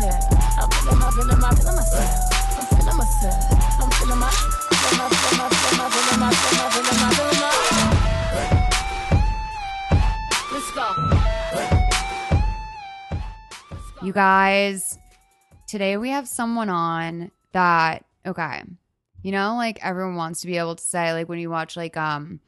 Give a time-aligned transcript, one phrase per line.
[0.00, 0.24] Myself.
[0.58, 2.32] I'm feeling my, feeling my, feeling myself.
[2.56, 3.52] I'm feeling myself.
[3.80, 7.10] I'm feeling my, feeling my, feeling my, feeling my, feeling my, feeling my, feeling my,
[7.14, 7.50] feeling my.
[10.52, 10.86] Let's go.
[14.02, 14.98] You guys,
[15.66, 18.62] today we have someone on that okay.
[19.22, 21.98] You know, like everyone wants to be able to say, like when you watch like
[21.98, 22.40] um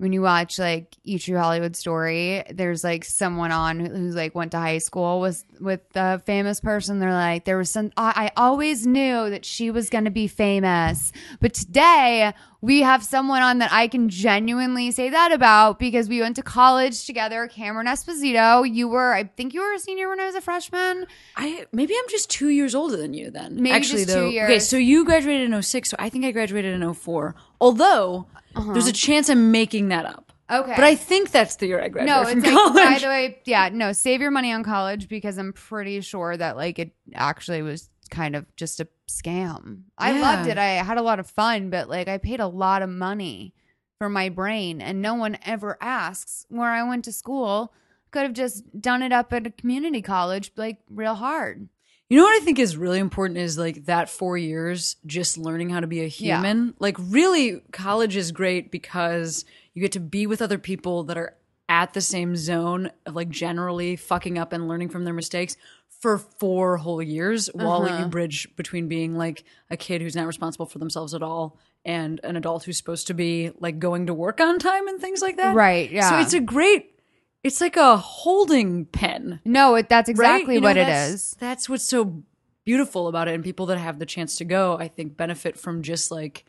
[0.00, 4.52] when you watch like Eat True Hollywood Story, there's like someone on who's like went
[4.52, 7.00] to high school with with a famous person.
[7.00, 7.92] They're like, there was some.
[7.98, 13.04] I, I always knew that she was going to be famous, but today we have
[13.04, 17.46] someone on that I can genuinely say that about because we went to college together.
[17.46, 21.06] Cameron Esposito, you were, I think you were a senior when I was a freshman.
[21.36, 23.56] I maybe I'm just two years older than you then.
[23.56, 24.50] Maybe Actually, just two though, years.
[24.50, 27.34] okay, so you graduated in 06, so I think I graduated in 04.
[27.60, 30.32] Although there's a chance I'm making that up.
[30.48, 30.62] Uh-huh.
[30.62, 30.74] Okay.
[30.74, 32.84] But I think that's the year I graduated No, from it's like, college.
[32.94, 36.56] by the way, yeah, no, save your money on college because I'm pretty sure that
[36.56, 39.82] like it actually was kind of just a scam.
[39.96, 40.20] I Yeah.
[40.20, 40.58] loved it.
[40.58, 43.54] I had a lot of fun, but like I paid a lot of money
[43.98, 47.72] for my brain and no one ever asks where I went to school.
[48.10, 51.68] Could have just done it up at a community college like real hard.
[52.10, 55.70] You know what I think is really important is like that four years just learning
[55.70, 56.36] how to be a Yeah.
[56.38, 56.74] human.
[56.80, 59.44] Like, really, college is great because
[59.74, 61.36] you get to be with other people that are
[61.68, 65.56] at the same zone of like generally fucking up and learning from their mistakes
[66.00, 68.00] for four whole years while Uh-huh.
[68.00, 72.20] you bridge between being like a kid who's not responsible for themselves at all and
[72.24, 75.36] an adult who's supposed to be like going to work on time and things like
[75.36, 75.54] that.
[75.54, 76.10] Right, Yeah.
[76.10, 76.99] So it's a great,
[77.42, 80.10] it's like a holding pen No, it, that's right?
[80.10, 81.36] exactly You know, what it that's- is.
[81.38, 82.22] That's what's so
[82.64, 83.34] beautiful about it.
[83.34, 86.44] And people that have the chance to go, I think, benefit from just like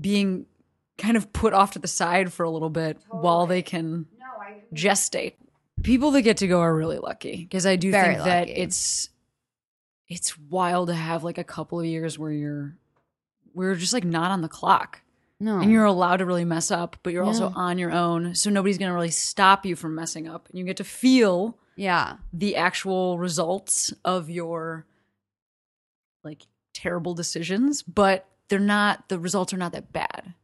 [0.00, 0.46] being
[0.98, 4.06] kind of put off to the side for a little bit while they can
[4.72, 5.34] gestate.
[5.82, 8.52] People that get to go are really lucky because I do Very think that lucky.
[8.60, 9.08] it's
[10.08, 12.76] it's wild to have like a couple of years where you're
[13.54, 15.00] we're just like not on the clock
[15.40, 15.58] No.
[15.58, 18.34] and you're allowed to really mess up, but you're also on your own.
[18.34, 20.48] So nobody's going to really stop you from messing up.
[20.48, 22.16] And you get to feel yeah.
[22.32, 24.86] the actual results of your
[26.22, 26.42] like
[26.72, 30.34] terrible decisions, but they're not the results are not that bad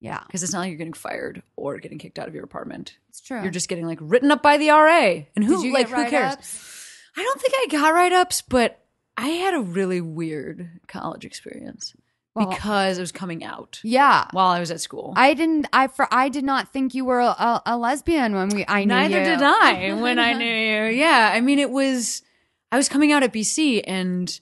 [0.00, 0.22] Yeah.
[0.26, 2.96] because it's not like you're getting fired or getting kicked out of your apartment.
[3.08, 3.42] It's true.
[3.42, 5.22] You're just getting like written up by the RA.
[5.34, 6.12] And who like who cares?
[6.12, 6.82] write-ups?
[7.16, 8.84] I don't think I got write-ups, but
[9.16, 11.94] I had a really weird college experience
[12.36, 14.26] Well- because it was coming out Yeah.
[14.32, 15.14] while I was at school.
[15.16, 15.66] I didn't.
[15.72, 18.64] I for I did not think you were a, a lesbian when we.
[18.68, 19.24] I knew Neither you.
[19.24, 20.84] did I when I knew you.
[20.96, 22.22] Yeah, I mean, it was.
[22.70, 24.38] I was coming out at BC, and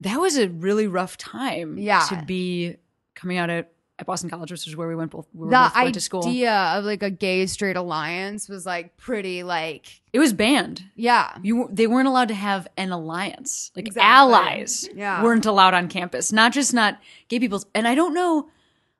[0.00, 1.76] that was a really rough time.
[1.78, 2.00] Yeah.
[2.08, 2.76] to be
[3.14, 5.26] coming out at, at Boston College, which is where we went both.
[5.32, 6.22] We were The both went to school.
[6.22, 10.84] The idea of like a gay straight alliance was like pretty like It was banned.
[10.94, 11.36] yeah.
[11.42, 13.70] You they weren't allowed to have an alliance.
[13.74, 14.06] Like Exactly.
[14.06, 15.22] allies Yeah.
[15.22, 16.30] weren't allowed on campus.
[16.32, 16.98] Not just not
[17.28, 17.62] gay people.
[17.74, 18.48] And I don't know.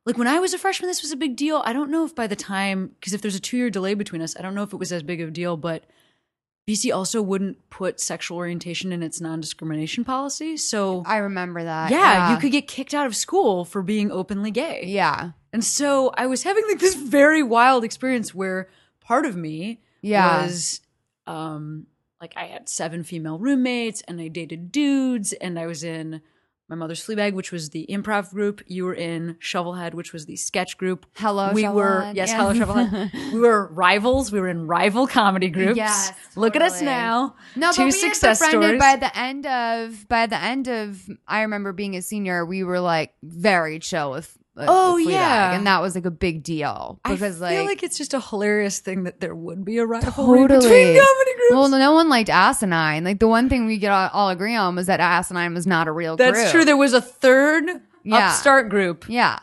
[0.07, 1.63] Like when I was a freshman, this was a big deal.
[1.67, 4.23] I don't know if by the time because if there's a two year delay between
[4.23, 5.57] us, I don't know if it was as big of a deal.
[5.57, 5.85] But
[6.69, 10.57] BC also wouldn't put sexual orientation in its non discrimination policy.
[10.57, 11.91] So I remember that.
[11.93, 14.83] yeah, you could get kicked out of school for being openly gay.
[14.87, 15.31] Yeah.
[15.53, 18.69] And so I was having like this very wild experience where
[19.01, 20.43] part of me Yeah.
[20.43, 20.81] was
[21.29, 21.87] um
[22.21, 26.21] like I had seven female roommates and I dated dudes and I was in
[26.69, 28.63] my mother's Fleabag, which was the improv group.
[28.67, 31.07] You were in Shovelhead, which was the sketch group.
[31.15, 32.37] Hello, we were yes, Yeah.
[32.37, 33.13] hello Shovelhead.
[33.33, 34.33] we were rivals.
[34.33, 35.77] We were in rival comedy groups.
[35.77, 37.37] Yes, Look at us now.
[37.55, 38.81] No, two but we success stories.
[38.81, 42.81] by the end of by the end of I remember being a senior, we were
[42.81, 45.53] like very chill with Oh, yeah.
[45.53, 48.21] and that was like a big deal because I feel like, like, it's just a
[48.21, 50.47] hilarious thing that there would be a rivalry Totally.
[50.61, 51.51] between comedy groups.
[51.53, 53.05] well, no one liked Asinine.
[53.05, 55.89] Like the one thing we could all, all agree on was that Asinine was not
[55.89, 56.51] a real That's group.
[56.51, 56.65] true.
[56.65, 57.65] There was a third
[58.03, 58.29] Yeah.
[58.31, 59.41] upstart group yeah,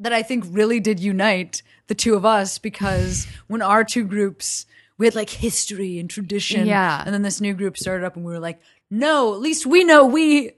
[0.00, 4.66] that I think really did unite the two of us because when our two groups
[4.98, 6.66] we had like history and tradition.
[6.66, 7.02] Yeah.
[7.04, 8.58] And then this new group started up and we were like,
[8.90, 10.52] no, at least we know we,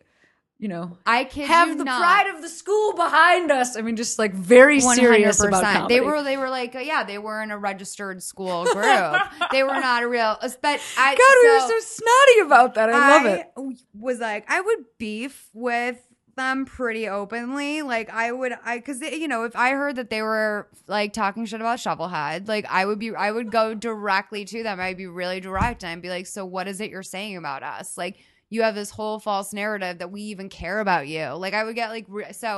[0.59, 2.01] you know, I kid have the not.
[2.01, 3.77] pride of the school behind us.
[3.77, 5.95] I mean, just like very serious about comedy.
[5.95, 9.17] They were they were like uh, yeah they were in a registered school group.
[9.53, 10.37] they were not a real.
[10.41, 12.91] But I, God, we were so snotty about that.
[12.91, 13.53] I love it.
[13.95, 16.03] Was like I would beef with
[16.35, 17.83] them pretty openly.
[17.83, 21.45] Like I would I because you know if I heard that they were like talking
[21.47, 24.81] shit about Shovelhead, like I would be I would go directly to them.
[24.81, 27.63] I'd be really direct and I'd be like, so what is it you're saying about
[27.63, 27.97] us?
[27.97, 28.17] Like
[28.50, 31.27] you have this whole false narrative that we even care about you.
[31.35, 32.49] Like I would get like re- so.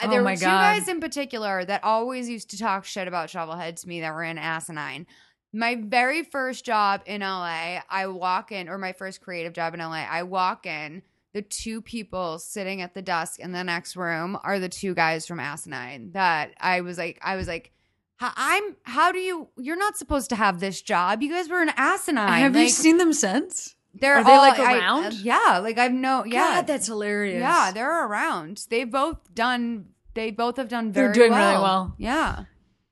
[0.00, 0.76] uh, Oh there were two God.
[0.78, 4.22] guys in particular that always used to talk shit about Shovelhead to me that were
[4.22, 5.06] in Asinine.
[5.52, 9.80] My very first job in LA, I walk in, or my first creative job in
[9.80, 11.02] LA, I walk in.
[11.34, 15.26] The two people sitting at the desk in the next room are the two guys
[15.26, 17.72] from Asinine that I was like, I was like,
[18.20, 21.22] I'm, how do you, you're not supposed to have this job.
[21.22, 22.28] You guys were in Asinine.
[22.40, 23.74] Have you seen them since?
[24.00, 25.04] They're are they, all- like, I- around?
[25.06, 25.60] uh, yeah.
[25.62, 26.56] Like I've no, yeah.
[26.56, 27.40] God, that's hilarious.
[27.40, 28.66] Yeah, they're around.
[28.70, 29.86] They've both done.
[30.14, 31.06] They both have done very.
[31.06, 31.62] They're doing really well.
[31.62, 31.94] well.
[31.98, 32.44] Yeah,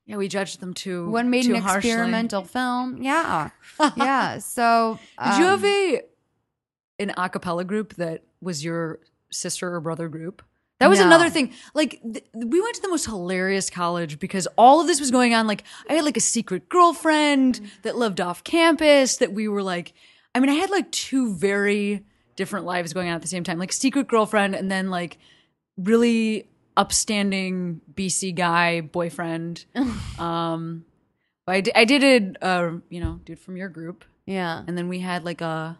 [0.07, 0.17] yeah.
[0.17, 1.09] We judged them too.
[1.11, 1.91] one made too an harshly.
[1.91, 3.03] experimental film.
[3.03, 3.51] Yeah,
[3.97, 4.39] yeah.
[4.39, 6.03] So Did you um, have a
[6.99, 9.01] an a cappella group that was your
[9.31, 10.43] sister or brother group?
[10.79, 11.07] That was No.
[11.07, 11.53] another thing.
[11.75, 15.33] Like th- we went to the most hilarious college because all of this was going
[15.35, 15.47] on.
[15.47, 19.17] Like I had like a secret girlfriend that lived off campus.
[19.17, 19.95] That we were like,
[20.37, 22.05] I mean, I had like two very
[22.37, 23.59] different lives going on at the same time.
[23.59, 25.17] Like secret girlfriend, and then like
[25.79, 26.47] really
[26.77, 29.65] upstanding BC guy boyfriend.
[30.19, 30.85] um,
[31.47, 34.63] but I, d- I did a uh, you know dude from your group yeah.
[34.67, 35.79] and then we had like a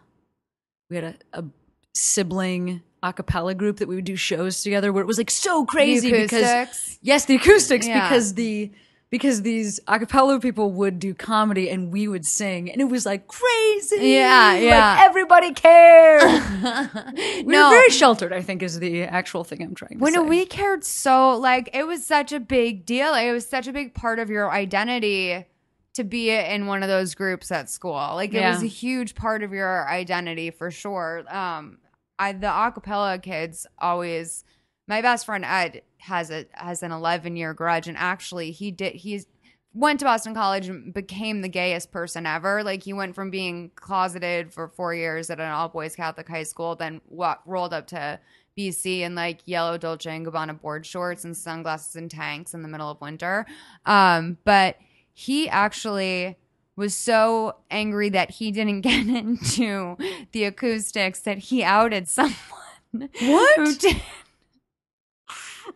[0.89, 1.45] we had a, a
[1.93, 5.65] sibling a cappella group that we would do shows together where it was like so
[5.65, 6.99] crazy because acoustics?
[7.01, 8.07] yes the acoustics Yeah.
[8.09, 8.71] because the
[9.09, 13.05] because these a cappella people would do comedy and we would sing and it was
[13.05, 15.03] like crazy Yeah, Like, yeah.
[15.05, 16.23] everybody cared
[17.37, 20.13] we no, were very sheltered i think is the actual thing i'm trying to when
[20.13, 23.13] say we cared so like it was such a big deal.
[23.13, 25.45] It was such a big part of your identity
[25.93, 27.93] to be in one of those groups at school.
[27.93, 28.51] Like it Yeah.
[28.53, 31.23] was a huge part of your identity for sure.
[31.33, 31.79] Um,
[32.19, 34.43] I the acapella kids always.
[34.87, 38.95] My best friend Ed has a has an 11 year grudge, and actually he did
[38.95, 39.27] he's
[39.73, 42.63] went to Boston College and became the gayest person ever.
[42.63, 46.43] Like he went from being closeted for four years at an all boys Catholic high
[46.43, 48.19] school, then wa- rolled up to
[48.57, 52.67] BC in like yellow Dolce and Gabbana board shorts and sunglasses and tanks in the
[52.67, 53.45] middle of winter.
[53.85, 54.77] Um, but
[55.13, 56.37] he actually
[56.75, 59.97] was so angry that he didn't get into
[60.31, 62.35] the acoustics that he outed someone.
[62.91, 63.57] What?
[63.57, 64.01] Who did.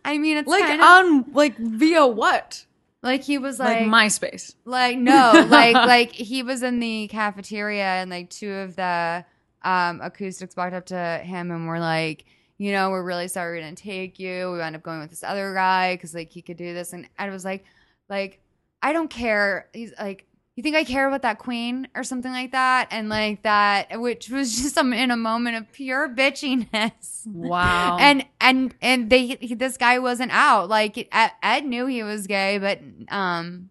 [0.03, 2.65] I mean, it's like kind of, on like via what
[3.03, 7.83] like he was like, like, myspace like no, like like he was in the cafeteria
[7.83, 9.25] and like two of the
[9.63, 12.25] um acoustics walked up to him and were like,
[12.57, 14.51] you know, we're really sorry we didn't take you.
[14.51, 17.07] We wound up going with this other guy because like he could do this, and
[17.18, 17.65] I was like,
[18.09, 18.39] like
[18.81, 19.68] I don't care.
[19.74, 20.27] He's like.
[20.61, 22.89] You think I care about that queen or something like that?
[22.91, 27.25] And like that, which was just um, in a moment of pure bitchiness.
[27.25, 32.27] wow and and and they he, this guy wasn't out like Ed, knew he was
[32.27, 33.69] gay but um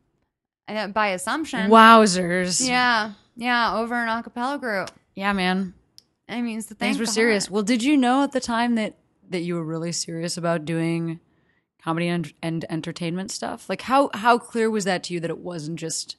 [0.92, 5.74] by assumption wowzers yeah yeah over an acapella group yeah man
[6.28, 7.48] i mean it's the Things were serious.
[7.50, 8.96] Well, did you know at the time that
[9.28, 11.20] that you were really serious about doing
[11.82, 13.68] comedy and, and entertainment stuff?
[13.68, 16.16] Like how how clear was that to you that it wasn't just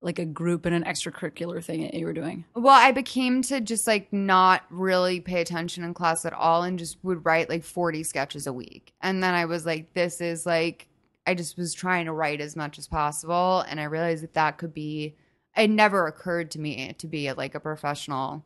[0.00, 2.44] like a group and an extracurricular thing that you were doing?
[2.54, 6.78] well i became to just like not really pay attention in class at all and
[6.78, 10.46] just would write like 40 sketches a week and then i was like this is
[10.46, 10.88] like
[11.26, 14.58] i just was trying to write as much as possible and i realized that that
[14.58, 15.14] could be
[15.56, 18.44] it never occurred to me to be like a professional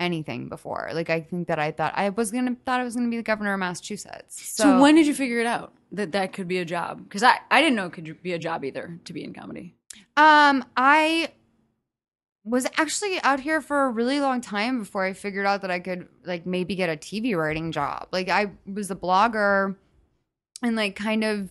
[0.00, 0.90] anything before.
[0.92, 3.22] Like I think that I thought I was gonna thought I was gonna be the
[3.22, 4.54] governor of Massachusetts.
[4.54, 7.04] So, So, when did you figure it out that that could be a job?
[7.04, 9.74] Because I I didn't know it could be a job either to be in comedy.
[10.16, 11.30] Um I
[12.44, 15.80] was actually out here for a really long time before I figured out that I
[15.80, 18.08] could like maybe get a TV writing job.
[18.10, 19.76] Like I was a blogger
[20.62, 21.50] and like kind of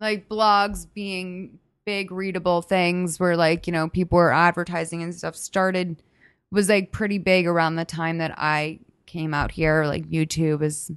[0.00, 5.36] like blogs being big readable things where like, you know, people were advertising and stuff
[5.36, 6.02] started
[6.50, 9.84] was like pretty big around the time that I came out here.
[9.84, 10.90] Like YouTube is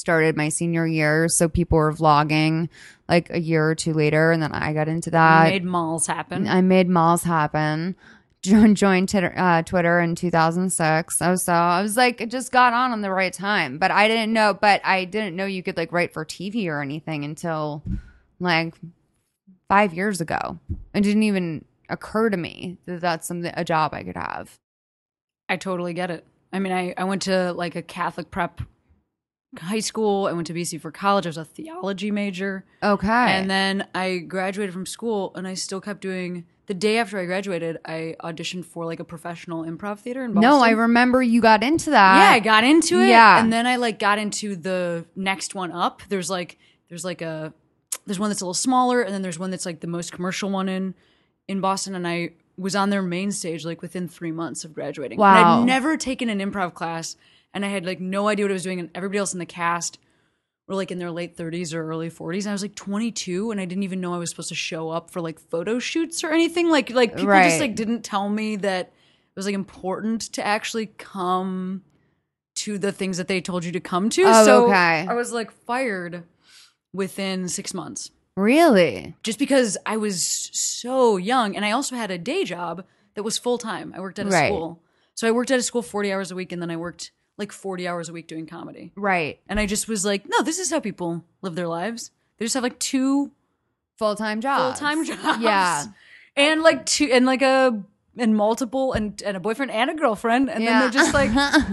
[0.00, 1.28] started my senior year.
[1.28, 2.68] So people were vlogging
[3.08, 4.32] like a year or two later.
[4.32, 5.50] And then I got into that.
[5.50, 6.48] made malls happen.
[6.48, 7.94] I made malls happen.
[8.42, 11.20] Joined, uh, Twitter in 2006.
[11.20, 13.76] I was so I was like, it just got on on the right time.
[13.76, 14.54] But I didn't know.
[14.54, 17.82] But I didn't know you could like write for TV or anything until
[18.38, 18.74] like
[19.68, 20.58] five years ago.
[20.94, 24.58] It didn't even occur to me that that's something a job I could have.
[25.50, 26.24] I totally get it.
[26.52, 28.62] I mean, I, I went to like a Catholic prep
[29.58, 30.26] high school.
[30.26, 31.26] I went to BC for college.
[31.26, 32.64] I was a theology major.
[32.82, 33.08] Okay.
[33.08, 37.24] And then I graduated from school and I still kept doing the day after I
[37.26, 40.48] graduated, I auditioned for like a professional improv theater in Boston.
[40.50, 42.18] no, I remember you got into that.
[42.18, 43.08] Yeah, I got into it.
[43.08, 43.40] Yeah.
[43.42, 46.02] And then I like got into the next one up.
[46.08, 47.52] There's like there's like a
[48.06, 50.48] there's one that's a little smaller and then there's one that's like the most commercial
[50.48, 50.94] one in
[51.48, 55.16] in Boston and I was on their main stage like within 3 months of graduating.
[55.16, 55.62] And Wow.
[55.62, 57.16] I'd never taken an improv class
[57.54, 59.46] and I had like no idea what I was doing and everybody else in the
[59.46, 59.98] cast
[60.68, 62.40] were like in their late 30s or early 40s.
[62.40, 64.88] And I was like 22 and I didn't even know I was supposed to show
[64.90, 66.68] up for like photo shoots or anything.
[66.70, 67.42] Like like people Right.
[67.44, 71.82] just like didn't tell me that it was like important to actually come
[72.56, 74.22] to the things that they told you to come to.
[74.26, 75.06] Oh, so okay.
[75.08, 76.24] I was like fired
[76.92, 79.14] within 6 months Really?
[79.22, 83.38] just because I was so young and I also had a day job that was
[83.38, 83.92] full time.
[83.96, 84.46] I worked at a Right.
[84.48, 84.82] school.
[85.14, 87.50] So I worked at a school 40 hours a week and then I worked like
[87.50, 88.92] 40 hours a week doing comedy.
[88.94, 89.40] Right.
[89.48, 92.12] And I just was like, no, this is how people live their lives.
[92.38, 93.32] They just have like two
[93.96, 94.78] Full time jobs.
[94.78, 95.42] Full time jobs.
[95.42, 95.84] Yeah.
[96.36, 97.82] And like two and like a
[98.16, 100.48] and multiple and, and a boyfriend and a girlfriend.
[100.48, 100.70] And Yeah.
[100.70, 101.32] then they're just like,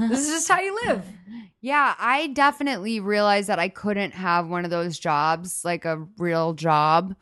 [0.10, 1.06] this is just how you live.
[1.60, 6.54] Yeah, I definitely realized that I couldn't have one of those jobs, like a real
[6.54, 7.16] job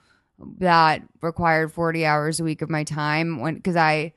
[0.59, 4.13] that required 40 hours a week of my time when because I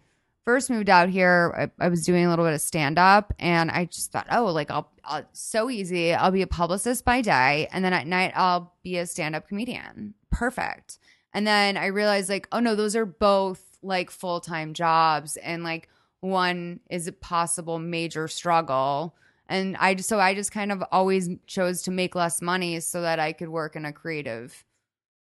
[0.48, 3.70] first moved out here, I, I was doing a little bit of stand up and
[3.70, 6.14] I just thought, "Oh, like I'll, I'll so easy.
[6.14, 9.46] I'll be a publicist by day and then at night I'll be a stand up
[9.46, 11.00] comedian." Perfect.
[11.34, 15.90] And then I realized like, "Oh no, those are both like full-time jobs and like
[16.20, 19.14] one is a possible major struggle."
[19.50, 23.02] And I just so I just kind of always chose to make less money so
[23.02, 24.64] that I could work in a creative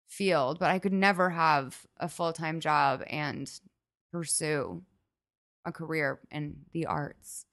[0.05, 3.49] field, but I could never have a full-time job and
[4.11, 4.83] pursue
[5.65, 7.45] a career in the arts.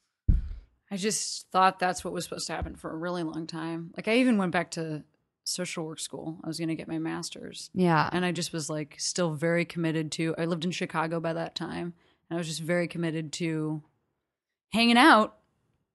[0.91, 3.93] I just thought that's what was supposed to happen for a really long time.
[3.97, 5.05] Like I even went back to
[5.45, 6.39] social work school.
[6.43, 7.71] I was going to get my master's.
[7.75, 8.09] Yeah.
[8.13, 11.55] And I just was like still very committed to I lived in Chicago by that
[11.55, 11.95] time.
[12.29, 13.83] And I was just very committed to
[14.73, 15.37] hanging out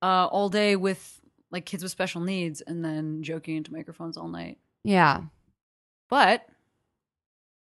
[0.02, 1.20] uh, all day with
[1.52, 4.58] like kids with special needs and then joking into microphones all night.
[4.84, 5.24] Yeah.
[6.10, 6.46] But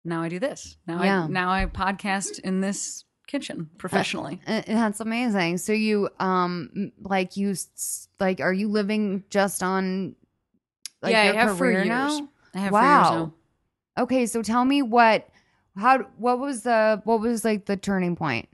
[0.03, 0.77] now I do this.
[0.87, 1.23] Now Yeah.
[1.23, 3.03] I now I podcast in this
[3.39, 4.39] kitchen professionally.
[4.47, 5.57] Uh, That's amazing.
[5.57, 7.53] So you um like you
[8.19, 10.15] like are you living just on
[11.01, 11.87] like yeah, I have for years.
[11.87, 12.29] now?
[12.53, 12.81] I have Wow.
[12.81, 13.31] for years
[13.97, 14.03] now.
[14.03, 15.27] Okay, so tell me what
[15.75, 18.47] how what was the what was like the turning point?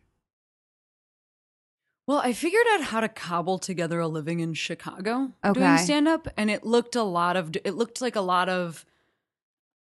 [2.08, 5.78] Well, I figured out how to cobble together a living in Chicago doing Okay.
[5.78, 8.86] stand up and it looked a lot of it looked like a lot of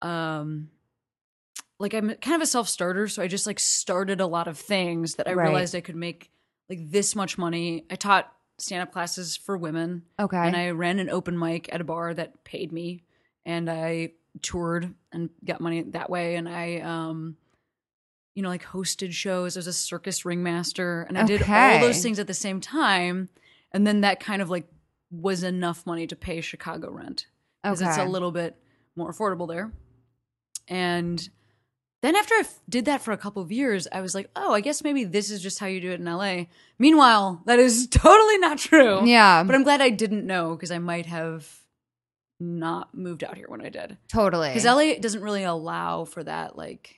[0.02, 0.70] um
[1.84, 5.16] like I'm kind of a self-starter so I just like started a lot of things
[5.16, 5.44] that I Right.
[5.44, 6.32] realized I could make
[6.70, 7.86] like this much money.
[7.92, 10.04] I taught stand up classes for women.
[10.20, 10.38] Okay.
[10.38, 13.04] and I ran an open mic at a bar that paid me
[13.46, 16.36] and I toured and got money that way.
[16.36, 17.38] And I um
[18.34, 21.04] you know like hosted shows as a circus ringmaster.
[21.04, 23.30] And I did all those things at the same time.
[23.72, 24.68] And then that kind of like
[25.12, 27.28] was enough money to pay Chicago rent
[27.62, 28.56] because it's a little bit
[28.96, 29.72] more affordable there.
[30.68, 31.30] And
[32.04, 34.54] then after I f- did that for a couple of years, I was like, oh,
[34.54, 36.44] I guess maybe this is just how you do it in LA.
[36.78, 39.06] Meanwhile, that is totally not true.
[39.08, 39.42] yeah.
[39.44, 41.50] But I'm glad I didn't know because I might have
[42.40, 43.98] not moved out here when I did.
[44.10, 44.50] totally.
[44.50, 46.58] Because LA doesn't really allow for that.
[46.58, 46.98] Like,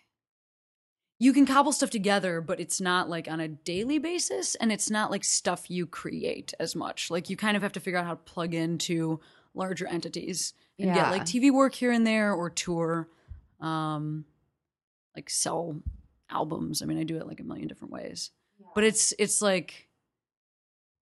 [1.19, 4.89] you can cobble stuff together, but it's not like on a daily basis, and it's
[4.89, 7.09] not like stuff you create as much.
[7.11, 9.19] Like, you kind of have to figure out how to plug into
[9.53, 10.95] larger entities and Yeah.
[10.95, 13.07] get like TV work here and there or tour,
[13.61, 14.25] um,
[15.15, 15.81] like sell
[16.29, 16.81] albums.
[16.81, 18.31] I mean, I do it like a million different ways,
[18.73, 19.87] but it's it's like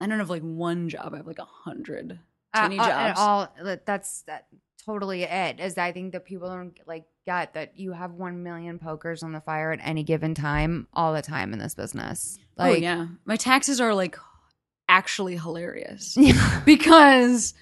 [0.01, 1.15] I don't have like one job.
[1.15, 2.19] I have like a hundred
[2.55, 3.19] tiny Uh, uh, jobs.
[3.21, 3.55] all
[3.87, 4.47] that's that
[4.85, 8.79] totally it is i think that people don't like get that you have 1 million
[8.81, 12.65] pokers on the fire at any given time all the time in this business oh
[12.69, 14.19] like yeah, my taxes are like
[14.89, 16.19] actually hilarious
[16.67, 17.55] because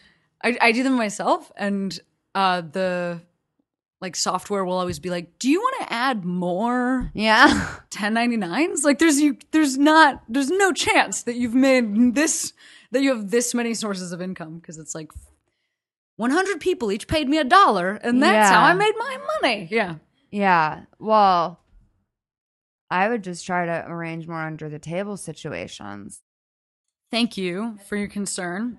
[0.42, 2.00] I, I do them myself, and
[2.34, 3.20] uh, the
[4.00, 8.98] like software will always be like, "Do you want to add more yeah 1099s?" Like,
[8.98, 12.52] there's you, there's not, there's no chance that you've made this
[12.92, 15.12] that you have this many sources of income because it's like
[16.16, 19.68] 100 people each paid me a dollar, and that's how I made my money.
[19.70, 19.96] Yeah.
[20.30, 20.82] Yeah.
[20.98, 21.60] Well,
[22.90, 26.22] I would just try to arrange more under the table situations.
[27.10, 28.78] Thank you for your concern.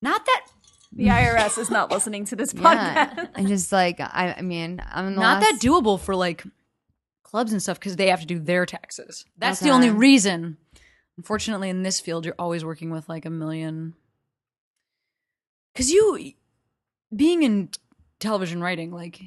[0.00, 0.46] Not that
[0.94, 3.08] The IRS is not listening to this Yeah.
[3.14, 3.30] podcast.
[3.34, 6.44] I just like I, I mean, I'm not last, that doable for like
[7.22, 9.24] clubs and stuff because they have to do their taxes.
[9.38, 10.58] That's the only reason.
[11.16, 13.94] Unfortunately, in this field, you're always working with like a million.
[15.72, 16.32] Because you,
[17.14, 17.70] being in
[18.20, 19.20] television writing, like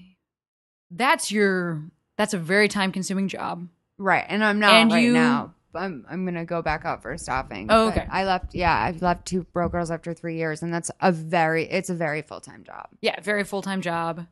[0.91, 1.83] that's your
[2.17, 3.67] that's a very time consuming job.
[3.97, 5.54] right, and I'm not And right you- now.
[5.75, 7.67] I'm I'm gonna go back out for staffing.
[7.69, 8.07] Oh, but okay.
[8.09, 8.53] I left.
[8.55, 11.95] Yeah, I've left two broke girls after three years, and that's a very it's a
[11.95, 12.87] very full time job.
[13.01, 14.25] Yeah, very full time job.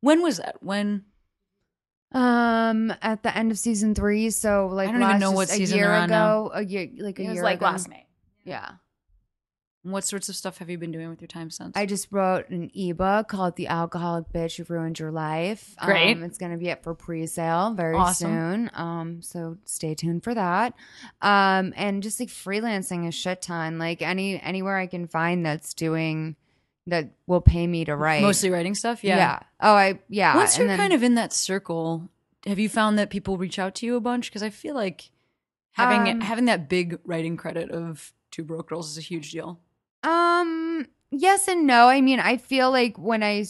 [0.00, 0.56] When was that?
[0.62, 1.04] When
[2.12, 5.60] Um, at the end of season three, so like I don't even know what just
[5.60, 6.46] a year they're on now.
[6.46, 7.66] ago, a year like a It was year like ago.
[7.66, 8.06] last May.
[8.44, 8.70] Yeah,
[9.82, 11.74] what sorts of stuff have you been doing with your time since?
[11.76, 16.16] I just wrote an ebook called "The Alcoholic Bitch Who Ruined Your Life." Great.
[16.16, 18.30] Um, it's going to be up for pre-sale very Awesome.
[18.30, 18.70] soon.
[18.74, 20.74] Um, so stay tuned for that.
[21.22, 25.72] Um, and just like freelancing a shit ton, like any anywhere I can find that's
[25.74, 26.36] doing
[26.86, 28.22] that will pay me to write.
[28.22, 29.02] mostly writing stuff.
[29.04, 29.16] Yeah.
[29.16, 29.38] Yeah.
[29.60, 30.36] Oh, I yeah.
[30.36, 32.08] Once you're then- kind of in that circle,
[32.46, 34.28] have you found that people reach out to you a bunch?
[34.30, 35.10] Because I feel like
[35.72, 39.58] having Um, having that big writing credit of Two Broke Girls is a huge deal.
[40.02, 41.88] Um, yes and no.
[41.88, 43.44] I mean, I feel like when I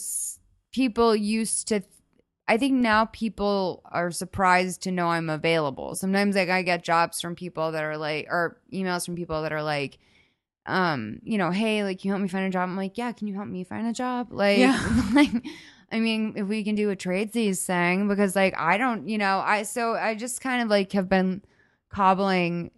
[0.73, 1.83] people used to
[2.49, 5.95] I think now people are surprised to know I'm available.
[5.95, 9.53] Sometimes like I get jobs from people that are like or emails from people that
[9.53, 9.99] are like
[10.67, 12.69] um, you know, hey, like you help me find a job.
[12.69, 14.29] I'm like, yeah, can you help me find a job?
[14.31, 14.79] Like Yeah.
[15.15, 15.31] like
[15.93, 19.39] I mean, if we can do a tradesies thing because like I don't, you know,
[19.39, 21.43] I so I just kind of like have been
[21.89, 22.71] cobbling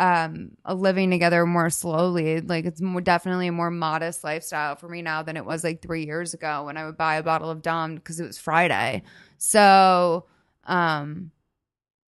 [0.00, 2.40] um living together more slowly.
[2.40, 5.82] Like it's more definitely a more modest lifestyle for me now than it was like
[5.82, 9.02] three years ago when i would buy a bottle of dom because it was friday.
[9.38, 10.26] So
[10.64, 11.30] um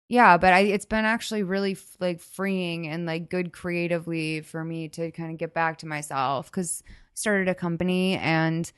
[0.09, 4.63] yeah but i it's been actually really f- like freeing and like good creatively for
[4.63, 8.71] me to kind of get back to myself because started a company and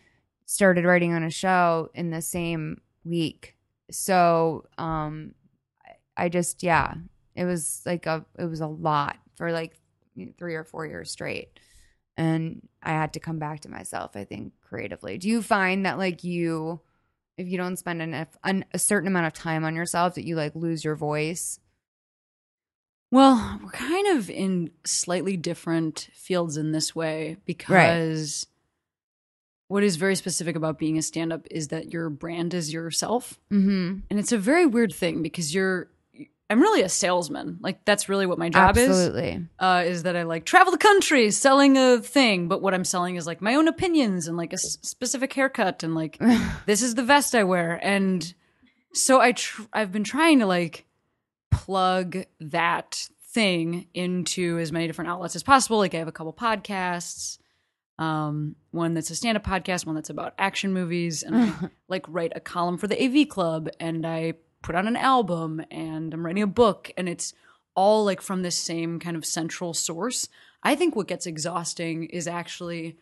[0.45, 3.55] started writing on a show in the same week.
[3.91, 5.33] So um
[6.17, 6.95] i just yeah
[7.35, 9.73] it was like a it was a lot for like
[10.37, 11.59] three or four years straight.
[12.17, 15.17] And i had to come back to myself i think creatively.
[15.17, 16.79] Do you find that like you
[17.37, 20.35] if you don't spend enough an, a certain amount of time on yourself that you
[20.35, 21.59] like lose your voice?
[23.11, 28.47] Well, we're kind of in slightly different fields in this way because
[29.67, 33.39] what is very specific about being a stand up is that your brand is yourself.
[33.51, 33.99] mm-hmm.
[34.09, 35.87] And it's a very weird thing because you're
[36.49, 37.57] I'm really a salesman.
[37.61, 38.89] Like that's really what my job is.
[38.89, 42.85] absolutely uh, is that I like travel the country selling a thing, but what I'm
[42.85, 46.19] selling is like my own opinions and like a s- specific haircut and like
[46.65, 48.33] this is the vest I wear, and
[48.93, 50.85] so I tr- I've been trying to like
[51.51, 55.77] plug that thing into as many different outlets as possible.
[55.77, 57.37] Like I have a couple podcasts,
[57.97, 61.53] um, one that's a stand-up podcast, one that's about action movies, and I
[61.87, 64.33] like write a column for the AV Club, and I
[64.65, 67.35] put out an album, and I'm writing a book, and it's
[67.75, 70.27] all like from this same kind of central source.
[70.63, 72.97] I think what gets exhausting is actually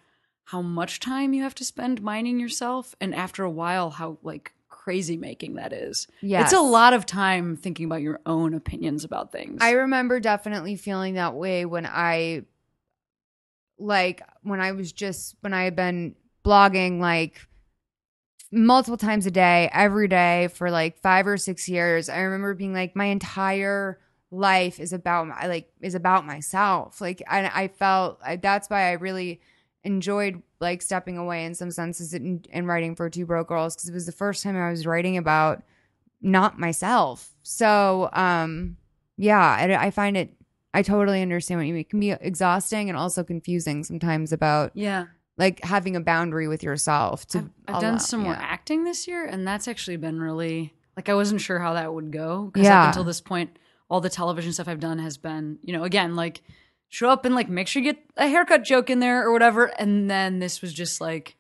[0.46, 4.52] how much time you have to spend mining yourself, and after a while, how like
[4.68, 6.06] crazy making that is.
[6.22, 6.52] Yes.
[6.52, 9.60] It's a lot of time thinking about your own opinions about things.
[9.62, 12.44] I remember definitely feeling that way when I
[13.80, 17.48] like when I was just when I had been blogging like
[18.54, 22.10] multiple times a day, every day for like 5 or 6 years.
[22.10, 24.00] I remember being like my entire
[24.32, 27.02] life is about my like is about myself.
[27.02, 29.42] Like and I felt I, that's why I really
[29.84, 33.90] enjoyed like stepping away in some senses and, and writing for Two Broke Girls because
[33.90, 35.64] it was the first time I was writing about
[36.22, 37.34] not myself.
[37.44, 38.78] So, um,
[39.18, 40.34] yeah, I, I find it.
[40.74, 41.82] I totally understand what you mean.
[41.82, 45.06] It can be exhausting and also confusing sometimes about yeah.
[45.38, 47.26] Like having a boundary with yourself.
[47.30, 51.10] To I've, I've done some more acting this year, and that's actually been really like
[51.10, 52.82] I wasn't sure how that would go because Yeah.
[52.84, 53.58] up until this point,
[53.90, 56.44] all the television stuff I've done has been, you know, again like
[56.90, 59.66] show up and like make sure you get a haircut joke in there or whatever,
[59.66, 61.36] and then this was just like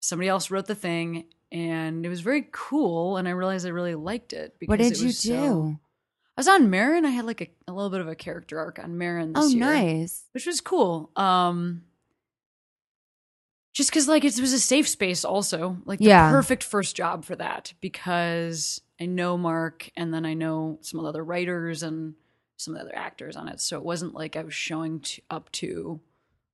[0.00, 3.94] somebody else wrote the thing, and it was very cool, and I realized I really
[3.94, 4.56] liked it.
[4.58, 5.12] Because What did it you do?
[5.12, 5.76] so-
[6.36, 7.04] I was on Maron.
[7.04, 9.48] I had like a, a little bit of a character arc on Maron this oh,
[9.48, 10.24] year nice.
[10.32, 11.10] which was cool.
[11.16, 11.82] Um,
[13.78, 16.30] just because like it was a safe space, also like the Yeah.
[16.32, 21.04] perfect first job for that because I know Marc and then I know some of
[21.04, 22.14] the other writers and
[22.56, 25.22] some of the other actors on it, so it wasn't like I was showing to,
[25.30, 26.00] up to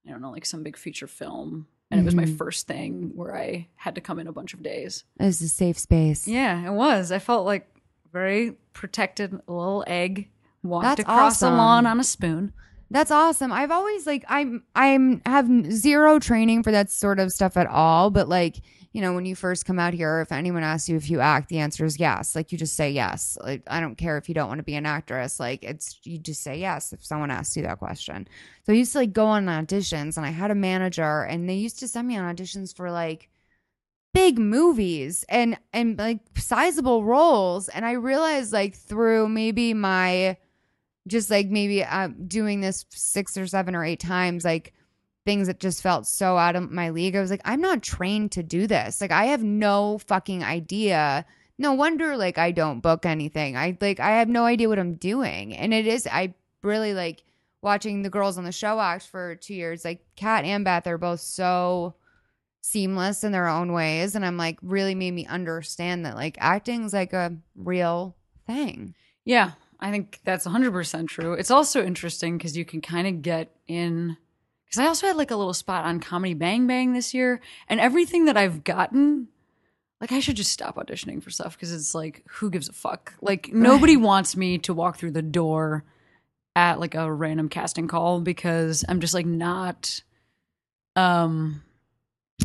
[0.07, 2.37] I don't know like some big feature film And it was my Mhm.
[2.37, 5.05] first thing where I had to come in a bunch of days.
[5.19, 6.29] it was a safe space.
[6.29, 7.11] Yeah, it was.
[7.11, 7.67] I felt like
[8.13, 10.29] very protected, little egg.
[10.63, 11.57] Walked That's across the awesome.
[11.59, 12.53] lawn on a spoon.
[12.95, 13.51] That's awesome.
[13.51, 18.09] I've always like I'm I'm have zero training for that sort of stuff at all,
[18.09, 18.61] but like,
[18.93, 21.49] you know, when you first come out here, if anyone asks you if you act,
[21.49, 22.37] the answer is yes.
[22.37, 23.37] Like you just say yes.
[23.43, 25.41] Like I don't care if you don't want to be an actress.
[25.41, 28.29] Like it's you just say yes if someone asks you that question.
[28.63, 31.55] So I used to like go on auditions and I had a manager and they
[31.55, 33.29] used to send me on auditions for like
[34.13, 40.37] big movies and and like sizable roles and I realized like through maybe my
[41.07, 44.73] just like maybe uh, doing this six or seven or eight times, like
[45.25, 47.17] things that just felt so out of my league.
[47.17, 49.01] I was like, I'm not trained to do this.
[49.01, 51.25] Like, I have no fucking idea.
[51.59, 53.57] No wonder, like, I don't book anything.
[53.57, 55.57] I like, I have no idea what I'm doing.
[55.57, 57.23] And it is, I really like
[57.63, 59.85] watching the girls on the show act for two years.
[59.85, 61.95] Like, Kat and Beth are both so
[62.61, 64.15] seamless in their own ways.
[64.15, 68.95] And I'm like, really made me understand that, like, acting's like a real thing.
[69.25, 69.53] Yeah,
[69.85, 71.35] I think that's 100% true.
[71.35, 74.17] It's also interesting because you can kind of get in.
[74.65, 77.79] Because I also had like a little spot on Comedy Bang Bang this year, and
[77.79, 79.29] everything that I've gotten,
[80.01, 83.13] like I should just stop auditioning for stuff because it's like, who gives a fuck?
[83.21, 85.85] Like, nobody wants me to walk through the door
[86.57, 90.03] at like a random casting call because I'm just like not.
[90.97, 91.63] Um,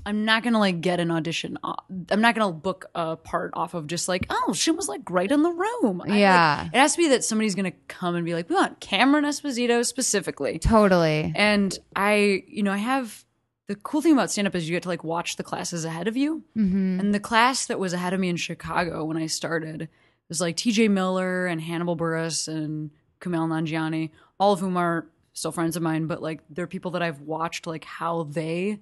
[0.06, 1.58] I'm not gonna like get an audition.
[1.64, 5.30] I'm not gonna book a part off of just like, oh, she was like right
[5.32, 6.02] in the room.
[6.02, 6.68] I, like, Yeah.
[6.72, 9.86] it has to be that somebody's gonna come and be like, we want Cameron Esposito
[9.86, 10.60] specifically.
[10.60, 11.34] Totally.
[11.36, 13.26] And I, you know, I have
[13.68, 16.08] the cool thing about stand up is you get to like watch the classes ahead
[16.08, 16.44] of you.
[16.58, 17.00] Mm-hmm.
[17.00, 19.90] And the class that was ahead of me in Chicago when I started
[20.28, 25.52] was like TJ Miller and Hannibal Buress and Kumail Nanjiani, all of whom are still
[25.52, 28.80] friends of mine, but like they're people that I've watched like how they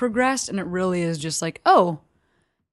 [0.00, 0.48] progressed.
[0.48, 2.00] And it really is just like, oh,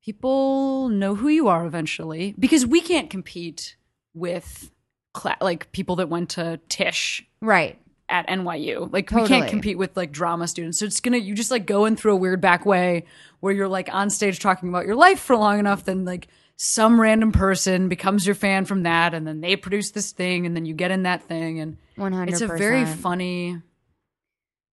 [0.04, 3.76] people know who you are eventually because we can't compete
[4.14, 4.72] with
[5.14, 7.78] cla- like people that went to Tisch Right.
[8.08, 8.92] at NYU.
[8.92, 10.80] Like we can't compete with like drama students.
[10.80, 13.04] So it's gonna you just like go in through a weird back way
[13.42, 17.00] where you're like on stage talking about your life for long enough, then like some
[17.00, 20.66] random person becomes your fan from that, and then they produce this thing, and then
[20.66, 22.30] you get in that thing, and 100%.
[22.30, 23.62] it's a very funny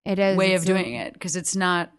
[0.07, 1.91] it is way of doing it because it's not.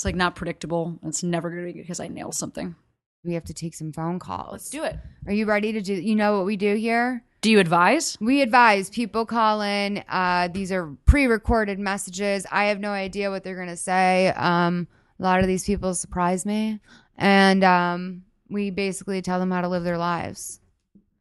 [0.00, 0.98] It's like not predictable.
[1.02, 2.74] It's never gonna be because I nail something.
[3.22, 4.50] We have to take some phone calls.
[4.52, 4.98] Let's do it.
[5.26, 5.92] Are you ready to do?
[5.92, 7.22] You know what we do here?
[7.42, 8.16] Do you advise?
[8.18, 10.02] We advise people call in.
[10.08, 12.46] Uh, these are pre-recorded messages.
[12.50, 14.28] I have no idea what they're gonna say.
[14.28, 16.80] Um, a lot of these people surprise me,
[17.18, 20.60] and um, we basically tell them how to live their lives.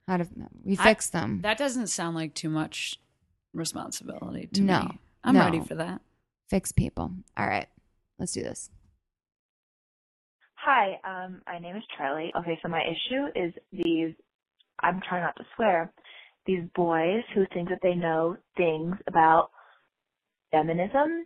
[0.07, 0.27] How to
[0.63, 1.41] we I- fix them.
[1.41, 2.97] That doesn't sound like too much
[3.53, 4.83] responsibility to No.
[4.83, 4.99] me.
[5.25, 5.41] I'm No.
[5.43, 5.99] ready for that.
[6.49, 7.11] fix people.
[7.35, 7.67] All right,
[8.19, 8.69] let's do this.
[10.55, 12.33] Hi, um, my name is Charlie.
[12.37, 14.13] Okay, so my issue is these,
[14.81, 15.91] I'm trying not to swear,
[16.45, 19.51] these boys who think that they know things about
[20.51, 21.25] feminism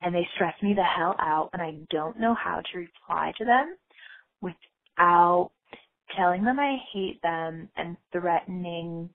[0.00, 3.44] and they stress me the hell out and I don't know how to reply to
[3.44, 3.76] them
[4.40, 5.52] without
[6.16, 9.10] telling them I hate them and threatening,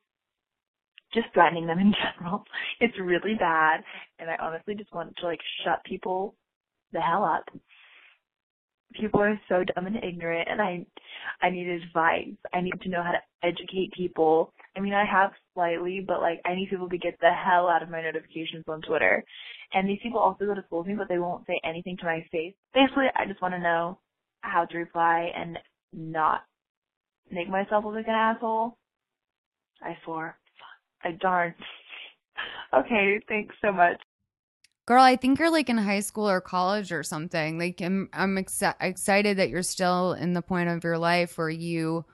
[1.14, 2.46] just threatening them in general.
[2.80, 3.84] It's really bad
[4.20, 6.36] and I honestly just want to like shut people
[6.94, 7.44] the hell up
[9.00, 10.86] people are so dumb and ignorant and I
[11.42, 12.36] I need advice.
[12.54, 14.54] I need to know how to educate people.
[14.76, 17.84] I mean I have slightly, but like I need people to get the hell out
[17.84, 19.24] of my notifications on Twitter.
[19.74, 22.06] And these people also go to school with me but they won't say anything to
[22.06, 22.54] my face.
[22.74, 24.00] Basically I just want to know
[24.42, 25.58] how to reply and
[25.94, 26.42] not
[27.32, 28.78] make myself look like an asshole.
[29.82, 30.38] I swore.
[31.04, 31.54] I darn.
[32.74, 33.96] Okay, thanks so much.
[34.88, 37.60] Girl, I think you're like in high school or college or something.
[37.60, 41.50] Like I'm I'm exci- excited that you're still in the point of your life where
[41.50, 42.06] you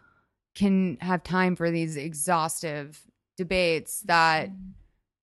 [0.55, 2.99] can have time for these exhaustive
[3.38, 4.49] debates that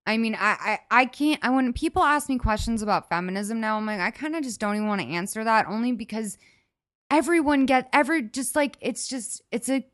[0.06, 3.76] I mean, I, I I can't I when people ask me questions about feminism now,
[3.76, 6.38] I'm like I kind of just don't even want to answer that only because
[7.10, 9.84] everyone get every just like it's just it's a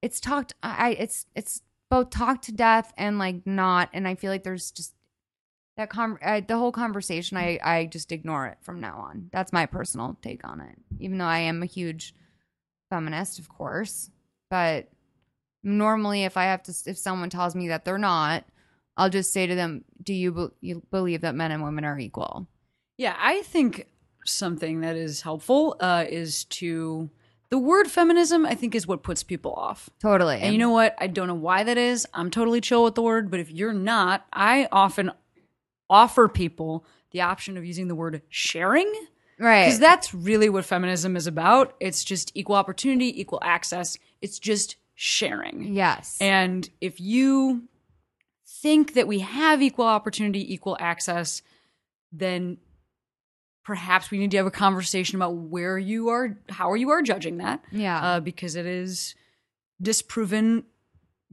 [0.00, 4.30] it's talked I- it's it's both talked to death and like not and I feel
[4.30, 4.94] like there's just
[5.76, 9.30] that con- uh, the whole conversation I I just ignore it from now on.
[9.32, 10.76] That's my personal take on it.
[10.98, 12.14] Even though I am a huge
[12.90, 14.10] feminist, of course,
[14.50, 14.88] but
[15.62, 18.44] normally if I have to if someone tells me that they're not,
[18.96, 21.98] I'll just say to them, "Do you, be- you believe that men and women are
[21.98, 22.46] equal?"
[22.98, 23.86] Yeah, I think
[24.26, 27.08] something that is helpful uh, is to
[27.50, 28.44] the word feminism.
[28.44, 29.88] I think is what puts people off.
[30.00, 30.40] Totally.
[30.40, 30.94] And you know what?
[30.98, 32.06] I don't know why that is.
[32.12, 35.12] I'm totally chill with the word, but if you're not, I often
[35.92, 38.90] offer people the option of using the word sharing
[39.42, 39.64] Right.
[39.64, 41.74] Because that's really what feminism is about.
[41.80, 43.98] It's just equal opportunity, equal access.
[44.20, 45.74] It's just sharing.
[45.74, 46.16] Yes.
[46.20, 47.64] And if you
[48.46, 51.42] think that we have equal opportunity, equal access,
[52.12, 52.58] then
[53.64, 57.38] perhaps we need to have a conversation about where you are, how you are judging
[57.38, 57.64] that.
[57.72, 58.00] Yeah.
[58.00, 59.16] Uh, because it is
[59.80, 60.64] disproven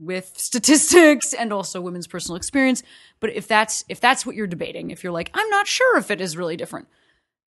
[0.00, 2.82] with statistics and also women's personal experience.
[3.20, 6.10] But if that's if that's what you're debating, if you're like, I'm not sure if
[6.10, 6.88] it is really different,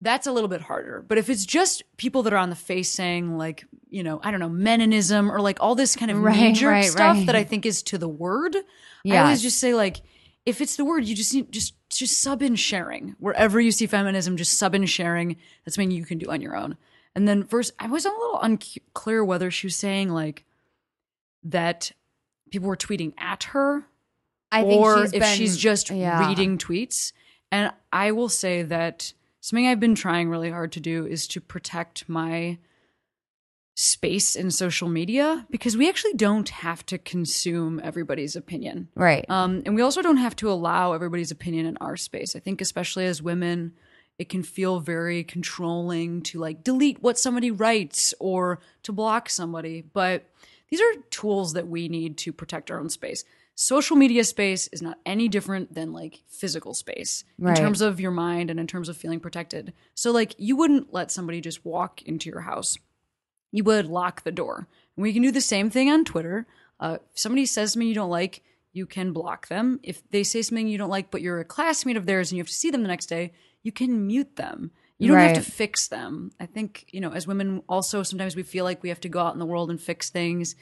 [0.01, 1.03] that's a little bit harder.
[1.07, 4.31] But if it's just people that are on the face saying like, you know, I
[4.31, 7.25] don't know, meninism or like all this kind of Right, major right, stuff right.
[7.25, 10.01] that I think is to the word, I always just say like,
[10.45, 13.87] if it's the word, you just need just just sub in sharing wherever you see
[13.87, 14.37] feminism.
[14.37, 15.37] Just sub in sharing.
[15.65, 16.77] That's something you can do on your own.
[17.15, 20.45] And then first, I was a little unclear whether she was saying like
[21.43, 21.91] that
[22.49, 23.85] people were tweeting at her
[24.51, 26.27] I think or she's if been- she's just yeah.
[26.27, 27.11] reading tweets.
[27.51, 31.41] And I will say that something I've been trying really hard to do is to
[31.41, 32.57] protect my
[33.75, 38.89] space in social media because we actually don't have to consume everybody's opinion.
[38.95, 39.23] Right.
[39.29, 42.35] Um, and we also don't have to allow everybody's opinion in our space.
[42.35, 43.73] I think, especially as women,
[44.17, 49.81] it can feel very controlling to like delete what somebody writes or to block somebody.
[49.81, 50.27] But
[50.69, 53.23] these are tools that we need to protect our own space.
[53.55, 57.57] Social media space is not any different than like physical space Right.
[57.57, 59.73] in terms of your mind and in terms of feeling protected.
[59.95, 62.77] So, like, you wouldn't let somebody just walk into your house
[63.51, 64.67] you would lock the door.
[64.97, 66.45] And we can do the same thing on Twitter.
[66.81, 69.79] Uh, if somebody says something you don't like, you can block them.
[69.83, 72.41] If they say something you don't like, but you're a classmate of theirs and you
[72.41, 73.31] have to see them the next day,
[73.63, 74.71] you can mute them.
[74.99, 76.31] You don't have to fix them.
[76.39, 79.19] I think, you know, as women, also sometimes we feel like we have to go
[79.19, 80.55] out in the world and fix things.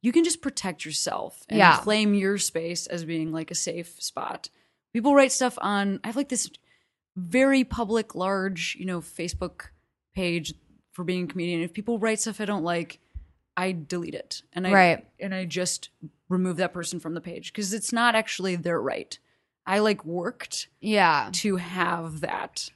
[0.00, 1.76] You can just protect yourself and Yeah.
[1.78, 4.48] claim your space as being like a safe spot.
[4.92, 6.50] People write stuff on, I have like this
[7.16, 9.68] very public, large, you know, Facebook
[10.14, 10.54] page
[10.92, 11.60] for being a comedian.
[11.62, 12.98] If people write stuff I don't like,
[13.56, 15.06] I delete it and I Right.
[15.20, 15.90] and I just
[16.30, 19.18] remove that person from the page because it's not actually their right.
[19.66, 21.28] I like worked yeah.
[21.34, 22.70] to have that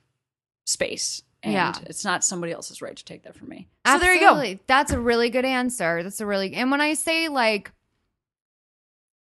[0.67, 1.75] space, and Yeah.
[1.87, 3.69] it's not somebody else's right to take that from me.
[3.87, 4.59] So there you go.
[4.67, 6.03] That's a really good answer.
[6.03, 7.73] That's a really and when I say like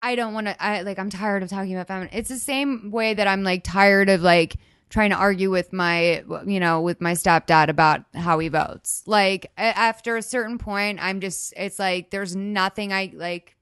[0.01, 2.09] I don't want to I like I'm tired of talking about feminine.
[2.13, 4.57] It's the same way that I'm like tired of like
[4.89, 9.03] trying to argue with my you know with my stepdad about how he votes.
[9.05, 13.55] Like after a certain point I'm just it's like there's nothing I like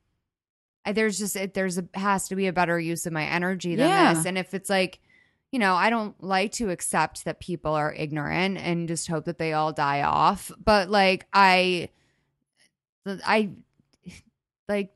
[0.93, 3.88] there's just it, there's a has to be a better use of my energy than
[3.89, 4.13] Yeah.
[4.13, 4.99] this and if it's like
[5.55, 9.37] you know, I don't like to accept that people are ignorant and just hope that
[9.37, 10.51] they all die off.
[10.61, 11.87] But like, I,
[13.05, 13.51] I,
[14.67, 14.91] like,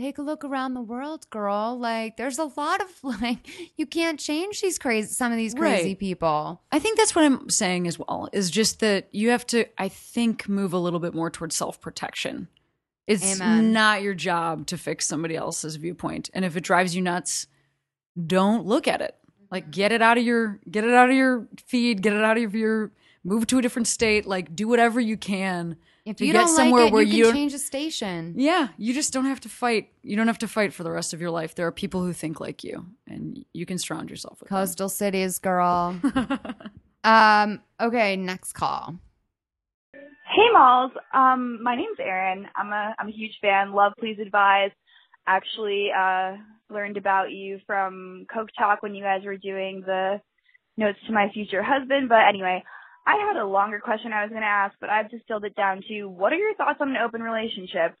[0.00, 1.78] take a look around the world, girl.
[1.78, 2.88] Like, there's a lot of
[3.22, 3.46] like,
[3.76, 5.98] you can't change these crazy, some of these crazy Right.
[6.00, 6.60] people.
[6.72, 8.28] I think that's what I'm saying as well.
[8.32, 11.80] Is just that you have to, I think, move a little bit more towards self
[11.80, 12.48] protection.
[13.06, 13.72] It's Amen.
[13.72, 17.46] not your job to fix somebody else's viewpoint, and if it drives you nuts,
[18.26, 19.16] don't look at it.
[19.52, 22.38] Like get it out of your get it out of your feed, get it out
[22.38, 22.90] of your
[23.22, 24.26] move to a different state.
[24.26, 27.18] Like do whatever you can If to you get don't somewhere like it, where you
[27.18, 28.32] you can change a station.
[28.36, 29.90] yeah, you just don't have to fight.
[30.02, 31.54] You don't have to fight for the rest of your life.
[31.54, 34.56] There are people who think like you, and you can surround yourself with them.
[34.58, 36.00] Coastal cities, girl.
[37.04, 37.60] um.
[37.78, 38.16] Okay.
[38.16, 38.96] Next call.
[39.92, 42.46] Hey Malls, um, my name's Erin.
[42.56, 43.72] I'm a I'm a huge fan.
[43.74, 44.70] Love Please Advise.
[45.26, 46.36] Actually, uh,
[46.70, 50.20] learned about you from Coke Talk when you guys were doing the
[50.76, 52.08] notes to my future husband.
[52.08, 52.62] But anyway,
[53.06, 55.82] I had a longer question I was going to ask, but I've distilled it down
[55.88, 57.94] to what are your thoughts on an open relationship?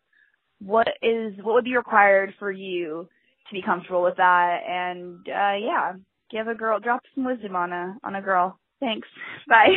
[0.60, 3.08] What is what would be required for you
[3.48, 4.60] to be comfortable with that?
[4.68, 5.92] And uh, yeah,
[6.30, 8.58] give a girl drop some wisdom on a on a girl.
[8.80, 9.08] Thanks.
[9.48, 9.68] Bye.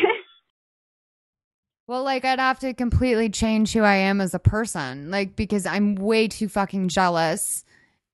[1.88, 5.65] Well, like I'd have to completely change who I am as a person, like because
[5.65, 7.63] I'm way too fucking jealous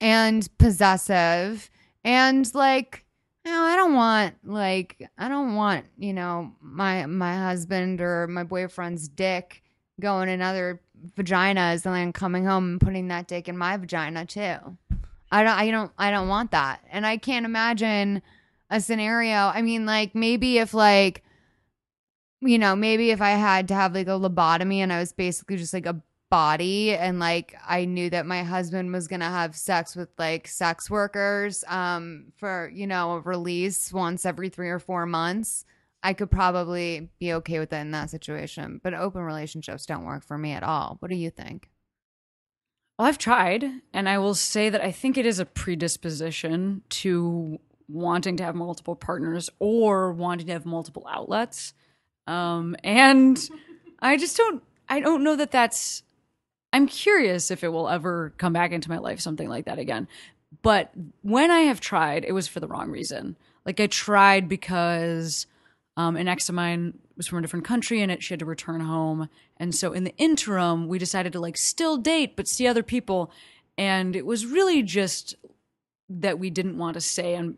[0.02, 1.70] and possessive
[2.04, 3.06] and like
[3.46, 8.28] you know, I don't want like I don't want, you know, my my husband or
[8.28, 9.64] my boyfriend's dick
[10.00, 10.82] going in other
[11.18, 14.58] vaginas and then coming home and putting that dick in my vagina too.
[15.32, 16.82] I don't I don't I don't want that.
[16.92, 18.22] And I can't imagine
[18.70, 19.36] a scenario.
[19.36, 21.24] I mean, like maybe if like
[22.42, 25.58] you know, maybe if I had to have like a lobotomy and I was basically
[25.58, 29.56] just like a body and like I knew that my husband was going to have
[29.56, 34.80] sex with like sex workers um for, you know, a release once every 3 or
[34.80, 35.66] 4 months,
[36.04, 38.80] I could probably be okay with that in that situation.
[38.84, 40.98] But open relationships don't work for me at all.
[41.00, 41.70] What do you think?
[42.98, 47.60] Well, I've tried, and I will say that I think it is a predisposition to
[47.88, 51.74] wanting to have multiple partners or wanting to have multiple outlets.
[52.32, 53.38] Um, and
[54.00, 56.04] I just don't, I don't know that that's,
[56.72, 60.08] I'm curious if it will ever come back into my life, something like that again.
[60.62, 63.36] But when I have tried, it was for the wrong reason.
[63.66, 65.46] Like I tried because
[65.98, 68.46] um, an ex of mine was from a different country and it, she had to
[68.46, 69.28] return home.
[69.58, 73.30] And so in the interim, we decided to like still date, but see other people.
[73.78, 75.36] And it was really just
[76.08, 77.58] that we didn't want to say on,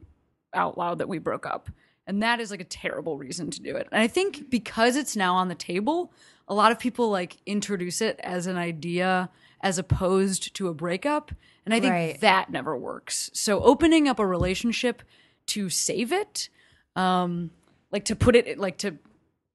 [0.51, 1.69] out loud that we broke up.
[2.05, 3.87] And that is like a terrible reason to do it.
[3.91, 6.11] And I think because it's now on the table,
[6.47, 9.29] a lot of people like introduce it as an idea
[9.61, 11.31] as opposed to a breakup.
[11.65, 12.19] And I think Right.
[12.19, 13.29] that never works.
[13.33, 15.01] So opening up a relationship
[15.47, 16.49] to save it,
[16.97, 17.51] um,
[17.91, 18.97] like to put it like to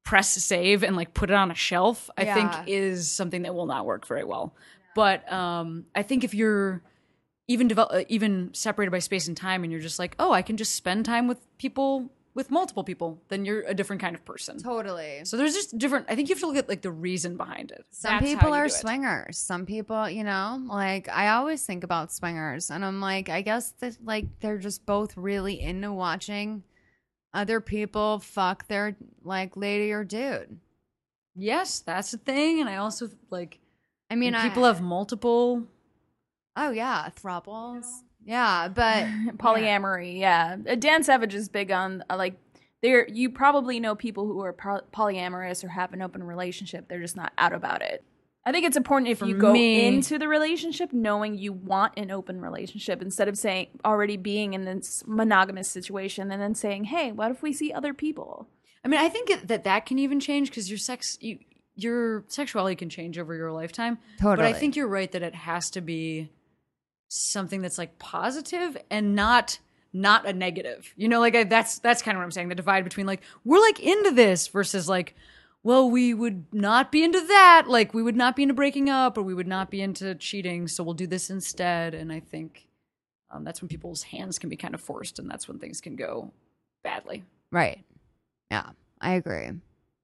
[0.05, 2.35] press save and like put it on a shelf, I Yeah.
[2.35, 4.55] think is something that will not work very well.
[4.95, 6.83] But um, I think if you're
[7.47, 10.57] even develop, even separated by space and time, and you're just like, oh, I can
[10.57, 14.63] just spend time with people with multiple people, then you're a different kind of person.
[14.63, 15.23] Totally.
[15.25, 16.07] So there's just different.
[16.09, 17.85] I think you have to look at like the reason behind it.
[17.91, 18.79] Some That's people are do it.
[18.79, 19.37] swingers.
[19.39, 23.73] Some people, you know, like I always think about swingers, and I'm like, I guess
[23.81, 26.63] that like they're just both really into watching
[27.35, 30.61] other people fuck their like lady or dude.
[31.35, 33.59] Yes, that's a thing, and I also like.
[34.11, 35.67] I mean, when I- people have multiple.
[36.55, 37.85] Oh yeah, thruples.
[38.29, 39.05] Yeah, but
[39.39, 40.57] polyamory yeah.
[40.69, 42.35] Uh, dan savage is big on uh, like
[42.83, 46.89] there you probably know people who are polyamorous or have an open relationship.
[46.89, 48.05] They're just not out about it.
[48.45, 51.95] I think it's important if For you go me- into the relationship knowing you want
[51.97, 56.85] an open relationship instead of saying already being in this monogamous situation and then saying
[56.85, 58.49] hey what if we see other people?
[58.85, 61.39] I mean, I think it- that that can even change because your sex, you,
[61.75, 63.99] your sexuality can change over your lifetime.
[64.21, 64.37] Totally.
[64.37, 66.31] But I think you're right that it has to be
[67.09, 69.59] something that's like positive and not
[69.93, 70.93] not a negative.
[70.97, 72.49] You know, like I, that's that's kind of what I'm saying.
[72.49, 75.15] The divide between like we're like into this versus like,
[75.63, 77.65] well, we would not be into that.
[77.67, 80.69] Like we would not be into breaking up or we would not be into cheating.
[80.69, 81.95] So we'll do this instead.
[81.95, 82.69] And I think
[83.31, 85.97] um, that's when people's hands can be kind of forced, and that's when things can
[85.97, 86.33] go
[86.83, 87.25] badly.
[87.51, 87.85] right.
[88.51, 89.51] Yeah, I agree.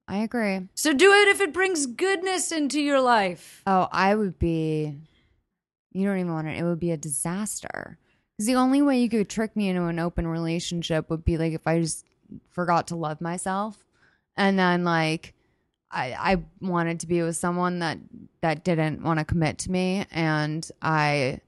[0.06, 0.68] I agree.
[0.74, 3.62] So do it if it brings goodness into your life.
[3.66, 4.96] Oh, I would be.
[5.94, 6.58] You don't even want it.
[6.58, 7.98] It would be a disaster.
[8.36, 11.52] Because the only way you could trick me into an open relationship would be like
[11.52, 12.04] if I just
[12.50, 13.84] forgot to love myself,
[14.36, 15.34] and then like
[15.90, 17.98] I I wanted to be with someone that
[18.40, 21.40] that didn't want to commit to me, and I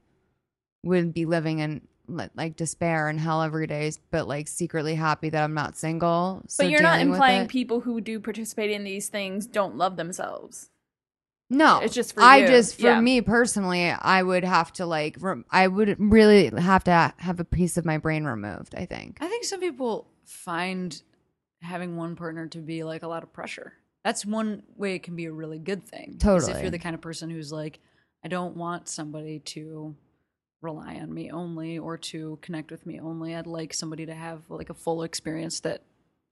[0.83, 5.43] would be living in like despair and hell every day, but like secretly happy that
[5.43, 6.41] I'm not single.
[6.47, 10.69] So but you're not implying people who do participate in these things don't love themselves
[11.49, 12.47] No, It's just for I you.
[12.47, 12.99] just for Yeah.
[12.99, 17.45] me personally, I would have to like, rem- I would really have to have a
[17.45, 18.75] piece of my brain removed.
[18.75, 19.17] I think.
[19.21, 21.01] I think some people find
[21.61, 23.73] having one partner to be like a lot of pressure.
[24.03, 26.17] That's one way it can be a really good thing.
[26.19, 26.51] Totally.
[26.51, 27.79] If you're the kind of person who's like,
[28.25, 29.95] I don't want somebody to
[30.61, 33.35] rely on me only or to connect with me only.
[33.35, 35.83] I'd like somebody to have like a full experience that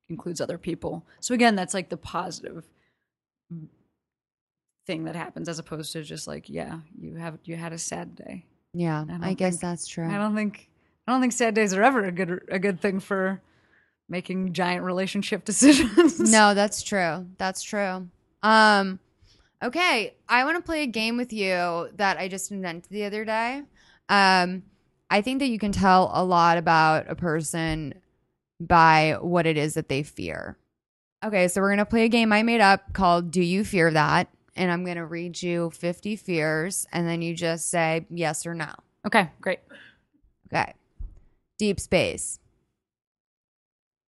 [0.10, 1.06] includes other people.
[1.22, 2.66] So again, that's like the positive
[4.86, 8.16] thing that happens as opposed to just like, yeah, you have you had a sad
[8.16, 8.46] day.
[8.74, 10.08] Yeah, I I, guess think- that's true.
[10.10, 10.70] I don't think
[11.08, 13.42] I don't think sad days are ever a good a good thing for
[14.10, 16.20] making giant relationship decisions.
[16.20, 17.26] no, that's true.
[17.38, 18.08] That's true.
[18.44, 19.00] Um,
[19.64, 23.26] okay, I want to play a game with you that I just invented the other
[23.26, 23.64] day.
[24.10, 24.64] Um,
[25.10, 27.94] I think that you can tell a lot about a person
[28.60, 30.58] by what it is that they fear.
[31.24, 34.28] Okay, so we're gonna play a game I made up called "Do You Fear That?"
[34.56, 38.72] And I'm gonna read you 50 fears, and then you just say yes or no.
[39.06, 39.60] Okay, great.
[40.54, 40.74] Okay.
[41.58, 42.40] Deep space,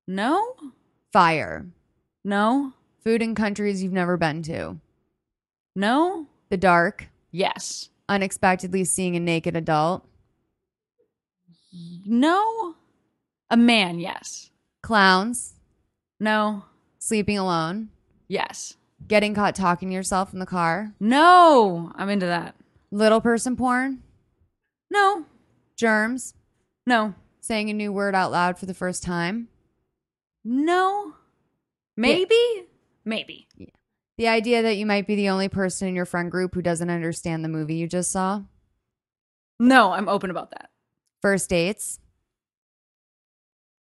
[0.07, 0.55] No?
[1.13, 1.67] fire,
[2.23, 2.73] No?
[3.03, 4.79] food in countries you've never been to,
[5.75, 6.27] No?
[6.49, 7.89] the dark, Yes.
[8.09, 10.05] unexpectedly seeing a naked adult,
[12.05, 12.75] No?
[13.49, 14.51] A man, yes.
[14.81, 15.55] clowns,
[16.19, 16.65] No?
[16.99, 17.89] sleeping alone,
[18.27, 18.75] Yes.
[19.05, 21.91] Getting caught talking to yourself in the car, No!
[21.95, 22.55] I'm into that.
[22.91, 24.01] little person porn,
[24.89, 25.25] No.
[25.75, 26.33] germs,
[26.85, 27.13] No.
[27.41, 29.49] saying a new word out loud for the first time,
[30.43, 31.13] No.
[31.95, 32.65] Maybe?
[33.05, 33.47] Maybe.
[34.17, 36.89] the idea that you might be the only person in your friend group who doesn't
[36.89, 38.41] understand the movie you just saw,
[39.59, 40.69] No, I'm open about that.
[41.21, 41.99] first dates,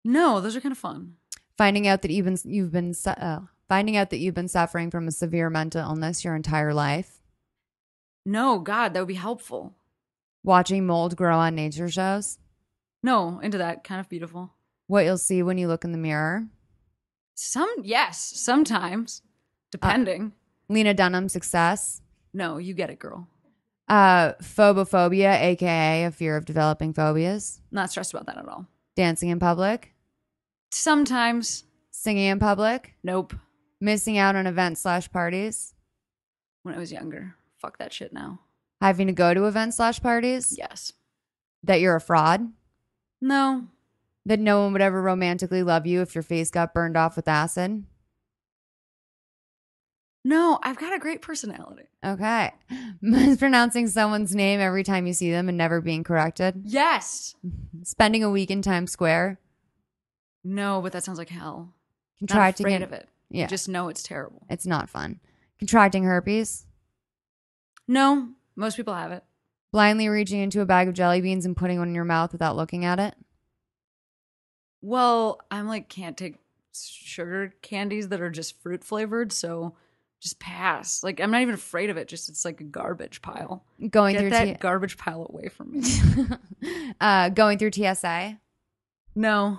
[0.05, 1.17] No, those are kind of fun.
[1.57, 5.09] finding out that you've been you've been uh, finding out that you've been suffering from
[5.09, 7.21] a severe mental illness your entire life,
[8.25, 9.75] No, God, that would be helpful.
[10.43, 12.39] watching mold grow on nature shows,
[13.03, 13.85] No, into that.
[13.85, 14.53] Kind of beautiful.
[14.87, 16.47] what you'll see when you look in the mirror,
[17.35, 19.23] Some, yes, sometimes.
[19.71, 20.33] Depending.
[20.69, 22.01] Lena Dunham success.
[22.33, 23.29] no, you get it, girl.
[23.89, 27.61] Uh, phobophobia, aka a fear of developing phobias.
[27.71, 28.67] Not stressed about that at all.
[28.97, 29.93] Dancing in public,
[30.71, 33.35] Sometimes, singing in public, nope.
[33.85, 35.75] Missing out on events slash parties,
[36.63, 38.41] When I was younger, fuck that shit now.
[38.81, 40.55] having to go to events slash parties.
[40.59, 40.93] Yes.
[41.63, 42.53] That you're a fraud.
[43.21, 43.69] No.
[44.27, 47.29] That no one would ever romantically love you if your face got burned off with
[47.29, 47.85] acid.
[50.27, 51.85] No, I've got a great personality.
[52.05, 52.51] Okay.
[53.03, 56.63] Mispronouncing someone's name every time you see them and never being corrected.
[56.65, 57.35] Yes.
[57.83, 59.39] Spending a week in Times Square.
[60.43, 61.75] No, but that sounds like hell.
[62.21, 63.09] Not Contracting afraid of it.
[63.35, 63.47] Yeah.
[63.47, 64.47] Just know it's terrible.
[64.49, 65.21] It's not fun.
[65.59, 66.67] Contracting herpes.
[67.89, 69.25] No, most people have it.
[69.73, 72.57] Blindly reaching into a bag of jelly beans and putting one in your mouth without
[72.57, 73.15] looking at it.
[74.83, 76.37] Well, I'm like can't take
[76.73, 79.75] sugar candies that are just fruit flavored, so
[80.21, 81.03] just pass.
[81.03, 82.07] Like I'm not even afraid of it.
[82.07, 83.65] Just it's like a garbage pile.
[83.91, 85.83] Going Get through that T- garbage pile away from me.
[87.01, 88.39] uh, going through TSA.
[89.17, 89.59] no,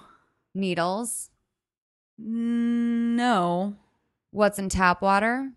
[0.53, 1.29] Needles.
[3.15, 3.75] No,
[4.31, 5.51] What's in tap water.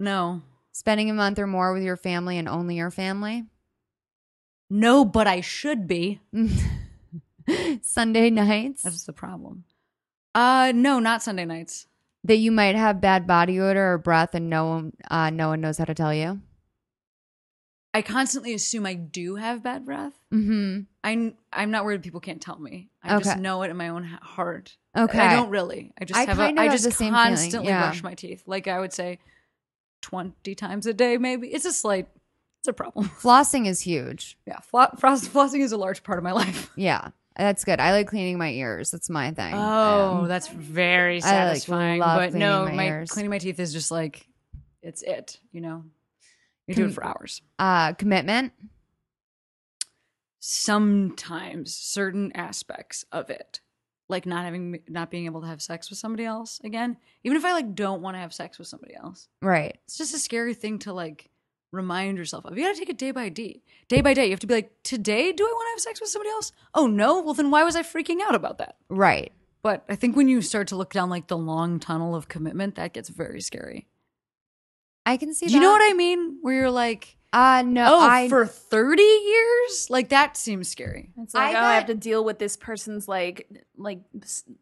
[0.00, 0.42] no,
[0.72, 3.44] Spending a month or more with your family and only your family.
[4.70, 5.04] no.
[5.04, 6.20] But I should be.
[7.82, 8.82] Sunday nights.
[8.82, 9.64] That's the problem.
[10.34, 11.86] Uh, no, not Sunday nights.
[12.24, 15.60] that you might have bad body odor or breath and no one uh, no one
[15.60, 16.40] knows how to tell you.
[17.94, 20.14] I constantly assume I do have bad breath.
[20.32, 20.80] Mm-hmm.
[21.04, 22.88] I'm I'm not worried people can't tell me.
[23.02, 24.76] I just know it in my own heart.
[24.96, 25.18] Okay.
[25.18, 25.92] I don't really.
[26.00, 27.82] I just I have a, of I have just the same constantly yeah.
[27.82, 28.44] brush my teeth.
[28.46, 29.18] Like I would say
[30.02, 31.48] 20 times a day maybe.
[31.48, 32.08] It's a slight
[32.62, 33.08] it's a problem.
[33.20, 34.38] Flossing is huge.
[34.46, 36.70] Yeah, frost, flossing is a large part of my life.
[36.76, 37.80] Yeah, that's good.
[37.80, 38.92] I like cleaning my ears.
[38.92, 39.52] That's my thing.
[39.52, 41.98] Oh, Um, that's very like, satisfying.
[41.98, 44.28] love but no, my my cleaning my teeth is just like
[44.80, 45.84] it's it, you know.
[46.66, 47.42] You do Com- it for hours.
[47.58, 48.52] uh, commitment.
[50.44, 53.60] Sometimes certain aspects of it,
[54.08, 57.44] like not having not being able to have sex with somebody else again, even if
[57.44, 59.28] I like don't want to have sex with somebody else.
[59.40, 59.78] Right.
[59.84, 61.30] It's just a scary thing to like
[61.70, 62.58] remind yourself of.
[62.58, 63.62] You got to take it day by day.
[63.88, 64.24] Day by day.
[64.24, 66.50] You have to be like, "Today do I want to have sex with somebody else?"
[66.74, 68.76] Oh no, well then why was I freaking out about that?
[68.88, 69.30] Right.
[69.62, 72.74] But I think when you start to look down like the long tunnel of commitment,
[72.74, 73.86] that gets very scary.
[75.04, 75.46] I can see.
[75.46, 76.38] Do you know what I mean?
[76.42, 77.96] Where you're like, Uh no.
[77.96, 79.88] oh, I for 30 years?
[79.90, 81.10] Like that seems scary.
[81.18, 84.00] It's like, I oh, I have to deal with this person's like like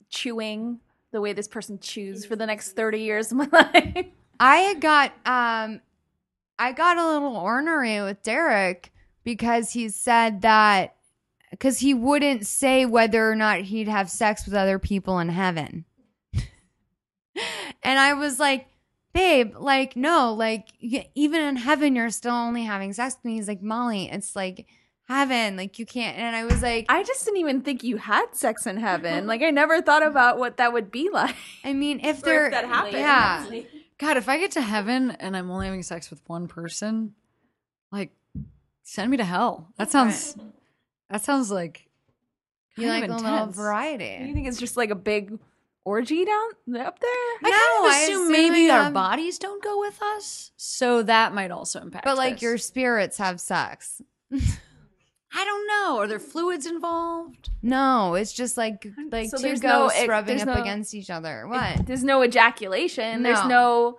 [0.08, 0.80] chewing
[1.12, 4.06] the way this person chews for the next 30 years of my life.
[4.38, 5.80] I got um
[6.58, 8.92] I got a little ornery with Derek
[9.24, 10.96] because he said that
[11.50, 15.84] because he wouldn't say whether or not he'd have sex with other people in heaven.
[17.82, 18.66] and I was like,
[19.12, 23.34] babe, like, no, like, even in heaven, you're still only having sex with me.
[23.36, 24.66] He's like, Molly, it's like
[25.08, 25.56] heaven.
[25.56, 26.16] Like, you can't.
[26.16, 29.26] And I was like, I just didn't even think you had sex in heaven.
[29.30, 31.34] Like I never thought about what that would be like.
[31.64, 32.94] I mean, if Or there, if that happened.
[32.94, 33.46] yeah.
[33.98, 37.14] God, if I get to heaven and I'm only having sex with one person,
[37.92, 38.12] like
[38.82, 39.68] send me to hell.
[39.76, 40.36] That sounds
[41.10, 41.86] that sounds like
[42.76, 43.56] You kind like of a little intense.
[44.28, 45.38] You think it's just like a big
[45.84, 46.50] orgy down
[46.80, 47.10] up there?
[47.10, 50.52] I No, kind of I assume assume maybe our um, bodies don't go with us,
[50.56, 52.04] so that might also impact.
[52.04, 52.42] But like this.
[52.42, 54.00] your spirits have sex.
[55.32, 55.98] I don't know.
[56.00, 57.50] Are there fluids involved?
[57.62, 61.08] No, it's just like like So two there's no ghosts rubbing up no- against each
[61.10, 61.46] other.
[61.46, 61.86] What?
[61.86, 63.22] There's no ejaculation.
[63.22, 63.48] There's No.
[63.48, 63.98] no.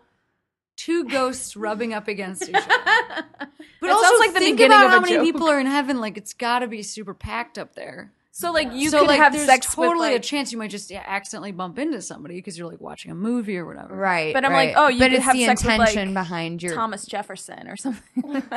[0.78, 2.66] Two ghosts rubbing up against each other.
[3.80, 5.24] But It also sounds like the think beginning about how many joke.
[5.24, 6.00] people are in heaven.
[6.02, 8.12] Like it's got to be super packed up there.
[8.34, 10.72] So like you so could like have there's sex totally with a chance you might
[10.72, 13.94] just yeah, accidentally bump into somebody because you're like watching a movie or whatever.
[13.96, 14.34] Right.
[14.34, 16.74] But I'm like, oh, you but could have the sex with, intention like, behind your
[16.74, 18.44] Thomas Jefferson or something.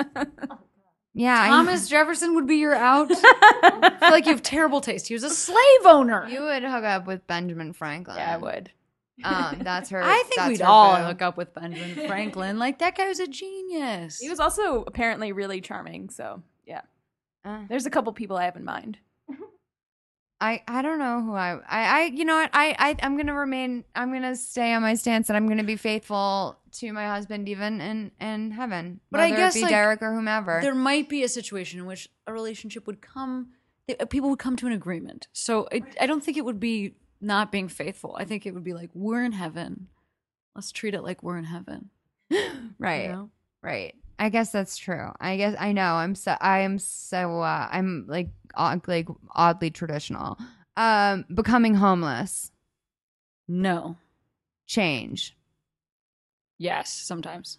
[1.17, 3.07] Yeah, I- Thomas Jefferson would be your out.
[3.13, 5.07] I feel like you have terrible taste.
[5.07, 6.27] He was a slave owner.
[6.29, 8.17] you would hook up with Benjamin Franklin.
[8.17, 8.71] yeah, I would.
[9.23, 10.03] Um, that's her.
[10.03, 11.05] I think that's we'd all boo.
[11.05, 12.59] hook up with Benjamin Franklin.
[12.59, 14.19] Like that guy was a genius.
[14.19, 16.11] He was also apparently really charming.
[16.11, 16.81] So yeah,
[17.45, 18.99] Uh, there's a couple people I have in mind.
[20.45, 23.35] I I don't know who I I I you know what I I I'm gonna
[23.35, 27.49] remain I'm gonna stay on my stance and I'm gonna be faithful to my husband
[27.49, 29.01] even in in heaven.
[29.11, 30.59] But I guess, it be like, Derek or whomever.
[30.61, 33.53] there might be a situation in which a relationship would come
[33.89, 36.95] uh, people would come to an agreement so it, i don't think it would be
[37.21, 39.89] not being faithful i think it would be like we're in heaven
[40.55, 41.91] let's treat it like we're in heaven
[42.79, 43.05] right.
[43.05, 43.31] you know?
[43.63, 43.95] Right.
[44.19, 45.11] I guess that's true.
[45.21, 45.95] I guess I know.
[45.95, 50.39] I'm so I am so uh, I'm like odd, like oddly traditional.
[50.77, 52.51] Um, becoming homeless,
[53.49, 53.97] no
[54.67, 55.37] change.
[56.59, 57.59] Yes, sometimes.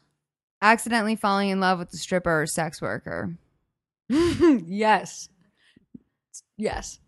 [0.62, 3.36] Accidentally falling in love with a stripper or sex worker.
[4.10, 5.30] yes.
[6.58, 7.00] Yes.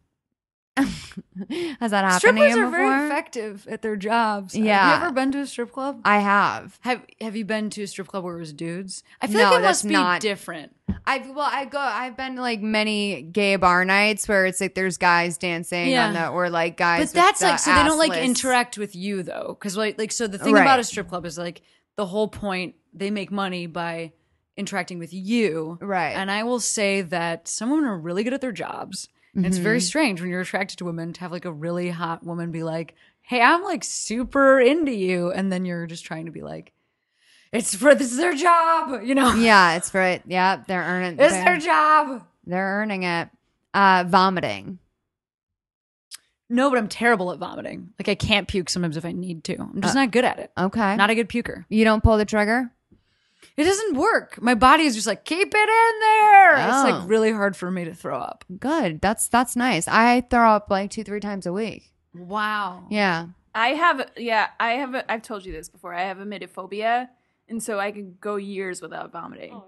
[1.80, 2.71] Has that happened Strippers to you are before?
[2.71, 4.55] very effective at their jobs.
[4.55, 4.80] Yeah.
[4.89, 6.01] Have you ever been to a strip club?
[6.05, 6.78] I have.
[6.82, 9.03] Have Have you been to a strip club where it was dudes?
[9.21, 10.73] I feel No, like it must be not- different.
[11.05, 11.80] I've well, I go.
[11.80, 16.07] I've been to like many gay bar nights where it's like there's guys dancing Yeah.
[16.07, 17.11] on the or like guys.
[17.13, 19.97] But that's the like so they don't like assless- interact with you though, because like
[19.97, 20.61] like so the thing Right.
[20.61, 21.61] about a strip club is like
[21.95, 24.11] the whole point they make money by
[24.57, 26.11] interacting with you, Right.
[26.15, 29.07] And I will say that some women are really good at their jobs.
[29.38, 29.84] And it's very Mhm.
[29.84, 32.96] strange when you're attracted to women to have like a really hot woman be like,
[33.22, 36.74] "Hey, I'm like super into you," and then you're just trying to be like,
[37.54, 39.34] "It's for this is their job," you know?
[39.36, 40.24] Yeah, it's for it.
[40.26, 41.20] Yeah, they're earning.
[41.20, 42.24] It's they're, their job.
[42.46, 43.30] They're earning it.
[43.74, 44.80] Uh, vomiting.
[46.50, 47.90] No, but I'm terrible at vomiting.
[48.00, 49.58] Like I can't puke sometimes if I need to.
[49.60, 50.52] I'm just Uh, not good at it.
[50.58, 50.96] Okay.
[50.96, 51.66] Not a good puker.
[51.70, 52.72] you don't pull the trigger.
[53.58, 54.39] It doesn't work.
[54.41, 56.53] My body is just like, keep it in there.
[56.58, 56.84] It's Oh.
[56.91, 58.45] like really hard for me to throw up.
[58.60, 59.01] Good.
[59.01, 59.88] That's that's nice.
[59.88, 61.91] I throw up like two three times a week.
[62.14, 62.86] Wow.
[62.89, 63.28] Yeah.
[63.55, 64.93] I have, yeah, I have.
[64.93, 65.91] A, I've told you this before.
[65.91, 67.08] I have emetophobia,
[67.49, 69.53] and so I could go years without vomiting.
[69.53, 69.66] Oh,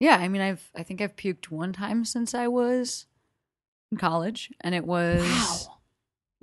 [0.00, 3.06] yeah, I mean I've I think I've puked one time since I was
[3.90, 5.68] in college and it was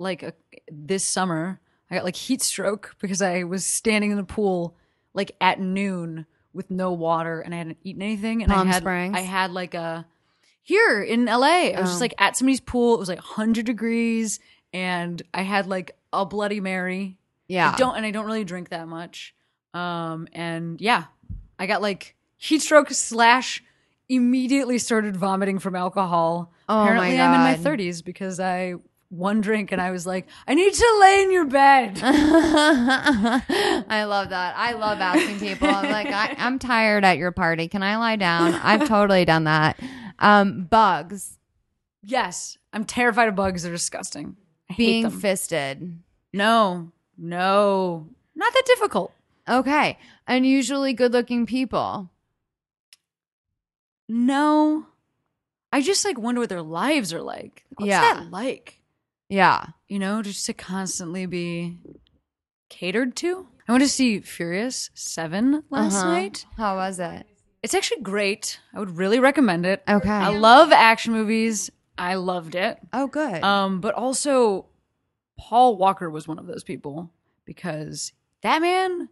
[0.00, 0.32] like a,
[0.72, 4.76] this summer I got like heat stroke because I was standing in the pool
[5.14, 8.82] like at noon with no water and I hadn't eaten anything and Palm I had
[8.82, 9.16] Springs?
[9.16, 10.06] I had like a
[10.62, 12.00] here in LA I was just Oh.
[12.00, 14.40] like at somebody's pool it was like 100 degrees
[14.72, 17.16] and I had like a bloody mary
[17.48, 17.72] Yeah.
[17.72, 19.34] I don't and I don't really drink that much.
[19.72, 21.04] Um and yeah,
[21.58, 23.62] I got like heat stroke slash
[24.08, 26.52] immediately started vomiting from alcohol.
[26.68, 28.74] Oh my Apparently I'm in my thirties because I
[29.16, 31.98] one drink and I was like, I need to lay in your bed.
[32.02, 34.54] I love that.
[34.56, 35.68] I love asking people.
[35.68, 37.68] I'm like, I, I'm tired at your party.
[37.68, 38.54] Can I lie down?
[38.54, 39.78] I've totally done that.
[40.18, 41.38] Um, bugs
[42.06, 42.58] yes.
[42.72, 43.62] I'm terrified of bugs.
[43.62, 44.36] They're disgusting.
[44.68, 45.20] I hate being them.
[45.20, 45.98] fisted.
[46.32, 48.08] no, no.
[48.34, 49.12] Not that difficult.
[49.48, 49.98] Okay.
[50.26, 52.10] Unusually good looking people.
[54.08, 54.86] No.
[55.72, 57.64] I just like wonder what their lives are like.
[57.76, 58.00] What's Yeah.
[58.00, 58.80] that like?
[59.28, 59.66] Yeah.
[59.88, 61.78] you know, just to constantly be
[62.68, 63.46] catered to.
[63.68, 66.12] I went to see Furious 7 last Uh-huh.
[66.12, 66.46] night.
[66.56, 67.26] How was it?
[67.62, 68.60] It's actually great.
[68.74, 69.82] I would really recommend it.
[69.88, 70.08] Okay.
[70.10, 71.70] I love action movies.
[71.96, 72.78] I loved it.
[72.92, 73.42] oh, good.
[73.42, 74.66] Um, but also
[75.38, 77.10] Paul Walker was one of those people
[77.44, 78.12] because
[78.42, 79.08] that man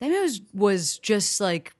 [0.00, 1.72] that man was was just like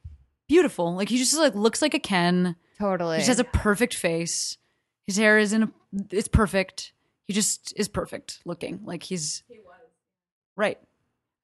[0.49, 0.95] beautiful.
[0.95, 2.57] Like he just like looks like a Ken.
[2.79, 3.17] totally.
[3.17, 4.57] He just has a perfect face.
[5.07, 5.71] His hair is in a
[6.11, 6.93] it's perfect.
[7.31, 8.81] He just is perfect looking.
[8.83, 9.45] Like he's
[10.57, 10.79] Right.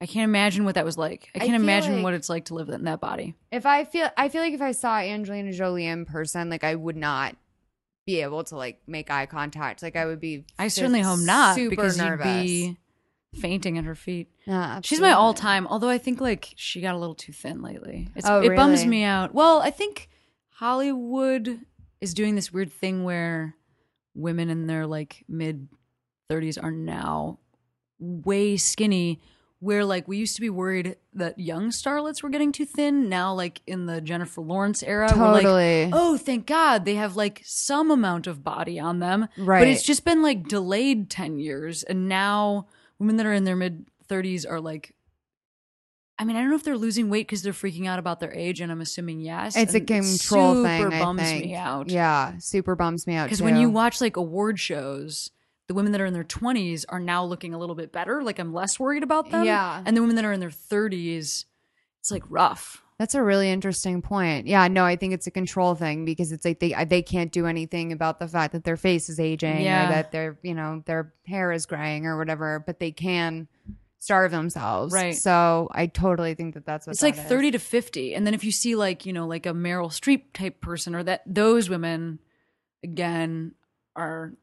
[0.00, 1.30] I can't imagine what that was like.
[1.32, 3.36] I I can't feel imagine like- what it's like to live in that body.
[3.52, 6.74] if I feel, I feel like if I saw Angelina Jolie in person, like I
[6.74, 7.36] would not
[8.04, 9.80] be able to like make eye contact.
[9.84, 10.44] Like I would be.
[10.58, 12.26] I certainly hope not Super because nervous.
[12.26, 12.76] you'd
[13.34, 14.28] be fainting at her feet.
[14.44, 17.62] Yeah, She's my all time, although I think like she got a little too thin
[17.62, 18.08] lately.
[18.16, 19.34] It's, Oh, it bums me out.
[19.34, 20.08] Well, I think
[20.50, 21.60] Hollywood
[22.00, 23.54] is doing this weird thing where
[24.16, 25.68] women in their like mid
[26.30, 27.38] 30s are now
[27.98, 29.20] way skinny
[29.60, 33.08] where like we used to be worried that young starlets were getting too thin.
[33.08, 35.90] Now like in the jennifer lawrence era we're like Totally.
[35.92, 39.28] oh thank god they have like some amount of body on them.
[39.38, 41.82] Right but it's just been like delayed 10 years.
[41.82, 42.66] And now
[42.98, 44.94] women that are in their mid 30s are like
[46.18, 48.32] I mean, I don't know if they're losing weight because they're freaking out about their
[48.32, 49.54] age, and I'm assuming yes.
[49.56, 50.84] It's a and control super thing.
[50.94, 51.44] I bums think.
[51.44, 51.90] me out.
[51.90, 53.24] Yeah, super bums me out.
[53.24, 55.30] Because when you watch like award shows,
[55.68, 58.22] the women that are in their 20s are now looking a little bit better.
[58.22, 59.44] Like I'm less worried about them.
[59.44, 59.82] Yeah.
[59.84, 61.44] And the women that are in their 30s,
[62.00, 62.82] it's like rough.
[62.98, 64.46] That's a really interesting point.
[64.46, 67.30] Yeah, no, I think it's a control thing because it's like they uh, they can't
[67.30, 69.84] do anything about the fact that their face is aging Yeah.
[69.86, 73.48] or that their you know their hair is graying or whatever, but they can
[74.06, 74.94] starve themselves.
[74.94, 75.16] Right.
[75.16, 77.28] So I totally think that that's what It's like that is.
[77.28, 78.14] 30 to 50.
[78.14, 81.02] And then if you see like, you know, like a Meryl Streep type person or
[81.02, 82.20] that those women
[82.84, 83.54] again
[83.96, 84.34] are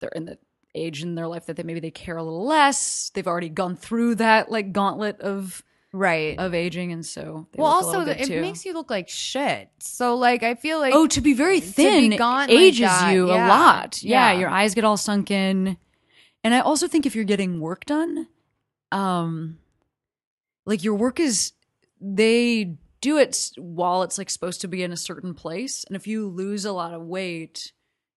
[0.00, 0.38] they're in the
[0.74, 3.10] age in their life that they maybe they care a little less.
[3.14, 5.62] They've already gone through that like gauntlet of
[5.94, 6.38] right.
[6.38, 8.42] of aging and so they well, also it too.
[8.42, 9.70] makes you look like shit.
[9.78, 13.14] So like I feel like oh, to be very be thin gaunt like ages that,
[13.14, 13.46] you yeah.
[13.46, 14.02] a lot.
[14.02, 14.38] Yeah, Yeah.
[14.38, 15.78] your eyes get all sunken.
[16.44, 18.28] And I also think if you're getting work done,
[18.92, 19.58] um,
[20.66, 21.52] like your work is
[22.00, 26.06] they do it while it's like supposed to be in a certain place, and if
[26.06, 27.72] you lose a lot of weight,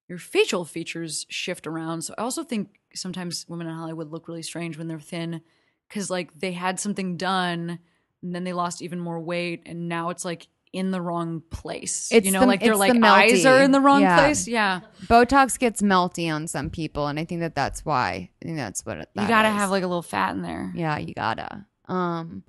[0.08, 2.02] your facial features shift around.
[2.02, 5.42] So I also think sometimes women in Hollywood look really strange when they're thin
[5.88, 7.80] because like they had something done
[8.22, 12.10] and then they lost even more weight, and now it's like in the wrong place.
[12.12, 14.18] It's you know, the- like their it's like the eyes are in the wrong Yeah.
[14.18, 14.48] place.
[14.48, 18.30] Yeah, Botox gets melty on some people, and I think that that's why.
[18.42, 19.56] I think that's what it, you gotta is.
[19.56, 20.72] have like a little fat in there.
[20.76, 21.66] Yeah, you gotta.
[21.88, 22.44] Um,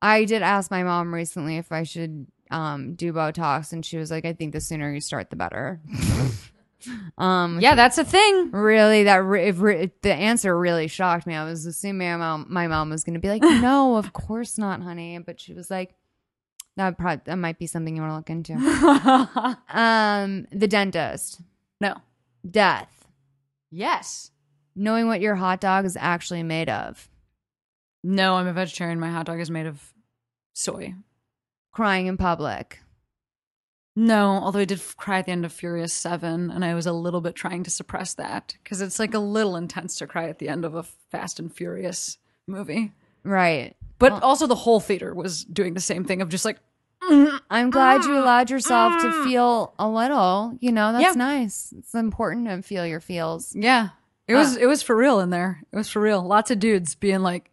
[0.00, 4.10] I did ask my mom recently if I should um do Botox, and she was
[4.10, 5.80] like, "I think the sooner you start, the better."
[7.18, 8.50] um, Yeah, that's a thing.
[8.52, 11.34] really, that re- if re- the answer really shocked me.
[11.34, 14.82] I was assuming my mom, my mom was gonna be like, "No, of course not,
[14.82, 15.94] honey," but she was like,
[16.76, 18.54] "That probably that might be something you want to look into."
[19.68, 21.40] um, the dentist,
[21.80, 21.94] no.
[22.48, 23.06] death,
[23.70, 24.30] Yes.
[24.74, 27.08] knowing what your hot dog is actually made of,
[28.04, 29.00] No, I'm a vegetarian.
[29.00, 29.92] My hot dog is made of
[30.52, 30.94] soy.
[31.72, 32.80] crying in public.
[33.98, 36.86] No, although I did f- cry at the end of Furious 7, and I was
[36.86, 40.28] a little bit trying to suppress that because it's like a little intense to cry
[40.28, 42.92] at the end of a Fast and Furious movie.
[43.24, 43.74] Right.
[43.98, 46.58] But Well- also, the whole theater was doing the same thing of just like,
[47.02, 48.22] I'm glad you mm-hmm.
[48.22, 49.24] allowed yourself to mm-hmm.
[49.24, 50.56] feel a little.
[50.60, 51.12] You know, that's Yeah.
[51.12, 51.72] nice.
[51.76, 53.54] It's important to feel your feels.
[53.54, 53.90] yeah.
[54.28, 55.62] It was it was for real in there.
[55.70, 56.20] It was for real.
[56.20, 57.48] Lots of dudes being like,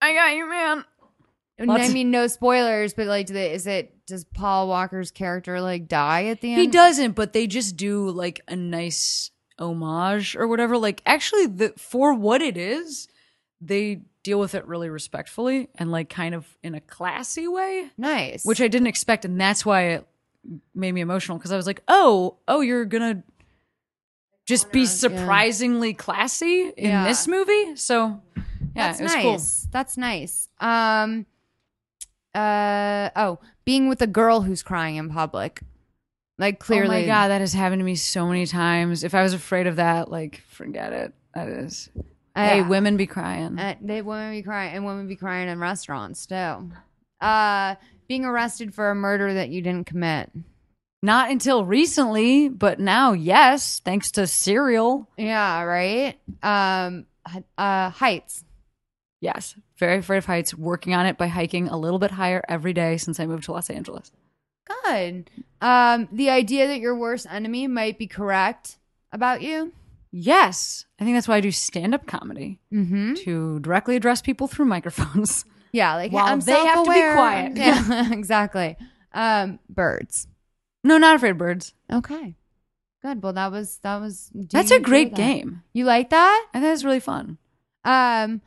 [0.00, 0.84] "I got you, man."
[1.60, 5.60] Lots I mean, no spoilers, but like, do they, is it does Paul Walker's character
[5.60, 6.60] like die at the end?
[6.60, 10.78] He doesn't, but they just do like a nice homage or whatever.
[10.78, 13.08] Like actually the for what it is,
[13.60, 18.44] they deal with it really respectfully and like kind of in a classy way, Nice.
[18.44, 20.06] which I didn't expect and that's why it
[20.74, 23.22] made me emotional because I was like, "Oh, oh, you're going to
[24.46, 27.04] just be surprisingly classy in Yeah.
[27.06, 28.42] this movie?" So, yeah,
[28.74, 29.22] that's it was nice.
[29.62, 29.70] cool.
[29.72, 30.48] That's nice.
[30.60, 31.26] Um.
[32.34, 33.10] Uh.
[33.16, 35.60] Oh, being with a girl who's crying in public,
[36.38, 36.96] like clearly.
[36.98, 39.04] Oh my god, that has happened to me so many times.
[39.04, 41.12] If I was afraid of that, like forget it.
[41.34, 41.88] That is.
[42.38, 42.68] Hey, Yeah.
[42.68, 43.58] women be crying.
[43.58, 46.70] Uh, they women be crying, and women be crying in restaurants too.
[47.20, 47.74] Uh,
[48.06, 50.30] being arrested for a murder that you didn't commit.
[51.02, 55.08] Not until recently, but now, yes, thanks to Serial.
[55.16, 56.16] Yeah, right.
[56.42, 57.06] Um,
[57.56, 58.44] uh, heights.
[59.20, 62.72] Yes, very afraid of heights, working on it by hiking a little bit higher every
[62.72, 64.12] day since I moved to Los Angeles.
[64.84, 65.28] Good.
[65.60, 68.76] Um, the idea that your worst enemy might be correct
[69.12, 69.72] about you.
[70.20, 73.14] Yes, I think that's why I do stand up comedy Mm-hmm.
[73.24, 75.44] to directly address people through microphones.
[75.72, 77.56] Yeah, like While I'm they have to be quiet.
[77.56, 78.76] Yeah, exactly.
[79.12, 80.26] Um, birds.
[80.82, 81.74] No, not afraid of birds.
[81.92, 82.36] Okay.
[83.02, 83.22] Good.
[83.22, 84.30] Well, that was that was.
[84.34, 85.16] That's a great that?
[85.16, 85.62] game.
[85.74, 86.46] You like that?
[86.54, 87.36] I think it's really fun.
[87.84, 88.40] Um,